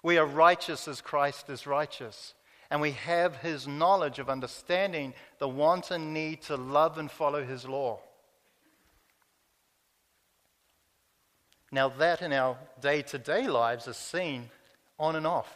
We 0.04 0.18
are 0.18 0.26
righteous 0.26 0.88
as 0.88 1.02
Christ 1.02 1.50
is 1.50 1.68
righteous. 1.68 2.34
And 2.70 2.82
we 2.82 2.92
have 2.92 3.38
his 3.38 3.68
knowledge 3.68 4.20
of 4.20 4.30
understanding 4.30 5.14
the 5.40 5.48
want 5.48 5.92
and 5.92 6.14
need 6.14 6.42
to 6.44 6.56
love 6.56 6.98
and 6.98 7.12
follow 7.12 7.44
his 7.44 7.66
law. 7.66 8.00
Now, 11.72 11.90
that 11.90 12.22
in 12.22 12.32
our 12.32 12.58
day 12.82 13.02
to 13.04 13.18
day 13.18 13.48
lives 13.48 13.88
is 13.88 13.98
seen 13.98 14.50
on 14.98 15.16
and 15.16 15.28
off. 15.28 15.54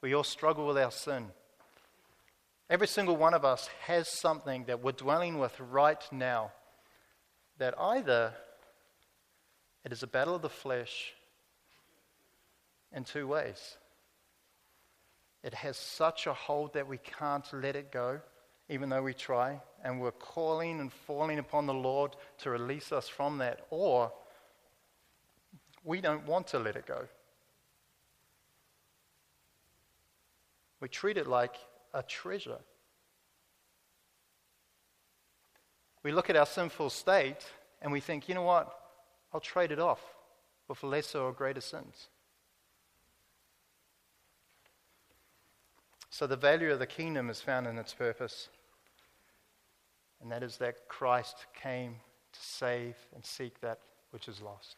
We 0.00 0.14
all 0.14 0.24
struggle 0.24 0.66
with 0.66 0.78
our 0.78 0.90
sin. 0.90 1.26
Every 2.68 2.86
single 2.88 3.16
one 3.16 3.34
of 3.34 3.44
us 3.44 3.68
has 3.86 4.08
something 4.08 4.64
that 4.64 4.82
we're 4.82 4.92
dwelling 4.92 5.38
with 5.38 5.58
right 5.60 6.02
now 6.10 6.52
that 7.58 7.74
either 7.78 8.32
it 9.84 9.92
is 9.92 10.02
a 10.02 10.06
battle 10.06 10.34
of 10.34 10.42
the 10.42 10.48
flesh 10.48 11.12
in 12.92 13.04
two 13.04 13.26
ways. 13.26 13.76
It 15.42 15.54
has 15.54 15.76
such 15.76 16.26
a 16.26 16.34
hold 16.34 16.74
that 16.74 16.86
we 16.86 16.98
can't 16.98 17.46
let 17.52 17.76
it 17.76 17.90
go, 17.90 18.20
even 18.68 18.88
though 18.88 19.02
we 19.02 19.14
try, 19.14 19.60
and 19.82 20.00
we're 20.00 20.10
calling 20.10 20.80
and 20.80 20.92
falling 20.92 21.38
upon 21.38 21.66
the 21.66 21.74
Lord 21.74 22.14
to 22.38 22.50
release 22.50 22.92
us 22.92 23.08
from 23.08 23.38
that, 23.38 23.66
or 23.70 24.12
we 25.82 26.00
don't 26.00 26.26
want 26.26 26.48
to 26.48 26.58
let 26.58 26.76
it 26.76 26.86
go. 26.86 27.06
We 30.80 30.88
treat 30.88 31.16
it 31.16 31.26
like 31.26 31.56
a 31.94 32.02
treasure. 32.02 32.58
We 36.02 36.12
look 36.12 36.30
at 36.30 36.36
our 36.36 36.46
sinful 36.46 36.90
state 36.90 37.46
and 37.82 37.92
we 37.92 38.00
think, 38.00 38.28
you 38.28 38.34
know 38.34 38.42
what? 38.42 38.79
I'll 39.32 39.40
trade 39.40 39.72
it 39.72 39.78
off 39.78 40.00
with 40.68 40.82
lesser 40.82 41.18
or 41.18 41.32
greater 41.32 41.60
sins. 41.60 42.08
So 46.10 46.26
the 46.26 46.36
value 46.36 46.72
of 46.72 46.78
the 46.78 46.86
kingdom 46.86 47.30
is 47.30 47.40
found 47.40 47.66
in 47.66 47.78
its 47.78 47.94
purpose, 47.94 48.48
and 50.20 50.30
that 50.32 50.42
is 50.42 50.56
that 50.58 50.88
Christ 50.88 51.46
came 51.54 51.96
to 52.32 52.40
save 52.40 52.96
and 53.14 53.24
seek 53.24 53.60
that 53.60 53.78
which 54.10 54.28
is 54.28 54.40
lost. 54.40 54.76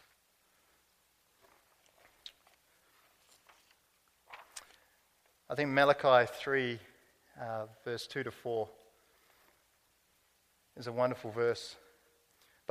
I 5.49 5.55
think 5.55 5.71
Malachi 5.71 6.31
3, 6.41 6.79
uh, 7.41 7.67
verse 7.85 8.07
2 8.07 8.23
to 8.23 8.31
4, 8.31 8.69
is 10.77 10.87
a 10.87 10.93
wonderful 10.93 11.31
verse. 11.31 11.77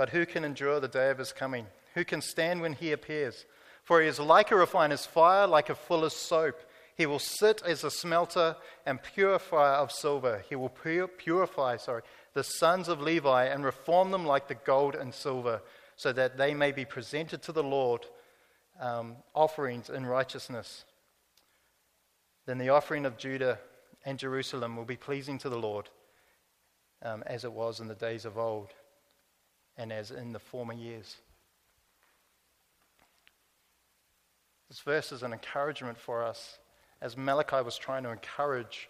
But 0.02 0.10
who 0.10 0.26
can 0.26 0.44
endure 0.44 0.80
the 0.80 0.88
day 0.88 1.12
of 1.12 1.20
his 1.20 1.32
coming? 1.32 1.68
Who 1.94 2.04
can 2.04 2.24
stand 2.24 2.60
when 2.60 2.74
he 2.74 2.92
appears? 2.92 3.46
For 3.84 4.02
he 4.02 4.08
is 4.08 4.20
like 4.20 4.50
a 4.50 4.56
refiner's 4.56 5.06
fire, 5.06 5.46
like 5.46 5.70
a 5.70 5.76
fuller's 5.76 6.16
soap. 6.16 6.56
He 6.98 7.06
will 7.06 7.20
sit 7.20 7.62
as 7.64 7.84
a 7.84 7.92
smelter 7.92 8.56
and 8.84 9.00
purifier 9.04 9.76
of 9.76 9.92
silver. 9.92 10.44
He 10.50 10.56
will 10.56 10.70
purify, 10.70 11.78
sorry, 11.78 12.02
the 12.34 12.44
sons 12.44 12.88
of 12.88 13.00
Levi 13.00 13.46
and 13.46 13.64
reform 13.64 14.10
them 14.10 14.26
like 14.26 14.48
the 14.48 14.56
gold 14.56 14.96
and 14.96 15.14
silver, 15.14 15.62
so 15.98 16.12
that 16.14 16.36
they 16.36 16.56
may 16.56 16.72
be 16.72 16.84
presented 16.84 17.44
to 17.44 17.52
the 17.52 17.62
Lord 17.62 18.08
um, 18.80 19.18
offerings 19.36 19.92
in 19.92 20.08
righteousness. 20.08 20.84
Then 22.48 22.58
the 22.58 22.70
offering 22.70 23.06
of 23.06 23.20
Judah 23.20 23.60
and 24.04 24.18
Jerusalem 24.18 24.76
will 24.76 24.86
be 24.86 24.98
pleasing 24.98 25.38
to 25.38 25.50
the 25.50 25.60
Lord, 25.60 25.90
um, 27.04 27.22
as 27.28 27.46
it 27.46 27.54
was 27.54 27.80
in 27.80 27.88
the 27.88 27.94
days 27.94 28.26
of 28.26 28.40
old 28.40 28.74
and 29.82 29.92
as 29.92 30.12
in 30.12 30.32
the 30.32 30.40
former 30.40 30.74
years. 30.74 31.18
This 34.70 34.80
verse 34.80 35.12
is 35.12 35.24
an 35.24 35.34
encouragement 35.34 35.98
for 35.98 36.24
us 36.24 36.60
as 37.02 37.18
Malachi 37.18 37.64
was 37.64 37.80
trying 37.80 38.04
to 38.04 38.12
encourage 38.12 38.90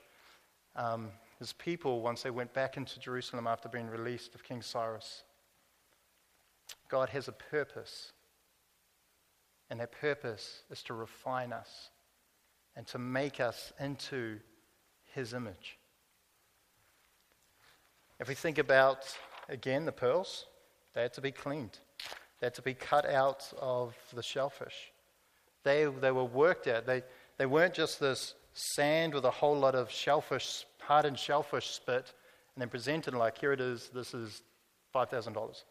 um, 0.76 1.08
his 1.40 1.54
people 1.54 2.02
once 2.02 2.24
they 2.24 2.30
went 2.30 2.54
back 2.54 2.76
into 2.76 3.00
Jerusalem 3.00 3.48
after 3.48 3.70
being 3.70 3.88
released 3.88 4.36
of 4.36 4.44
King 4.44 4.62
Cyrus. 4.62 5.24
God 6.90 7.08
has 7.10 7.30
a 7.30 7.32
purpose, 7.32 8.12
and 9.70 9.80
that 9.80 9.94
purpose 9.94 10.64
is 10.70 10.84
to 10.84 10.94
refine 10.94 11.54
us 11.54 11.90
and 12.76 12.86
to 12.88 13.00
make 13.00 13.40
us 13.40 13.72
into 13.80 14.40
his 15.16 15.34
image. 15.34 15.78
If 18.20 18.28
we 18.28 18.36
think 18.36 18.58
about, 18.58 19.06
again, 19.48 19.86
the 19.86 19.94
pearls, 19.94 20.48
they 20.94 21.02
had 21.02 21.14
to 21.14 21.22
be 21.22 21.32
cleaned, 21.32 21.80
they 22.40 22.48
had 22.48 22.56
to 22.56 22.62
be 22.62 22.74
cut 22.74 23.06
out 23.06 23.52
of 23.60 23.96
the 24.14 24.24
shellfish. 24.24 24.92
They, 25.64 25.86
they 25.86 26.12
were 26.12 26.26
worked 26.26 26.68
at. 26.68 26.86
They, 26.88 27.04
they 27.38 27.46
weren't 27.46 27.74
just 27.74 28.00
this 28.00 28.34
sand 28.54 29.14
with 29.14 29.26
a 29.26 29.32
whole 29.32 29.58
lot 29.58 29.76
of 29.76 29.92
shellfish, 29.92 30.66
hardened 30.80 31.20
shellfish 31.20 31.70
spit, 31.70 32.14
and 32.56 32.62
then 32.62 32.70
presented 32.70 33.14
like, 33.14 33.38
here 33.38 33.54
it 33.54 33.62
is, 33.62 33.90
this 33.94 34.14
is 34.14 34.42
$5,000. 34.94 35.64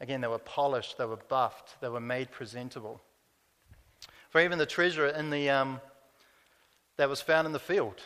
Again, 0.00 0.20
they 0.20 0.28
were 0.28 0.38
polished, 0.38 0.98
they 0.98 1.06
were 1.06 1.16
buffed, 1.16 1.80
they 1.80 1.88
were 1.88 2.00
made 2.00 2.30
presentable. 2.30 3.00
For 4.30 4.40
even 4.40 4.58
the 4.58 4.66
treasure 4.66 5.06
in 5.06 5.30
the, 5.30 5.48
um, 5.50 5.80
that 6.96 7.08
was 7.08 7.20
found 7.20 7.46
in 7.46 7.52
the 7.52 7.58
field, 7.58 8.02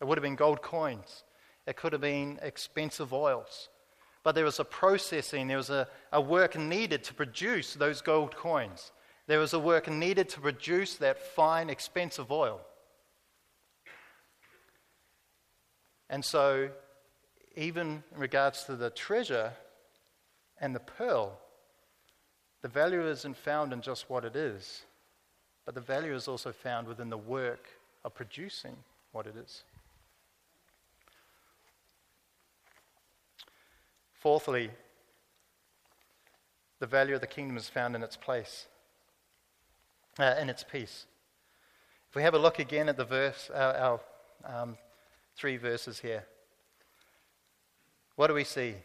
it 0.00 0.06
would 0.06 0.18
have 0.18 0.22
been 0.22 0.36
gold 0.36 0.60
coins. 0.62 1.24
It 1.66 1.76
could 1.76 1.92
have 1.92 2.02
been 2.02 2.38
expensive 2.42 3.12
oils. 3.12 3.68
But 4.24 4.34
there 4.34 4.44
was 4.44 4.60
a 4.60 4.64
processing, 4.64 5.48
there 5.48 5.56
was 5.56 5.70
a, 5.70 5.88
a 6.12 6.20
work 6.20 6.56
needed 6.56 7.02
to 7.04 7.14
produce 7.14 7.74
those 7.74 8.00
gold 8.00 8.36
coins. 8.36 8.92
There 9.26 9.38
was 9.38 9.52
a 9.52 9.58
work 9.58 9.88
needed 9.88 10.28
to 10.30 10.40
produce 10.40 10.96
that 10.96 11.20
fine, 11.34 11.70
expensive 11.70 12.30
oil. 12.30 12.60
And 16.10 16.24
so, 16.24 16.68
even 17.56 18.02
in 18.12 18.20
regards 18.20 18.64
to 18.64 18.76
the 18.76 18.90
treasure 18.90 19.52
and 20.60 20.74
the 20.74 20.80
pearl, 20.80 21.38
the 22.60 22.68
value 22.68 23.04
isn't 23.06 23.36
found 23.36 23.72
in 23.72 23.80
just 23.80 24.08
what 24.08 24.24
it 24.24 24.36
is, 24.36 24.82
but 25.64 25.74
the 25.74 25.80
value 25.80 26.14
is 26.14 26.28
also 26.28 26.52
found 26.52 26.86
within 26.86 27.10
the 27.10 27.18
work 27.18 27.68
of 28.04 28.14
producing 28.14 28.76
what 29.12 29.26
it 29.26 29.34
is. 29.36 29.64
Fourthly, 34.22 34.70
the 36.78 36.86
value 36.86 37.16
of 37.16 37.20
the 37.20 37.26
kingdom 37.26 37.56
is 37.56 37.68
found 37.68 37.96
in 37.96 38.04
its 38.04 38.16
place, 38.16 38.66
uh, 40.16 40.36
in 40.40 40.48
its 40.48 40.62
peace. 40.62 41.06
If 42.08 42.14
we 42.14 42.22
have 42.22 42.34
a 42.34 42.38
look 42.38 42.60
again 42.60 42.88
at 42.88 42.96
the 42.96 43.04
verse, 43.04 43.50
our, 43.52 43.74
our 43.74 44.00
um, 44.44 44.78
three 45.36 45.56
verses 45.56 45.98
here, 45.98 46.24
what 48.14 48.28
do 48.28 48.34
we 48.34 48.44
see? 48.44 48.76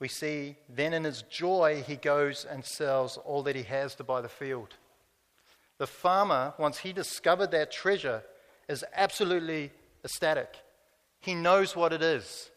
We 0.00 0.08
see 0.08 0.56
then 0.68 0.92
in 0.92 1.04
his 1.04 1.22
joy 1.22 1.84
he 1.86 1.94
goes 1.94 2.44
and 2.44 2.64
sells 2.64 3.16
all 3.16 3.44
that 3.44 3.54
he 3.54 3.62
has 3.62 3.94
to 3.94 4.02
buy 4.02 4.22
the 4.22 4.28
field. 4.28 4.74
The 5.78 5.86
farmer, 5.86 6.54
once 6.58 6.78
he 6.78 6.92
discovered 6.92 7.52
that 7.52 7.70
treasure, 7.70 8.24
is 8.68 8.84
absolutely 8.92 9.70
ecstatic. 10.04 10.56
He 11.20 11.36
knows 11.36 11.76
what 11.76 11.92
it 11.92 12.02
is. 12.02 12.50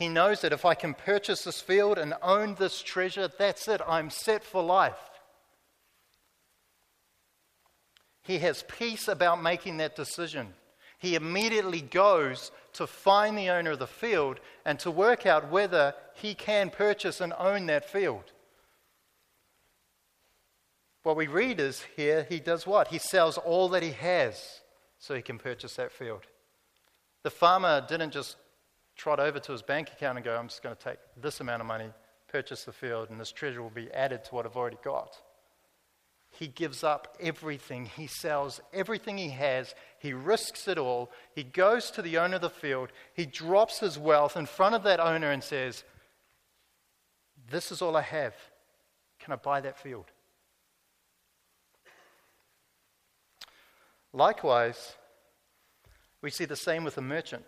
He 0.00 0.08
knows 0.08 0.40
that 0.40 0.54
if 0.54 0.64
I 0.64 0.74
can 0.74 0.94
purchase 0.94 1.44
this 1.44 1.60
field 1.60 1.98
and 1.98 2.14
own 2.22 2.54
this 2.54 2.80
treasure, 2.80 3.28
that's 3.28 3.68
it. 3.68 3.82
I'm 3.86 4.08
set 4.08 4.42
for 4.42 4.62
life. 4.62 4.98
He 8.22 8.38
has 8.38 8.64
peace 8.66 9.08
about 9.08 9.42
making 9.42 9.76
that 9.76 9.96
decision. 9.96 10.54
He 10.98 11.16
immediately 11.16 11.82
goes 11.82 12.50
to 12.72 12.86
find 12.86 13.36
the 13.36 13.50
owner 13.50 13.72
of 13.72 13.78
the 13.78 13.86
field 13.86 14.40
and 14.64 14.78
to 14.78 14.90
work 14.90 15.26
out 15.26 15.50
whether 15.50 15.94
he 16.14 16.34
can 16.34 16.70
purchase 16.70 17.20
and 17.20 17.34
own 17.38 17.66
that 17.66 17.84
field. 17.84 18.24
What 21.02 21.16
we 21.16 21.26
read 21.26 21.60
is 21.60 21.84
here, 21.94 22.26
he 22.26 22.40
does 22.40 22.66
what? 22.66 22.88
He 22.88 22.98
sells 22.98 23.36
all 23.36 23.68
that 23.68 23.82
he 23.82 23.92
has 23.92 24.62
so 24.98 25.14
he 25.14 25.20
can 25.20 25.36
purchase 25.36 25.76
that 25.76 25.92
field. 25.92 26.22
The 27.22 27.30
farmer 27.30 27.84
didn't 27.86 28.12
just 28.12 28.36
trot 29.00 29.18
over 29.18 29.40
to 29.40 29.52
his 29.52 29.62
bank 29.62 29.88
account 29.90 30.18
and 30.18 30.24
go, 30.24 30.36
I'm 30.36 30.48
just 30.48 30.62
going 30.62 30.76
to 30.76 30.82
take 30.82 30.98
this 31.16 31.40
amount 31.40 31.62
of 31.62 31.66
money, 31.66 31.90
purchase 32.28 32.64
the 32.64 32.72
field, 32.72 33.08
and 33.08 33.18
this 33.18 33.32
treasure 33.32 33.62
will 33.62 33.70
be 33.70 33.90
added 33.92 34.24
to 34.26 34.34
what 34.34 34.44
I've 34.44 34.58
already 34.58 34.76
got. 34.84 35.16
He 36.32 36.46
gives 36.46 36.84
up 36.84 37.16
everything. 37.18 37.86
He 37.86 38.06
sells 38.06 38.60
everything 38.74 39.16
he 39.16 39.30
has. 39.30 39.74
He 39.98 40.12
risks 40.12 40.68
it 40.68 40.76
all. 40.76 41.10
He 41.34 41.42
goes 41.42 41.90
to 41.92 42.02
the 42.02 42.18
owner 42.18 42.36
of 42.36 42.42
the 42.42 42.50
field. 42.50 42.90
He 43.14 43.24
drops 43.24 43.80
his 43.80 43.98
wealth 43.98 44.36
in 44.36 44.44
front 44.44 44.74
of 44.74 44.82
that 44.82 45.00
owner 45.00 45.30
and 45.30 45.42
says, 45.42 45.82
This 47.50 47.72
is 47.72 47.80
all 47.80 47.96
I 47.96 48.02
have. 48.02 48.34
Can 49.18 49.32
I 49.32 49.36
buy 49.36 49.62
that 49.62 49.78
field? 49.78 50.06
Likewise, 54.12 54.94
we 56.20 56.30
see 56.30 56.44
the 56.44 56.54
same 56.54 56.84
with 56.84 56.96
the 56.96 57.02
merchant. 57.02 57.44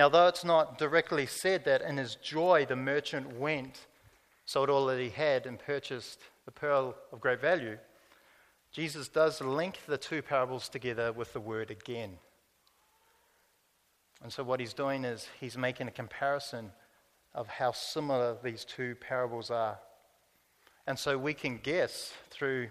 Now, 0.00 0.08
though 0.08 0.28
it's 0.28 0.46
not 0.46 0.78
directly 0.78 1.26
said 1.26 1.66
that 1.66 1.82
in 1.82 1.98
his 1.98 2.14
joy 2.14 2.64
the 2.64 2.74
merchant 2.74 3.36
went, 3.36 3.86
sold 4.46 4.70
all 4.70 4.86
that 4.86 4.98
he 4.98 5.10
had, 5.10 5.44
and 5.44 5.58
purchased 5.58 6.20
the 6.46 6.50
pearl 6.50 6.94
of 7.12 7.20
great 7.20 7.38
value, 7.38 7.76
Jesus 8.72 9.08
does 9.08 9.42
link 9.42 9.80
the 9.86 9.98
two 9.98 10.22
parables 10.22 10.70
together 10.70 11.12
with 11.12 11.34
the 11.34 11.40
word 11.40 11.70
again. 11.70 12.12
And 14.22 14.32
so, 14.32 14.42
what 14.42 14.58
he's 14.58 14.72
doing 14.72 15.04
is 15.04 15.28
he's 15.38 15.58
making 15.58 15.86
a 15.86 15.90
comparison 15.90 16.72
of 17.34 17.46
how 17.46 17.72
similar 17.72 18.38
these 18.42 18.64
two 18.64 18.94
parables 18.94 19.50
are. 19.50 19.78
And 20.86 20.98
so, 20.98 21.18
we 21.18 21.34
can 21.34 21.58
guess 21.58 22.14
through, 22.30 22.70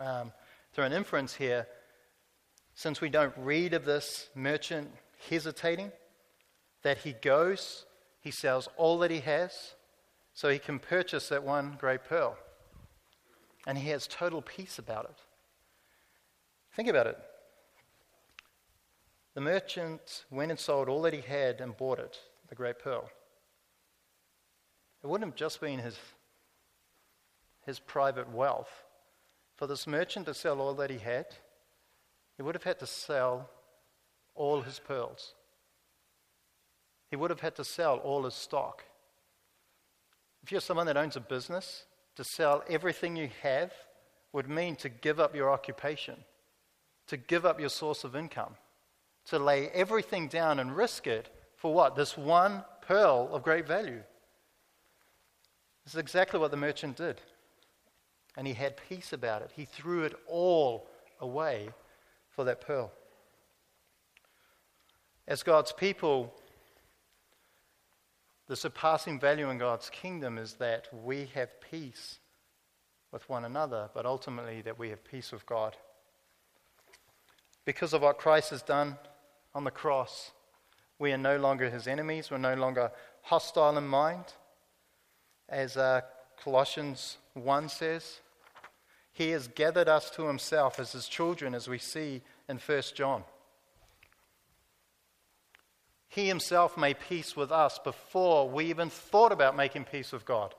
um, 0.00 0.32
through 0.72 0.82
an 0.82 0.92
inference 0.92 1.32
here, 1.32 1.68
since 2.74 3.00
we 3.00 3.08
don't 3.08 3.34
read 3.38 3.72
of 3.72 3.84
this 3.84 4.30
merchant 4.34 4.90
hesitating, 5.30 5.92
that 6.84 6.98
he 6.98 7.14
goes, 7.14 7.86
he 8.20 8.30
sells 8.30 8.68
all 8.76 8.98
that 8.98 9.10
he 9.10 9.20
has, 9.20 9.74
so 10.34 10.48
he 10.48 10.58
can 10.58 10.78
purchase 10.78 11.28
that 11.30 11.42
one 11.42 11.76
great 11.80 12.04
pearl. 12.04 12.36
And 13.66 13.76
he 13.78 13.88
has 13.88 14.06
total 14.06 14.42
peace 14.42 14.78
about 14.78 15.06
it. 15.06 15.16
Think 16.76 16.88
about 16.88 17.06
it. 17.06 17.18
The 19.34 19.40
merchant 19.40 20.24
went 20.30 20.50
and 20.50 20.60
sold 20.60 20.88
all 20.88 21.02
that 21.02 21.14
he 21.14 21.22
had 21.22 21.60
and 21.60 21.76
bought 21.76 21.98
it, 21.98 22.18
the 22.48 22.54
great 22.54 22.78
pearl. 22.78 23.10
It 25.02 25.06
wouldn't 25.06 25.30
have 25.30 25.36
just 25.36 25.60
been 25.60 25.78
his, 25.78 25.98
his 27.64 27.78
private 27.80 28.30
wealth. 28.30 28.70
For 29.56 29.66
this 29.66 29.86
merchant 29.86 30.26
to 30.26 30.34
sell 30.34 30.60
all 30.60 30.74
that 30.74 30.90
he 30.90 30.98
had, 30.98 31.26
he 32.36 32.42
would 32.42 32.54
have 32.54 32.64
had 32.64 32.78
to 32.80 32.86
sell 32.86 33.48
all 34.34 34.60
his 34.60 34.78
pearls. 34.78 35.34
He 37.14 37.16
would 37.16 37.30
have 37.30 37.42
had 37.42 37.54
to 37.54 37.64
sell 37.64 37.98
all 37.98 38.24
his 38.24 38.34
stock. 38.34 38.82
If 40.42 40.50
you're 40.50 40.60
someone 40.60 40.86
that 40.86 40.96
owns 40.96 41.14
a 41.14 41.20
business, 41.20 41.84
to 42.16 42.24
sell 42.24 42.64
everything 42.68 43.14
you 43.14 43.28
have 43.42 43.72
would 44.32 44.48
mean 44.48 44.74
to 44.74 44.88
give 44.88 45.20
up 45.20 45.32
your 45.32 45.48
occupation, 45.48 46.16
to 47.06 47.16
give 47.16 47.46
up 47.46 47.60
your 47.60 47.68
source 47.68 48.02
of 48.02 48.16
income, 48.16 48.56
to 49.26 49.38
lay 49.38 49.68
everything 49.68 50.26
down 50.26 50.58
and 50.58 50.76
risk 50.76 51.06
it 51.06 51.32
for 51.54 51.72
what? 51.72 51.94
This 51.94 52.18
one 52.18 52.64
pearl 52.80 53.28
of 53.30 53.44
great 53.44 53.68
value. 53.68 54.02
This 55.84 55.94
is 55.94 56.00
exactly 56.00 56.40
what 56.40 56.50
the 56.50 56.56
merchant 56.56 56.96
did. 56.96 57.20
And 58.36 58.44
he 58.44 58.54
had 58.54 58.76
peace 58.88 59.12
about 59.12 59.42
it. 59.42 59.52
He 59.54 59.66
threw 59.66 60.02
it 60.02 60.18
all 60.26 60.88
away 61.20 61.68
for 62.30 62.42
that 62.42 62.60
pearl. 62.60 62.90
As 65.28 65.44
God's 65.44 65.70
people, 65.70 66.34
the 68.46 68.56
surpassing 68.56 69.18
value 69.18 69.50
in 69.50 69.58
God's 69.58 69.90
kingdom 69.90 70.38
is 70.38 70.54
that 70.54 70.88
we 70.92 71.30
have 71.34 71.60
peace 71.60 72.18
with 73.10 73.28
one 73.28 73.44
another, 73.44 73.88
but 73.94 74.06
ultimately 74.06 74.60
that 74.62 74.78
we 74.78 74.90
have 74.90 75.04
peace 75.04 75.32
with 75.32 75.46
God. 75.46 75.76
Because 77.64 77.94
of 77.94 78.02
what 78.02 78.18
Christ 78.18 78.50
has 78.50 78.62
done 78.62 78.98
on 79.54 79.64
the 79.64 79.70
cross, 79.70 80.32
we 80.98 81.12
are 81.12 81.18
no 81.18 81.38
longer 81.38 81.70
his 81.70 81.86
enemies. 81.86 82.30
We're 82.30 82.38
no 82.38 82.54
longer 82.54 82.90
hostile 83.22 83.78
in 83.78 83.86
mind. 83.86 84.24
As 85.48 85.76
uh, 85.76 86.02
Colossians 86.42 87.18
1 87.34 87.68
says, 87.68 88.20
he 89.12 89.30
has 89.30 89.48
gathered 89.48 89.88
us 89.88 90.10
to 90.10 90.26
himself 90.26 90.78
as 90.78 90.92
his 90.92 91.08
children, 91.08 91.54
as 91.54 91.68
we 91.68 91.78
see 91.78 92.22
in 92.48 92.58
1 92.58 92.82
John. 92.94 93.24
He 96.14 96.28
himself 96.28 96.76
made 96.76 97.00
peace 97.00 97.34
with 97.34 97.50
us 97.50 97.80
before 97.80 98.48
we 98.48 98.66
even 98.66 98.88
thought 98.88 99.32
about 99.32 99.56
making 99.56 99.84
peace 99.84 100.12
with 100.12 100.24
God. 100.24 100.54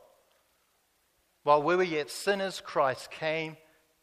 While 1.44 1.64
we 1.64 1.78
were 1.78 1.84
yet 1.84 2.12
sinners, 2.12 2.60
Christ 2.60 3.10
came 3.10 3.56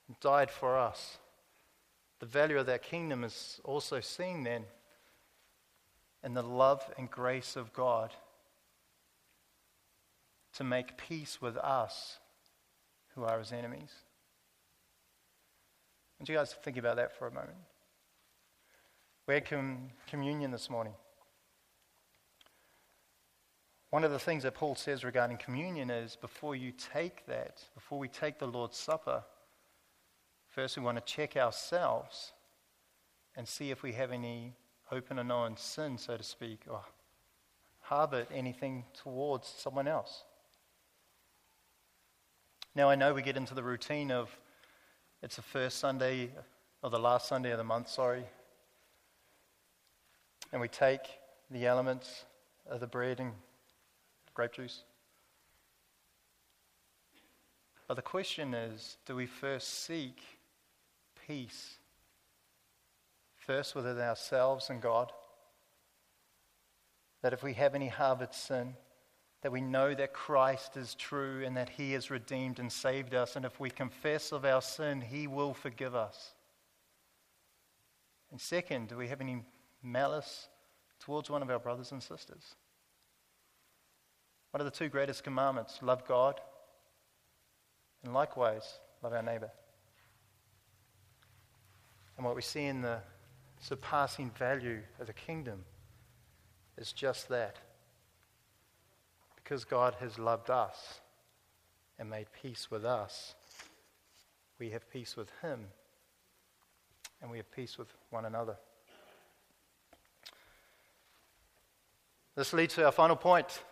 and 0.09 0.19
died 0.21 0.51
for 0.51 0.79
us. 0.79 1.19
The 2.21 2.27
value 2.27 2.59
of 2.59 2.65
that 2.67 2.83
kingdom 2.83 3.23
is 3.23 3.61
also 3.65 4.01
seen 4.01 4.45
then 4.45 4.65
in 6.25 6.33
the 6.33 6.43
love 6.43 6.91
and 6.97 7.11
grace 7.11 7.55
of 7.55 7.75
God 7.75 8.13
to 10.55 10.65
make 10.65 10.97
peace 10.97 11.43
with 11.43 11.59
us 11.59 12.17
who 13.15 13.25
are 13.25 13.39
his 13.39 13.53
enemies. 13.53 13.93
Want 16.19 16.31
you 16.31 16.35
guys 16.35 16.55
think 16.55 16.79
about 16.79 16.97
that 16.97 17.19
for 17.19 17.27
a 17.27 17.31
moment. 17.31 17.59
We 19.27 19.35
had 19.35 19.45
com- 19.45 19.91
communion 20.07 20.51
this 20.51 20.71
morning. 20.71 20.95
One 23.93 24.05
of 24.05 24.11
the 24.11 24.19
things 24.19 24.45
that 24.45 24.55
Paul 24.55 24.75
says 24.75 25.05
regarding 25.05 25.37
communion 25.37 25.91
is 25.91 26.17
before 26.17 26.57
you 26.57 26.73
take 26.95 27.27
that, 27.27 27.63
before 27.75 27.99
we 27.99 28.09
take 28.09 28.39
the 28.39 28.47
Lord's 28.47 28.79
Supper, 28.79 29.23
first 30.49 30.79
we 30.79 30.83
want 30.83 30.97
to 30.97 31.05
check 31.05 31.37
ourselves 31.37 32.33
and 33.37 33.47
see 33.47 33.71
if 33.71 33.83
we 33.83 33.93
have 33.93 34.11
any 34.11 34.55
open 34.91 35.19
and 35.19 35.29
known 35.29 35.59
sin, 35.59 35.99
so 35.99 36.17
to 36.17 36.23
speak, 36.23 36.63
or 36.71 36.81
harbor 37.81 38.25
anything 38.33 38.87
towards 38.95 39.47
someone 39.47 39.87
else. 39.87 40.25
Now, 42.75 42.89
I 42.89 42.95
know 42.95 43.13
we 43.13 43.21
get 43.21 43.37
into 43.37 43.53
the 43.53 43.63
routine 43.63 44.11
of 44.11 44.35
it's 45.23 45.37
the 45.37 45.43
first 45.43 45.81
Sunday, 45.81 46.31
or 46.83 46.89
the 46.89 46.99
last 46.99 47.29
Sunday 47.29 47.51
of 47.51 47.59
the 47.59 47.65
month, 47.65 47.91
sorry, 47.91 48.25
and 50.51 50.63
we 50.63 50.69
take 50.69 51.03
the 51.51 51.67
elements 51.67 52.25
of 52.67 52.81
the 52.81 52.87
bread 52.87 53.21
and 53.21 53.33
grape 54.35 54.53
juice. 54.53 54.85
But 57.89 57.95
the 57.95 58.03
question 58.03 58.55
is 58.55 58.97
do 59.05 59.17
we 59.17 59.27
first 59.27 59.85
seek 59.85 60.23
peace? 61.27 61.77
First 63.37 63.75
within 63.75 63.99
ourselves 63.99 64.71
and 64.71 64.81
God? 64.81 65.13
That 67.23 67.33
if 67.33 67.43
we 67.43 67.55
have 67.55 67.75
any 67.75 67.89
harbored 67.89 68.35
sin, 68.35 68.75
that 69.43 69.53
we 69.53 69.61
know 69.61 69.93
that 69.95 70.13
Christ 70.13 70.77
is 70.77 70.95
true 70.95 71.45
and 71.45 71.57
that 71.57 71.69
He 71.69 71.93
has 71.93 72.11
redeemed 72.11 72.61
and 72.61 72.73
saved 72.73 73.15
us. 73.15 73.37
And 73.37 73.45
if 73.45 73.59
we 73.59 73.71
confess 73.71 74.33
of 74.33 74.45
our 74.45 74.63
sin, 74.63 75.01
He 75.01 75.27
will 75.27 75.53
forgive 75.53 75.95
us. 75.95 76.35
And 78.31 78.41
second, 78.41 78.89
do 78.89 78.97
we 78.97 79.09
have 79.09 79.21
any 79.21 79.45
malice 79.83 80.49
towards 81.01 81.29
one 81.29 81.43
of 81.43 81.51
our 81.51 81.59
brothers 81.59 81.93
and 81.93 82.03
sisters? 82.03 82.55
What 84.53 84.61
are 84.61 84.65
the 84.65 84.71
two 84.71 84.91
greatest 84.91 85.25
commandments? 85.25 85.79
Love 85.81 86.07
God 86.07 86.39
and 88.05 88.13
likewise 88.13 88.79
love 89.03 89.15
our 89.15 89.23
neighbor. 89.23 89.51
And 92.17 92.27
what 92.27 92.37
we 92.37 92.43
see 92.43 92.67
in 92.67 92.83
the 92.83 92.99
surpassing 93.61 94.31
value 94.39 94.81
of 95.01 95.07
the 95.07 95.15
kingdom 95.15 95.65
is 96.77 96.93
just 96.93 97.31
that. 97.31 97.57
Because 99.37 99.65
God 99.65 99.97
has 100.01 100.19
loved 100.19 100.51
us 100.51 101.01
and 101.99 102.11
made 102.11 102.27
peace 102.43 102.71
with 102.71 102.85
us, 102.85 103.35
we 104.59 104.69
have 104.71 104.89
peace 104.91 105.17
with 105.17 105.31
Him 105.41 105.61
and 107.23 107.31
we 107.31 107.39
have 107.39 107.51
peace 107.51 107.79
with 107.79 107.89
one 108.11 108.27
another. 108.27 108.57
This 112.35 112.53
leads 112.53 112.75
to 112.75 112.85
our 112.85 112.93
final 112.93 113.17
point 113.17 113.63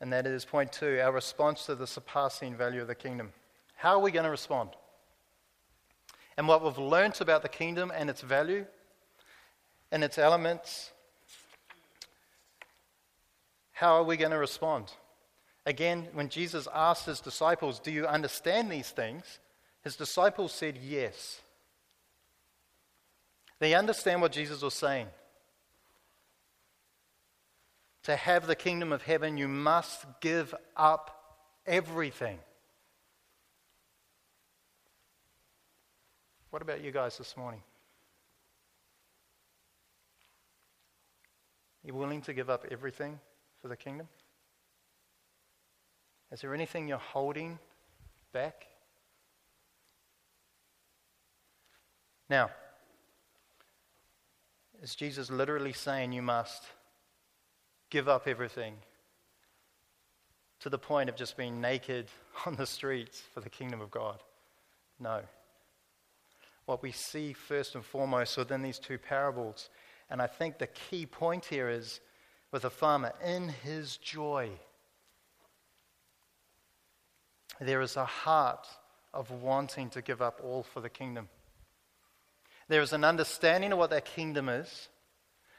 and 0.00 0.12
that 0.12 0.26
is 0.26 0.44
point 0.44 0.72
two 0.72 1.00
our 1.02 1.12
response 1.12 1.66
to 1.66 1.74
the 1.74 1.86
surpassing 1.86 2.56
value 2.56 2.82
of 2.82 2.88
the 2.88 2.94
kingdom. 2.94 3.32
How 3.74 3.92
are 3.96 4.00
we 4.00 4.10
going 4.10 4.24
to 4.24 4.30
respond? 4.30 4.70
And 6.36 6.46
what 6.48 6.62
we've 6.62 6.78
learnt 6.78 7.20
about 7.20 7.42
the 7.42 7.48
kingdom 7.48 7.92
and 7.94 8.10
its 8.10 8.20
value 8.20 8.66
and 9.90 10.04
its 10.04 10.18
elements, 10.18 10.92
how 13.72 13.94
are 13.94 14.04
we 14.04 14.16
going 14.16 14.32
to 14.32 14.38
respond? 14.38 14.92
Again, 15.64 16.08
when 16.12 16.28
Jesus 16.28 16.68
asked 16.72 17.06
his 17.06 17.20
disciples, 17.20 17.80
Do 17.80 17.90
you 17.90 18.06
understand 18.06 18.70
these 18.70 18.90
things? 18.90 19.38
His 19.82 19.96
disciples 19.96 20.52
said, 20.52 20.78
Yes. 20.82 21.40
They 23.58 23.74
understand 23.74 24.20
what 24.20 24.32
Jesus 24.32 24.62
was 24.62 24.74
saying. 24.74 25.06
To 28.06 28.14
have 28.14 28.46
the 28.46 28.54
kingdom 28.54 28.92
of 28.92 29.02
heaven, 29.02 29.36
you 29.36 29.48
must 29.48 30.06
give 30.20 30.54
up 30.76 31.40
everything. 31.66 32.38
What 36.50 36.62
about 36.62 36.84
you 36.84 36.92
guys 36.92 37.18
this 37.18 37.36
morning? 37.36 37.62
Are 41.82 41.88
you 41.88 41.94
willing 41.94 42.22
to 42.22 42.32
give 42.32 42.48
up 42.48 42.64
everything 42.70 43.18
for 43.60 43.66
the 43.66 43.76
kingdom? 43.76 44.06
Is 46.30 46.42
there 46.42 46.54
anything 46.54 46.86
you're 46.86 46.98
holding 46.98 47.58
back? 48.32 48.68
Now, 52.30 52.50
is 54.80 54.94
Jesus 54.94 55.28
literally 55.28 55.72
saying 55.72 56.12
you 56.12 56.22
must 56.22 56.62
give 57.90 58.08
up 58.08 58.26
everything 58.26 58.74
to 60.60 60.68
the 60.68 60.78
point 60.78 61.08
of 61.08 61.16
just 61.16 61.36
being 61.36 61.60
naked 61.60 62.06
on 62.46 62.56
the 62.56 62.66
streets 62.66 63.22
for 63.34 63.40
the 63.40 63.50
kingdom 63.50 63.80
of 63.80 63.90
God? 63.90 64.22
No. 64.98 65.20
What 66.64 66.82
we 66.82 66.92
see 66.92 67.32
first 67.32 67.74
and 67.74 67.84
foremost 67.84 68.36
within 68.36 68.62
these 68.62 68.78
two 68.78 68.98
parables, 68.98 69.70
and 70.10 70.20
I 70.20 70.26
think 70.26 70.58
the 70.58 70.66
key 70.66 71.06
point 71.06 71.44
here 71.44 71.68
is 71.68 72.00
with 72.50 72.64
a 72.64 72.70
farmer, 72.70 73.12
in 73.24 73.48
his 73.48 73.96
joy, 73.98 74.50
there 77.60 77.80
is 77.80 77.96
a 77.96 78.04
heart 78.04 78.66
of 79.12 79.30
wanting 79.30 79.90
to 79.90 80.02
give 80.02 80.20
up 80.20 80.40
all 80.42 80.62
for 80.62 80.80
the 80.80 80.88
kingdom. 80.88 81.28
There 82.68 82.82
is 82.82 82.92
an 82.92 83.04
understanding 83.04 83.72
of 83.72 83.78
what 83.78 83.90
that 83.90 84.04
kingdom 84.04 84.48
is. 84.48 84.88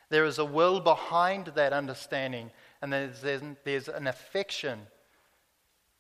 There 0.10 0.26
is 0.26 0.40
a 0.40 0.46
will 0.46 0.80
behind 0.80 1.48
that 1.56 1.74
understanding, 1.74 2.52
and 2.82 2.94
there's, 2.94 3.22
there's, 3.22 3.42
there's 3.64 3.88
an 3.90 4.08
affection 4.08 4.80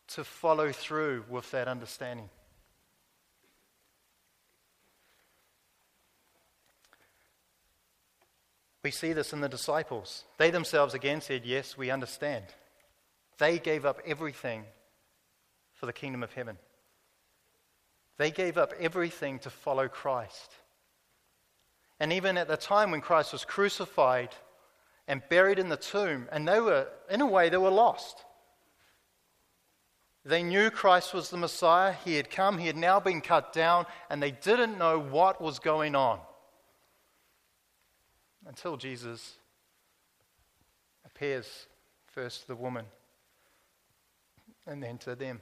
to 0.10 0.24
follow 0.24 0.72
through 0.72 1.26
with 1.30 1.52
that 1.52 1.68
understanding. 1.68 2.30
We 8.84 8.92
see 8.92 9.12
this 9.12 9.34
in 9.34 9.42
the 9.42 9.50
disciples. 9.50 10.24
They 10.38 10.50
themselves 10.50 10.94
again 10.94 11.20
said, 11.20 11.46
Yes, 11.46 11.78
we 11.78 11.92
understand. 11.92 12.46
They 13.38 13.60
gave 13.60 13.86
up 13.86 14.00
everything 14.06 14.64
for 15.74 15.88
the 15.88 15.94
kingdom 15.94 16.24
of 16.24 16.32
heaven. 16.32 16.58
They 18.18 18.32
gave 18.32 18.58
up 18.58 18.72
everything 18.80 19.40
to 19.40 19.50
follow 19.50 19.90
Christ. 19.90 20.54
And 22.00 22.14
even 22.14 22.38
at 22.38 22.48
the 22.48 22.58
time 22.58 22.92
when 22.92 23.02
Christ 23.02 23.34
was 23.34 23.46
crucified 23.46 24.30
and 25.08 25.22
buried 25.30 25.58
in 25.58 25.70
the 25.70 25.78
tomb, 25.78 26.28
and 26.32 26.48
they 26.48 26.60
were, 26.60 26.88
in 27.10 27.22
a 27.22 27.26
way, 27.26 27.50
they 27.50 27.58
were 27.58 27.72
lost. 27.72 28.24
They 30.26 30.44
knew 30.44 30.70
Christ 30.70 31.14
was 31.14 31.30
the 31.30 31.38
Messiah. 31.38 31.94
He 32.04 32.16
had 32.16 32.30
come, 32.30 32.58
he 32.58 32.68
had 32.68 32.76
now 32.76 33.00
been 33.00 33.22
cut 33.22 33.54
down, 33.54 33.86
and 34.10 34.22
they 34.22 34.32
didn't 34.32 34.78
know 34.78 35.00
what 35.00 35.42
was 35.42 35.60
going 35.60 35.96
on 35.96 36.20
until 38.46 38.78
Jesus 38.78 39.38
appears 41.06 41.68
first 42.08 42.42
to 42.42 42.48
the 42.48 42.56
woman 42.56 42.86
and 44.66 44.84
then 44.84 44.98
to 45.00 45.16
them 45.16 45.42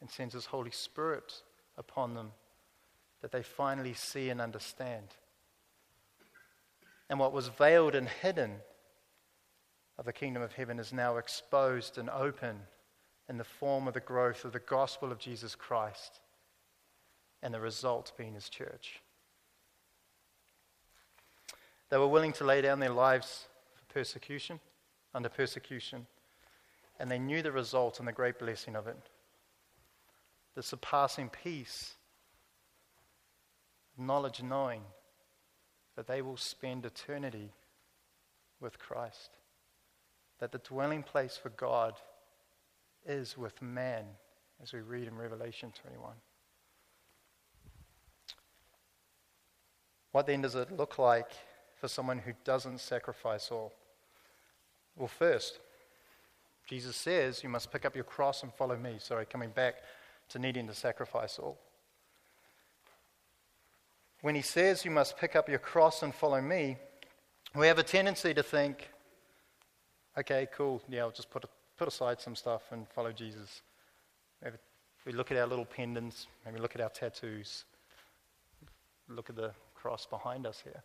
and 0.00 0.10
sends 0.10 0.34
his 0.34 0.46
Holy 0.46 0.70
Spirit 0.70 1.42
upon 1.76 2.14
them 2.14 2.32
that 3.22 3.32
they 3.32 3.42
finally 3.42 3.92
see 3.92 4.30
and 4.30 4.40
understand. 4.40 5.08
And 7.10 7.18
what 7.18 7.32
was 7.32 7.48
veiled 7.48 7.96
and 7.96 8.08
hidden 8.08 8.52
of 9.98 10.04
the 10.06 10.12
kingdom 10.12 10.42
of 10.42 10.52
heaven 10.52 10.78
is 10.78 10.92
now 10.92 11.16
exposed 11.16 11.98
and 11.98 12.08
open 12.08 12.60
in 13.28 13.36
the 13.36 13.44
form 13.44 13.88
of 13.88 13.94
the 13.94 14.00
growth 14.00 14.44
of 14.44 14.52
the 14.52 14.60
gospel 14.60 15.10
of 15.10 15.18
Jesus 15.18 15.54
Christ, 15.56 16.20
and 17.42 17.52
the 17.52 17.60
result 17.60 18.12
being 18.16 18.34
his 18.34 18.48
church. 18.48 19.00
They 21.90 21.98
were 21.98 22.06
willing 22.06 22.32
to 22.34 22.44
lay 22.44 22.60
down 22.60 22.78
their 22.78 22.90
lives 22.90 23.46
for 23.74 23.92
persecution, 23.92 24.60
under 25.12 25.28
persecution, 25.28 26.06
and 27.00 27.10
they 27.10 27.18
knew 27.18 27.42
the 27.42 27.52
result 27.52 27.98
and 27.98 28.06
the 28.06 28.12
great 28.12 28.38
blessing 28.38 28.76
of 28.76 28.86
it 28.86 28.96
the 30.56 30.62
surpassing 30.62 31.28
peace, 31.28 31.94
knowledge 33.96 34.42
knowing 34.42 34.82
that 35.96 36.06
they 36.06 36.22
will 36.22 36.36
spend 36.36 36.84
eternity 36.84 37.52
with 38.60 38.78
Christ. 38.78 39.30
That 40.38 40.52
the 40.52 40.58
dwelling 40.58 41.02
place 41.02 41.36
for 41.36 41.50
God 41.50 41.94
is 43.06 43.36
with 43.36 43.60
man, 43.60 44.04
as 44.62 44.72
we 44.72 44.80
read 44.80 45.08
in 45.08 45.16
Revelation 45.16 45.72
21. 45.82 46.12
What 50.12 50.26
then 50.26 50.42
does 50.42 50.54
it 50.54 50.72
look 50.72 50.98
like 50.98 51.30
for 51.76 51.88
someone 51.88 52.18
who 52.18 52.32
doesn't 52.44 52.80
sacrifice 52.80 53.50
all? 53.50 53.72
Well, 54.96 55.08
first, 55.08 55.60
Jesus 56.66 56.96
says 56.96 57.42
you 57.42 57.48
must 57.48 57.72
pick 57.72 57.84
up 57.84 57.94
your 57.94 58.04
cross 58.04 58.42
and 58.42 58.52
follow 58.52 58.76
me. 58.76 58.96
Sorry, 58.98 59.24
coming 59.24 59.50
back 59.50 59.76
to 60.30 60.38
needing 60.38 60.66
to 60.66 60.74
sacrifice 60.74 61.38
all. 61.38 61.58
When 64.22 64.34
he 64.34 64.42
says 64.42 64.84
you 64.84 64.90
must 64.90 65.16
pick 65.16 65.34
up 65.34 65.48
your 65.48 65.58
cross 65.58 66.02
and 66.02 66.14
follow 66.14 66.40
me, 66.40 66.76
we 67.54 67.66
have 67.66 67.78
a 67.78 67.82
tendency 67.82 68.34
to 68.34 68.42
think, 68.42 68.90
okay, 70.18 70.46
cool, 70.54 70.82
yeah, 70.88 71.00
I'll 71.00 71.10
just 71.10 71.30
put, 71.30 71.44
put 71.76 71.88
aside 71.88 72.20
some 72.20 72.36
stuff 72.36 72.62
and 72.70 72.86
follow 72.88 73.12
Jesus. 73.12 73.62
Maybe 74.42 74.56
we 75.06 75.12
look 75.12 75.30
at 75.30 75.38
our 75.38 75.46
little 75.46 75.64
pendants, 75.64 76.26
maybe 76.44 76.58
look 76.58 76.74
at 76.74 76.80
our 76.80 76.90
tattoos, 76.90 77.64
look 79.08 79.30
at 79.30 79.36
the 79.36 79.52
cross 79.74 80.06
behind 80.06 80.46
us 80.46 80.60
here. 80.62 80.82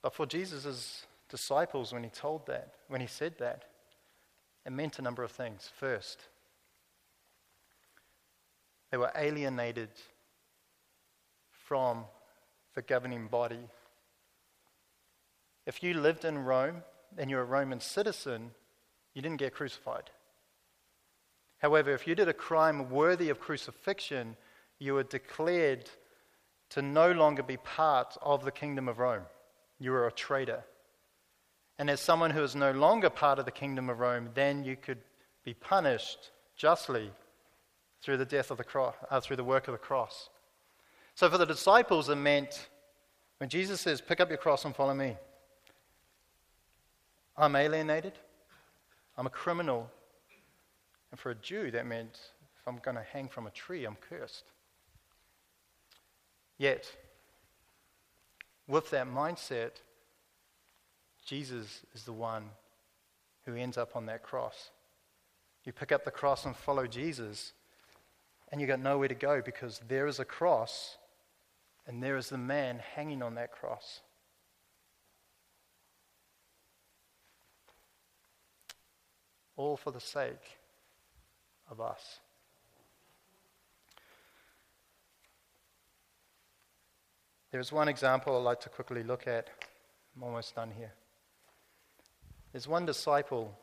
But 0.00 0.14
for 0.14 0.26
Jesus' 0.26 1.06
disciples, 1.28 1.92
when 1.92 2.04
he 2.04 2.10
told 2.10 2.46
that, 2.46 2.74
when 2.88 3.00
he 3.00 3.06
said 3.06 3.34
that, 3.38 3.64
it 4.64 4.72
meant 4.72 4.98
a 4.98 5.02
number 5.02 5.22
of 5.22 5.30
things. 5.30 5.70
First, 5.78 6.28
they 8.90 8.96
were 8.96 9.12
alienated 9.14 9.90
from 11.50 12.04
the 12.74 12.82
governing 12.82 13.26
body. 13.26 13.68
If 15.66 15.82
you 15.82 15.94
lived 15.94 16.24
in 16.24 16.38
Rome 16.38 16.82
and 17.16 17.30
you're 17.30 17.42
a 17.42 17.44
Roman 17.44 17.80
citizen, 17.80 18.52
you 19.14 19.20
didn't 19.20 19.38
get 19.38 19.54
crucified. 19.54 20.10
However, 21.58 21.92
if 21.92 22.06
you 22.06 22.14
did 22.14 22.28
a 22.28 22.32
crime 22.32 22.88
worthy 22.88 23.28
of 23.28 23.40
crucifixion, 23.40 24.36
you 24.78 24.94
were 24.94 25.02
declared 25.02 25.90
to 26.70 26.82
no 26.82 27.12
longer 27.12 27.42
be 27.42 27.56
part 27.56 28.16
of 28.22 28.44
the 28.44 28.52
kingdom 28.52 28.88
of 28.88 28.98
Rome. 28.98 29.24
You 29.78 29.90
were 29.90 30.06
a 30.06 30.12
traitor. 30.12 30.64
And 31.78 31.90
as 31.90 32.00
someone 32.00 32.30
who 32.30 32.42
is 32.42 32.56
no 32.56 32.72
longer 32.72 33.10
part 33.10 33.38
of 33.38 33.44
the 33.44 33.50
kingdom 33.50 33.90
of 33.90 33.98
Rome, 33.98 34.30
then 34.34 34.64
you 34.64 34.76
could 34.76 34.98
be 35.44 35.54
punished 35.54 36.30
justly 36.56 37.10
through 38.02 38.16
the 38.16 38.24
death 38.24 38.50
of 38.50 38.58
the 38.58 38.64
cross, 38.64 38.94
uh, 39.10 39.20
through 39.20 39.36
the 39.36 39.44
work 39.44 39.68
of 39.68 39.72
the 39.72 39.78
cross. 39.78 40.30
So 41.14 41.28
for 41.28 41.38
the 41.38 41.46
disciples, 41.46 42.08
it 42.08 42.16
meant 42.16 42.68
when 43.38 43.48
Jesus 43.48 43.80
says, 43.80 44.00
"Pick 44.00 44.20
up 44.20 44.28
your 44.28 44.38
cross 44.38 44.64
and 44.64 44.74
follow 44.74 44.94
me," 44.94 45.16
I'm 47.36 47.56
alienated, 47.56 48.18
I'm 49.16 49.26
a 49.26 49.30
criminal, 49.30 49.90
and 51.10 51.18
for 51.18 51.30
a 51.30 51.34
Jew, 51.34 51.70
that 51.70 51.86
meant 51.86 52.32
if 52.58 52.66
I'm 52.66 52.78
going 52.78 52.96
to 52.96 53.02
hang 53.02 53.28
from 53.28 53.46
a 53.46 53.50
tree, 53.50 53.84
I'm 53.84 53.96
cursed. 53.96 54.44
Yet, 56.56 56.96
with 58.66 58.90
that 58.90 59.06
mindset, 59.06 59.80
Jesus 61.24 61.84
is 61.94 62.04
the 62.04 62.12
one 62.12 62.50
who 63.44 63.54
ends 63.54 63.78
up 63.78 63.96
on 63.96 64.06
that 64.06 64.22
cross. 64.22 64.70
You 65.64 65.72
pick 65.72 65.92
up 65.92 66.04
the 66.04 66.10
cross 66.10 66.44
and 66.44 66.56
follow 66.56 66.86
Jesus, 66.86 67.52
and 68.50 68.60
you've 68.60 68.68
got 68.68 68.80
nowhere 68.80 69.08
to 69.08 69.14
go 69.14 69.42
because 69.44 69.80
there 69.88 70.06
is 70.06 70.18
a 70.18 70.24
cross 70.24 70.96
and 71.86 72.02
there 72.02 72.16
is 72.16 72.28
the 72.28 72.38
man 72.38 72.80
hanging 72.94 73.22
on 73.22 73.34
that 73.34 73.52
cross. 73.52 74.00
All 79.56 79.76
for 79.76 79.90
the 79.90 80.00
sake 80.00 80.58
of 81.70 81.80
us. 81.80 82.20
There's 87.50 87.72
one 87.72 87.88
example 87.88 88.36
I'd 88.36 88.44
like 88.44 88.60
to 88.60 88.68
quickly 88.68 89.02
look 89.02 89.26
at. 89.26 89.48
I'm 90.14 90.22
almost 90.22 90.54
done 90.54 90.70
here. 90.76 90.92
There's 92.52 92.68
one 92.68 92.84
disciple 92.84 93.58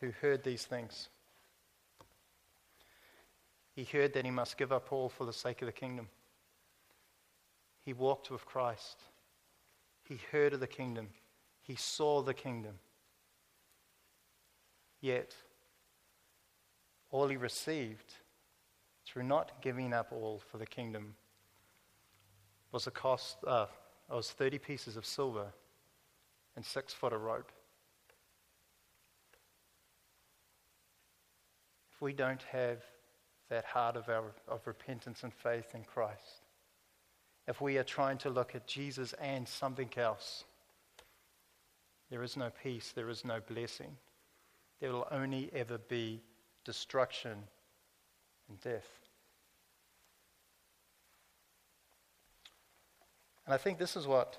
who 0.00 0.12
heard 0.20 0.44
these 0.44 0.64
things. 0.64 1.08
He 3.74 3.84
heard 3.84 4.12
that 4.14 4.24
he 4.24 4.30
must 4.30 4.56
give 4.56 4.72
up 4.72 4.92
all 4.92 5.08
for 5.08 5.24
the 5.24 5.32
sake 5.32 5.62
of 5.62 5.66
the 5.66 5.72
kingdom. 5.72 6.08
He 7.84 7.92
walked 7.92 8.30
with 8.30 8.44
Christ. 8.44 9.02
He 10.04 10.18
heard 10.32 10.52
of 10.52 10.60
the 10.60 10.66
kingdom. 10.66 11.08
He 11.62 11.76
saw 11.76 12.22
the 12.22 12.34
kingdom. 12.34 12.74
Yet, 15.00 15.34
all 17.10 17.28
he 17.28 17.36
received 17.36 18.14
through 19.06 19.22
not 19.24 19.62
giving 19.62 19.92
up 19.92 20.12
all 20.12 20.42
for 20.50 20.58
the 20.58 20.66
kingdom 20.66 21.14
was 22.72 22.86
a 22.86 22.90
cost 22.90 23.36
uh, 23.46 23.66
was 24.08 24.30
30 24.30 24.58
pieces 24.58 24.96
of 24.96 25.06
silver 25.06 25.46
and 26.56 26.64
six 26.64 26.92
foot 26.92 27.12
of 27.12 27.22
rope. 27.22 27.50
If 31.92 32.02
we 32.02 32.12
don't 32.12 32.42
have 32.44 32.82
that 33.50 33.64
heart 33.64 33.96
of, 33.96 34.08
our, 34.08 34.32
of 34.48 34.66
repentance 34.66 35.22
and 35.22 35.34
faith 35.34 35.74
in 35.74 35.84
Christ, 35.84 36.42
if 37.46 37.60
we 37.60 37.78
are 37.78 37.84
trying 37.84 38.18
to 38.18 38.30
look 38.30 38.54
at 38.54 38.66
Jesus 38.66 39.12
and 39.20 39.46
something 39.46 39.90
else, 39.96 40.44
there 42.10 42.22
is 42.22 42.36
no 42.36 42.50
peace, 42.62 42.92
there 42.94 43.08
is 43.08 43.24
no 43.24 43.40
blessing. 43.40 43.96
There 44.80 44.92
will 44.92 45.06
only 45.10 45.50
ever 45.52 45.78
be 45.78 46.22
destruction 46.64 47.36
and 48.48 48.60
death. 48.60 48.88
And 53.46 53.54
I 53.54 53.58
think 53.58 53.78
this 53.78 53.96
is 53.96 54.06
what 54.06 54.38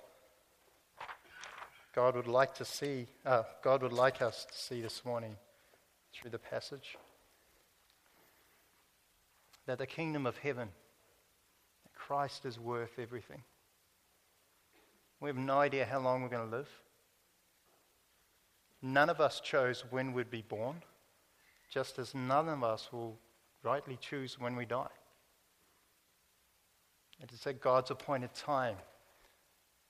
God 1.93 2.15
would 2.15 2.27
like 2.27 2.55
to 2.55 2.65
see, 2.65 3.07
uh, 3.25 3.43
God 3.61 3.83
would 3.83 3.91
like 3.93 4.21
us 4.21 4.45
to 4.45 4.57
see 4.57 4.81
this 4.81 5.03
morning 5.03 5.35
through 6.13 6.31
the 6.31 6.39
passage. 6.39 6.97
That 9.71 9.77
the 9.77 9.87
kingdom 9.87 10.25
of 10.25 10.37
heaven, 10.37 10.67
that 11.85 11.93
Christ 11.95 12.45
is 12.45 12.59
worth 12.59 12.99
everything. 12.99 13.41
We 15.21 15.29
have 15.29 15.37
no 15.37 15.59
idea 15.59 15.85
how 15.85 15.99
long 15.99 16.21
we're 16.21 16.27
going 16.27 16.49
to 16.49 16.57
live. 16.57 16.67
None 18.81 19.09
of 19.09 19.21
us 19.21 19.39
chose 19.39 19.85
when 19.89 20.11
we'd 20.11 20.29
be 20.29 20.41
born, 20.41 20.83
just 21.69 21.99
as 21.99 22.13
none 22.13 22.49
of 22.49 22.65
us 22.65 22.89
will 22.91 23.17
rightly 23.63 23.97
choose 24.01 24.37
when 24.37 24.57
we 24.57 24.65
die. 24.65 24.91
It 27.21 27.31
is 27.31 27.47
at 27.47 27.61
God's 27.61 27.91
appointed 27.91 28.33
time 28.33 28.75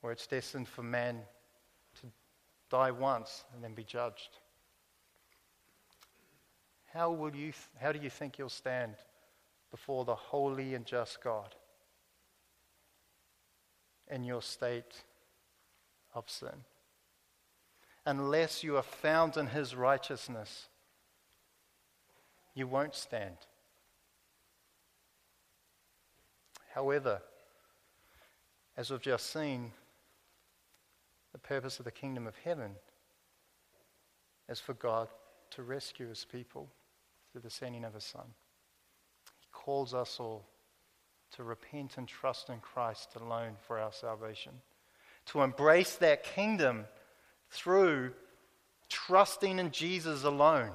where 0.01 0.13
it's 0.13 0.27
destined 0.27 0.67
for 0.67 0.83
man 0.83 1.21
to 2.01 2.07
die 2.69 2.91
once 2.91 3.45
and 3.55 3.63
then 3.63 3.73
be 3.73 3.83
judged. 3.83 4.37
How, 6.93 7.09
will 7.09 7.35
you 7.35 7.51
th- 7.51 7.69
how 7.79 7.91
do 7.91 7.97
you 7.97 8.11
think 8.11 8.37
you'll 8.37 8.49
stand 8.49 8.93
before 9.71 10.05
the 10.05 10.15
holy 10.15 10.75
and 10.75 10.85
just 10.85 11.23
God 11.23 11.55
in 14.09 14.23
your 14.23 14.41
state 14.41 15.03
of 16.13 16.29
sin? 16.29 16.65
Unless 18.05 18.63
you 18.63 18.77
are 18.77 18.83
found 18.83 19.37
in 19.37 19.47
his 19.47 19.75
righteousness, 19.75 20.67
you 22.53 22.67
won't 22.67 22.95
stand. 22.95 23.37
However, 26.73 27.21
as 28.77 28.89
we've 28.89 29.01
just 29.01 29.31
seen, 29.31 29.71
the 31.31 31.37
purpose 31.37 31.79
of 31.79 31.85
the 31.85 31.91
kingdom 31.91 32.27
of 32.27 32.35
heaven 32.43 32.71
is 34.49 34.59
for 34.59 34.73
God 34.73 35.07
to 35.51 35.63
rescue 35.63 36.09
his 36.09 36.25
people 36.25 36.69
through 37.31 37.41
the 37.41 37.49
sending 37.49 37.85
of 37.85 37.93
his 37.93 38.03
Son. 38.03 38.25
Calls 39.51 39.93
us 39.93 40.17
all 40.19 40.45
to 41.35 41.43
repent 41.43 41.97
and 41.97 42.07
trust 42.07 42.49
in 42.49 42.59
Christ 42.59 43.15
alone 43.15 43.55
for 43.65 43.79
our 43.79 43.91
salvation, 43.91 44.53
to 45.27 45.41
embrace 45.41 45.95
that 45.97 46.23
kingdom 46.23 46.85
through 47.49 48.13
trusting 48.89 49.59
in 49.59 49.71
Jesus 49.71 50.23
alone, 50.23 50.71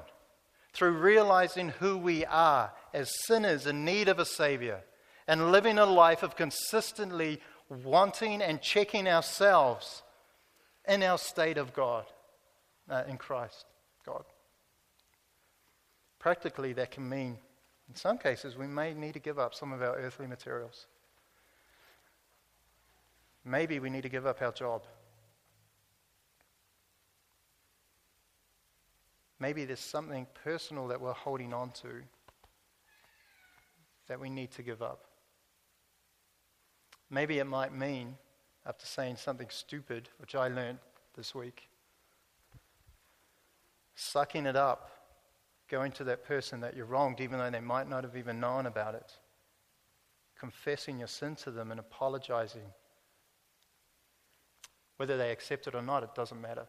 through 0.72 0.92
realizing 0.92 1.70
who 1.70 1.98
we 1.98 2.24
are 2.24 2.72
as 2.94 3.24
sinners 3.26 3.66
in 3.66 3.84
need 3.84 4.08
of 4.08 4.18
a 4.18 4.24
Savior, 4.24 4.82
and 5.28 5.52
living 5.52 5.78
a 5.78 5.86
life 5.86 6.22
of 6.22 6.36
consistently 6.36 7.40
wanting 7.68 8.40
and 8.40 8.62
checking 8.62 9.08
ourselves 9.08 10.02
in 10.88 11.02
our 11.02 11.18
state 11.18 11.58
of 11.58 11.74
God, 11.74 12.04
uh, 12.88 13.02
in 13.08 13.18
Christ, 13.18 13.66
God. 14.04 14.24
Practically, 16.18 16.72
that 16.74 16.92
can 16.92 17.08
mean, 17.08 17.38
in 17.88 17.94
some 17.94 18.18
cases, 18.18 18.56
we 18.56 18.66
may 18.66 18.94
need 18.94 19.14
to 19.14 19.20
give 19.20 19.38
up 19.38 19.54
some 19.54 19.72
of 19.72 19.82
our 19.82 19.96
earthly 19.96 20.26
materials. 20.26 20.86
Maybe 23.44 23.78
we 23.78 23.90
need 23.90 24.02
to 24.02 24.08
give 24.08 24.26
up 24.26 24.42
our 24.42 24.52
job. 24.52 24.82
Maybe 29.38 29.64
there's 29.64 29.80
something 29.80 30.26
personal 30.42 30.88
that 30.88 31.00
we're 31.00 31.12
holding 31.12 31.52
on 31.52 31.70
to 31.82 32.02
that 34.08 34.18
we 34.18 34.30
need 34.30 34.50
to 34.52 34.62
give 34.62 34.82
up. 34.82 35.04
Maybe 37.10 37.38
it 37.38 37.46
might 37.46 37.72
mean 37.72 38.16
after 38.66 38.86
saying 38.86 39.16
something 39.16 39.48
stupid, 39.50 40.08
which 40.18 40.34
I 40.34 40.48
learned 40.48 40.78
this 41.16 41.34
week. 41.34 41.68
Sucking 43.94 44.46
it 44.46 44.56
up, 44.56 44.90
going 45.68 45.92
to 45.92 46.04
that 46.04 46.24
person 46.24 46.60
that 46.60 46.76
you 46.76 46.84
wronged, 46.84 47.20
even 47.20 47.38
though 47.38 47.50
they 47.50 47.60
might 47.60 47.88
not 47.88 48.04
have 48.04 48.16
even 48.16 48.40
known 48.40 48.66
about 48.66 48.94
it. 48.94 49.12
Confessing 50.38 50.98
your 50.98 51.08
sin 51.08 51.34
to 51.36 51.50
them 51.50 51.70
and 51.70 51.80
apologizing. 51.80 52.72
Whether 54.96 55.16
they 55.16 55.30
accept 55.30 55.66
it 55.66 55.74
or 55.74 55.82
not, 55.82 56.02
it 56.02 56.14
doesn't 56.14 56.40
matter. 56.40 56.66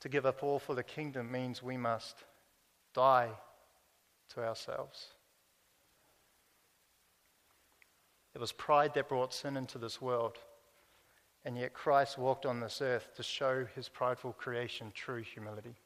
To 0.00 0.08
give 0.08 0.26
up 0.26 0.42
all 0.42 0.58
for 0.58 0.74
the 0.74 0.82
kingdom 0.82 1.32
means 1.32 1.62
we 1.62 1.76
must 1.76 2.24
die 2.94 3.30
to 4.34 4.44
ourselves. 4.44 5.08
It 8.34 8.40
was 8.40 8.52
pride 8.52 8.92
that 8.94 9.08
brought 9.08 9.32
sin 9.32 9.56
into 9.56 9.78
this 9.78 10.00
world. 10.00 10.36
And 11.46 11.56
yet 11.56 11.72
Christ 11.72 12.18
walked 12.18 12.44
on 12.44 12.58
this 12.58 12.82
earth 12.82 13.14
to 13.14 13.22
show 13.22 13.64
his 13.76 13.88
prideful 13.88 14.32
creation 14.32 14.90
true 14.92 15.22
humility. 15.22 15.76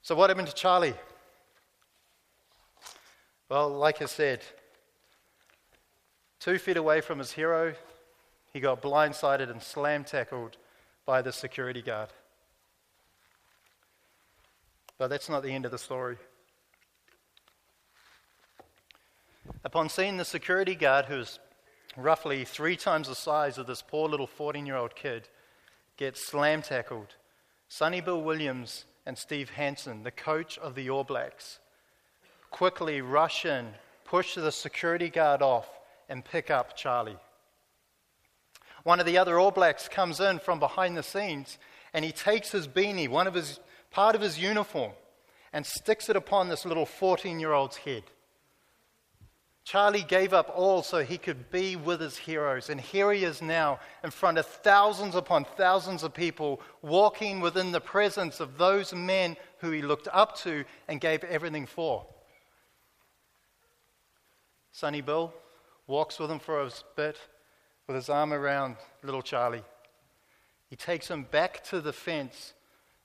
So, 0.00 0.14
what 0.14 0.30
happened 0.30 0.48
to 0.48 0.54
Charlie? 0.54 0.94
Well, 3.50 3.68
like 3.68 4.00
I 4.00 4.06
said, 4.06 4.40
two 6.40 6.56
feet 6.56 6.78
away 6.78 7.02
from 7.02 7.18
his 7.18 7.32
hero, 7.32 7.74
he 8.50 8.58
got 8.58 8.80
blindsided 8.80 9.50
and 9.50 9.62
slam 9.62 10.04
tackled 10.04 10.56
by 11.04 11.20
the 11.20 11.34
security 11.34 11.82
guard. 11.82 12.08
But 14.96 15.08
that's 15.08 15.28
not 15.28 15.42
the 15.42 15.52
end 15.52 15.66
of 15.66 15.70
the 15.70 15.78
story. 15.78 16.16
Upon 19.64 19.88
seeing 19.88 20.16
the 20.16 20.24
security 20.24 20.74
guard, 20.74 21.06
who's 21.06 21.38
roughly 21.96 22.44
three 22.44 22.76
times 22.76 23.08
the 23.08 23.14
size 23.14 23.58
of 23.58 23.66
this 23.66 23.82
poor 23.82 24.08
little 24.08 24.26
14 24.26 24.66
year 24.66 24.76
old 24.76 24.94
kid, 24.94 25.28
get 25.96 26.16
slam 26.16 26.62
tackled, 26.62 27.14
Sonny 27.68 28.00
Bill 28.00 28.22
Williams 28.22 28.84
and 29.06 29.16
Steve 29.16 29.50
Hansen, 29.50 30.02
the 30.02 30.10
coach 30.10 30.58
of 30.58 30.74
the 30.74 30.90
All 30.90 31.04
Blacks, 31.04 31.58
quickly 32.50 33.00
rush 33.00 33.44
in, 33.44 33.68
push 34.04 34.34
the 34.34 34.52
security 34.52 35.08
guard 35.08 35.42
off, 35.42 35.68
and 36.08 36.24
pick 36.24 36.50
up 36.50 36.76
Charlie. 36.76 37.18
One 38.84 39.00
of 39.00 39.06
the 39.06 39.18
other 39.18 39.38
All 39.38 39.50
Blacks 39.50 39.88
comes 39.88 40.20
in 40.20 40.38
from 40.38 40.58
behind 40.58 40.96
the 40.96 41.02
scenes 41.02 41.58
and 41.94 42.04
he 42.04 42.12
takes 42.12 42.50
his 42.50 42.66
beanie, 42.66 43.08
one 43.08 43.26
of 43.26 43.34
his 43.34 43.60
part 43.90 44.14
of 44.14 44.22
his 44.22 44.38
uniform, 44.38 44.92
and 45.52 45.64
sticks 45.64 46.08
it 46.08 46.16
upon 46.16 46.48
this 46.48 46.64
little 46.64 46.86
14 46.86 47.38
year 47.38 47.52
old's 47.52 47.76
head. 47.76 48.04
Charlie 49.64 50.02
gave 50.02 50.32
up 50.32 50.50
all 50.54 50.82
so 50.82 51.04
he 51.04 51.18
could 51.18 51.50
be 51.50 51.76
with 51.76 52.00
his 52.00 52.16
heroes. 52.16 52.68
And 52.68 52.80
here 52.80 53.12
he 53.12 53.24
is 53.24 53.40
now 53.40 53.78
in 54.02 54.10
front 54.10 54.38
of 54.38 54.46
thousands 54.46 55.14
upon 55.14 55.44
thousands 55.44 56.02
of 56.02 56.12
people, 56.12 56.60
walking 56.82 57.40
within 57.40 57.70
the 57.70 57.80
presence 57.80 58.40
of 58.40 58.58
those 58.58 58.92
men 58.92 59.36
who 59.58 59.70
he 59.70 59.80
looked 59.80 60.08
up 60.12 60.36
to 60.38 60.64
and 60.88 61.00
gave 61.00 61.22
everything 61.24 61.66
for. 61.66 62.04
Sonny 64.72 65.00
Bill 65.00 65.32
walks 65.86 66.18
with 66.18 66.30
him 66.30 66.40
for 66.40 66.62
a 66.62 66.70
bit 66.96 67.18
with 67.86 67.94
his 67.94 68.08
arm 68.08 68.32
around 68.32 68.76
little 69.02 69.22
Charlie. 69.22 69.64
He 70.70 70.76
takes 70.76 71.08
him 71.08 71.24
back 71.24 71.62
to 71.64 71.80
the 71.80 71.92
fence 71.92 72.54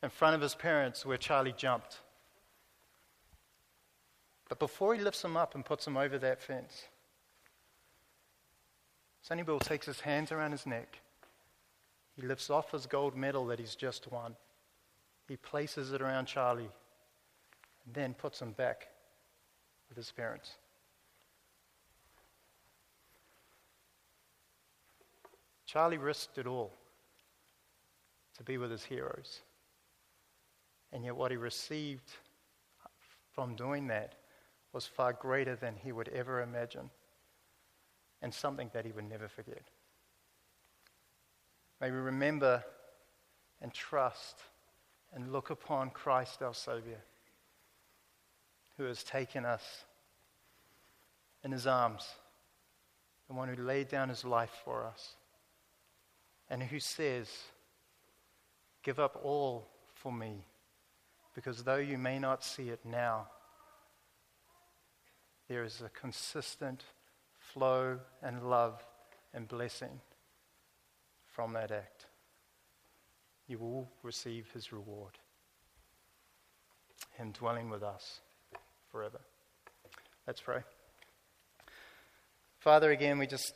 in 0.02 0.10
front 0.10 0.36
of 0.36 0.42
his 0.42 0.56
parents 0.56 1.06
where 1.06 1.18
Charlie 1.18 1.54
jumped. 1.56 2.00
But 4.50 4.60
before 4.60 4.96
he 4.96 5.02
lifts 5.02 5.24
him 5.24 5.36
up 5.36 5.56
and 5.56 5.66
puts 5.66 5.86
him 5.86 5.98
over 5.98 6.18
that 6.20 6.42
fence, 6.42 6.88
Sonny 9.22 9.44
Bill 9.44 9.60
takes 9.60 9.86
his 9.86 10.00
hands 10.00 10.32
around 10.32 10.52
his 10.52 10.66
neck. 10.66 11.00
He 12.16 12.22
lifts 12.22 12.50
off 12.50 12.72
his 12.72 12.86
gold 12.86 13.16
medal 13.16 13.46
that 13.48 13.60
he's 13.60 13.76
just 13.76 14.10
won. 14.12 14.36
He 15.28 15.36
places 15.36 15.92
it 15.92 16.02
around 16.02 16.28
Charlie 16.28 16.70
and 17.86 17.94
then 17.94 18.14
puts 18.14 18.42
him 18.42 18.52
back 18.52 18.88
with 19.90 19.98
his 19.98 20.12
parents. 20.12 20.54
Charlie 25.66 25.98
risked 25.98 26.38
it 26.38 26.48
all 26.48 26.72
to 28.38 28.44
be 28.44 28.58
with 28.58 28.72
his 28.72 28.86
heroes. 28.86 29.42
And 30.94 31.04
yet, 31.04 31.18
what 31.18 31.32
he 31.32 31.38
received 31.38 32.10
from 33.34 33.56
doing 33.56 33.88
that 33.88 34.14
was 34.78 34.86
far 34.86 35.12
greater 35.12 35.56
than 35.56 35.76
he 35.76 35.92
would 35.92 36.08
ever 36.10 36.40
imagine, 36.40 36.92
and 38.22 38.32
something 38.32 38.70
that 38.76 38.86
he 38.86 38.92
would 38.92 39.10
never 39.10 39.28
forget. 39.28 39.64
May 41.82 41.90
we 41.90 41.98
remember 41.98 42.64
and 43.60 43.74
trust 43.74 44.38
and 45.16 45.34
look 45.34 45.50
upon 45.50 45.90
Christ 45.90 46.44
our 46.44 46.54
Savior, 46.54 47.00
who 48.78 48.84
has 48.84 49.04
taken 49.04 49.46
us 49.46 49.64
in 51.44 51.52
his 51.52 51.66
arms, 51.66 52.08
the 53.28 53.34
one 53.34 53.50
who 53.50 53.60
laid 53.60 53.88
down 53.88 54.10
his 54.10 54.24
life 54.24 54.62
for 54.64 54.86
us, 54.86 55.16
and 56.52 56.62
who 56.62 56.80
says, 56.80 57.28
Give 58.84 59.00
up 59.00 59.20
all 59.24 59.68
for 59.96 60.12
me, 60.12 60.46
because 61.34 61.64
though 61.64 61.78
you 61.78 61.98
may 61.98 62.20
not 62.20 62.44
see 62.44 62.70
it 62.70 62.82
now, 62.86 63.26
there 65.48 65.64
is 65.64 65.82
a 65.82 65.90
consistent 65.90 66.84
flow 67.38 68.00
and 68.22 68.50
love 68.50 68.84
and 69.34 69.48
blessing 69.48 70.02
from 71.28 71.54
that 71.54 71.72
act. 71.72 72.06
You 73.48 73.60
will 73.60 73.90
receive 74.04 74.50
his 74.54 74.74
reward, 74.74 75.14
him 77.14 77.32
dwelling 77.32 77.70
with 77.70 77.84
us 77.84 78.20
forever. 78.92 79.20
Let's 80.26 80.42
pray. 80.42 80.62
Father, 82.60 82.92
again, 82.92 83.18
we 83.18 83.28
just 83.28 83.54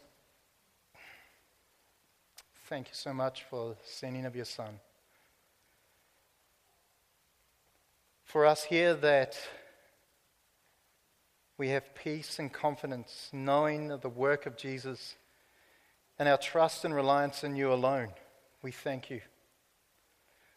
thank 2.70 2.88
you 2.88 2.94
so 2.94 3.14
much 3.14 3.44
for 3.50 3.72
the 3.72 3.76
sending 3.84 4.26
of 4.26 4.36
your 4.36 4.46
Son. 4.46 4.80
For 8.24 8.46
us 8.46 8.64
here, 8.64 8.94
that 8.94 9.38
we 11.62 11.70
have 11.70 11.94
peace 11.94 12.40
and 12.40 12.52
confidence, 12.52 13.30
knowing 13.32 13.92
of 13.92 14.02
the 14.02 14.10
work 14.10 14.48
of 14.48 14.58
Jesus 14.58 15.16
and 16.18 16.28
our 16.28 16.40
trust 16.40 16.84
and 16.86 16.96
reliance 16.96 17.44
in 17.44 17.56
you 17.56 17.72
alone. 17.72 18.08
We 18.64 18.72
thank 18.72 19.12
you. 19.12 19.22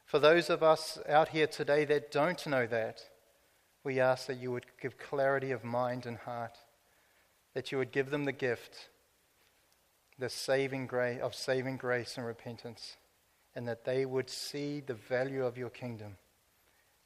For 0.07 0.19
those 0.19 0.49
of 0.49 0.63
us 0.63 0.99
out 1.07 1.29
here 1.29 1.47
today 1.47 1.85
that 1.85 2.11
don't 2.11 2.47
know 2.47 2.67
that, 2.69 3.03
we 3.85 4.01
ask 4.01 4.29
that 4.29 4.39
you 4.39 4.51
would 4.53 4.65
give 4.81 4.97
clarity 4.97 5.51
of 5.51 5.63
mind 5.63 6.07
and 6.07 6.17
heart, 6.17 6.57
that 7.53 7.71
you 7.71 7.77
would 7.77 7.93
give 7.93 8.09
them 8.09 8.25
the 8.25 8.33
gift 8.33 8.89
the 10.19 10.31
saving 10.31 10.87
grace, 10.87 11.21
of 11.21 11.35
saving 11.35 11.77
grace 11.77 12.17
and 12.17 12.25
repentance, 12.25 12.97
and 13.55 13.69
that 13.69 13.85
they 13.85 14.07
would 14.07 14.31
see 14.31 14.81
the 14.81 14.95
value 14.95 15.45
of 15.45 15.59
your 15.59 15.69
kingdom, 15.69 16.17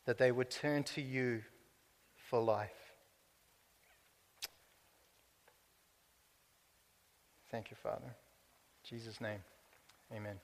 that 0.06 0.18
they 0.18 0.30
would 0.30 0.50
turn 0.50 0.84
to 0.84 1.02
you 1.02 1.42
for 2.30 2.40
life. 2.40 2.87
Thank 7.50 7.70
you, 7.70 7.76
Father. 7.82 8.04
In 8.04 8.98
Jesus' 8.98 9.20
name, 9.20 9.40
amen. 10.14 10.38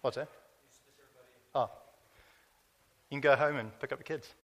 What's 0.00 0.16
that? 0.16 0.28
Oh. 1.54 1.70
You 3.10 3.16
can 3.16 3.20
go 3.20 3.36
home 3.36 3.56
and 3.56 3.70
pick 3.80 3.92
up 3.92 3.98
the 3.98 4.04
kids. 4.04 4.28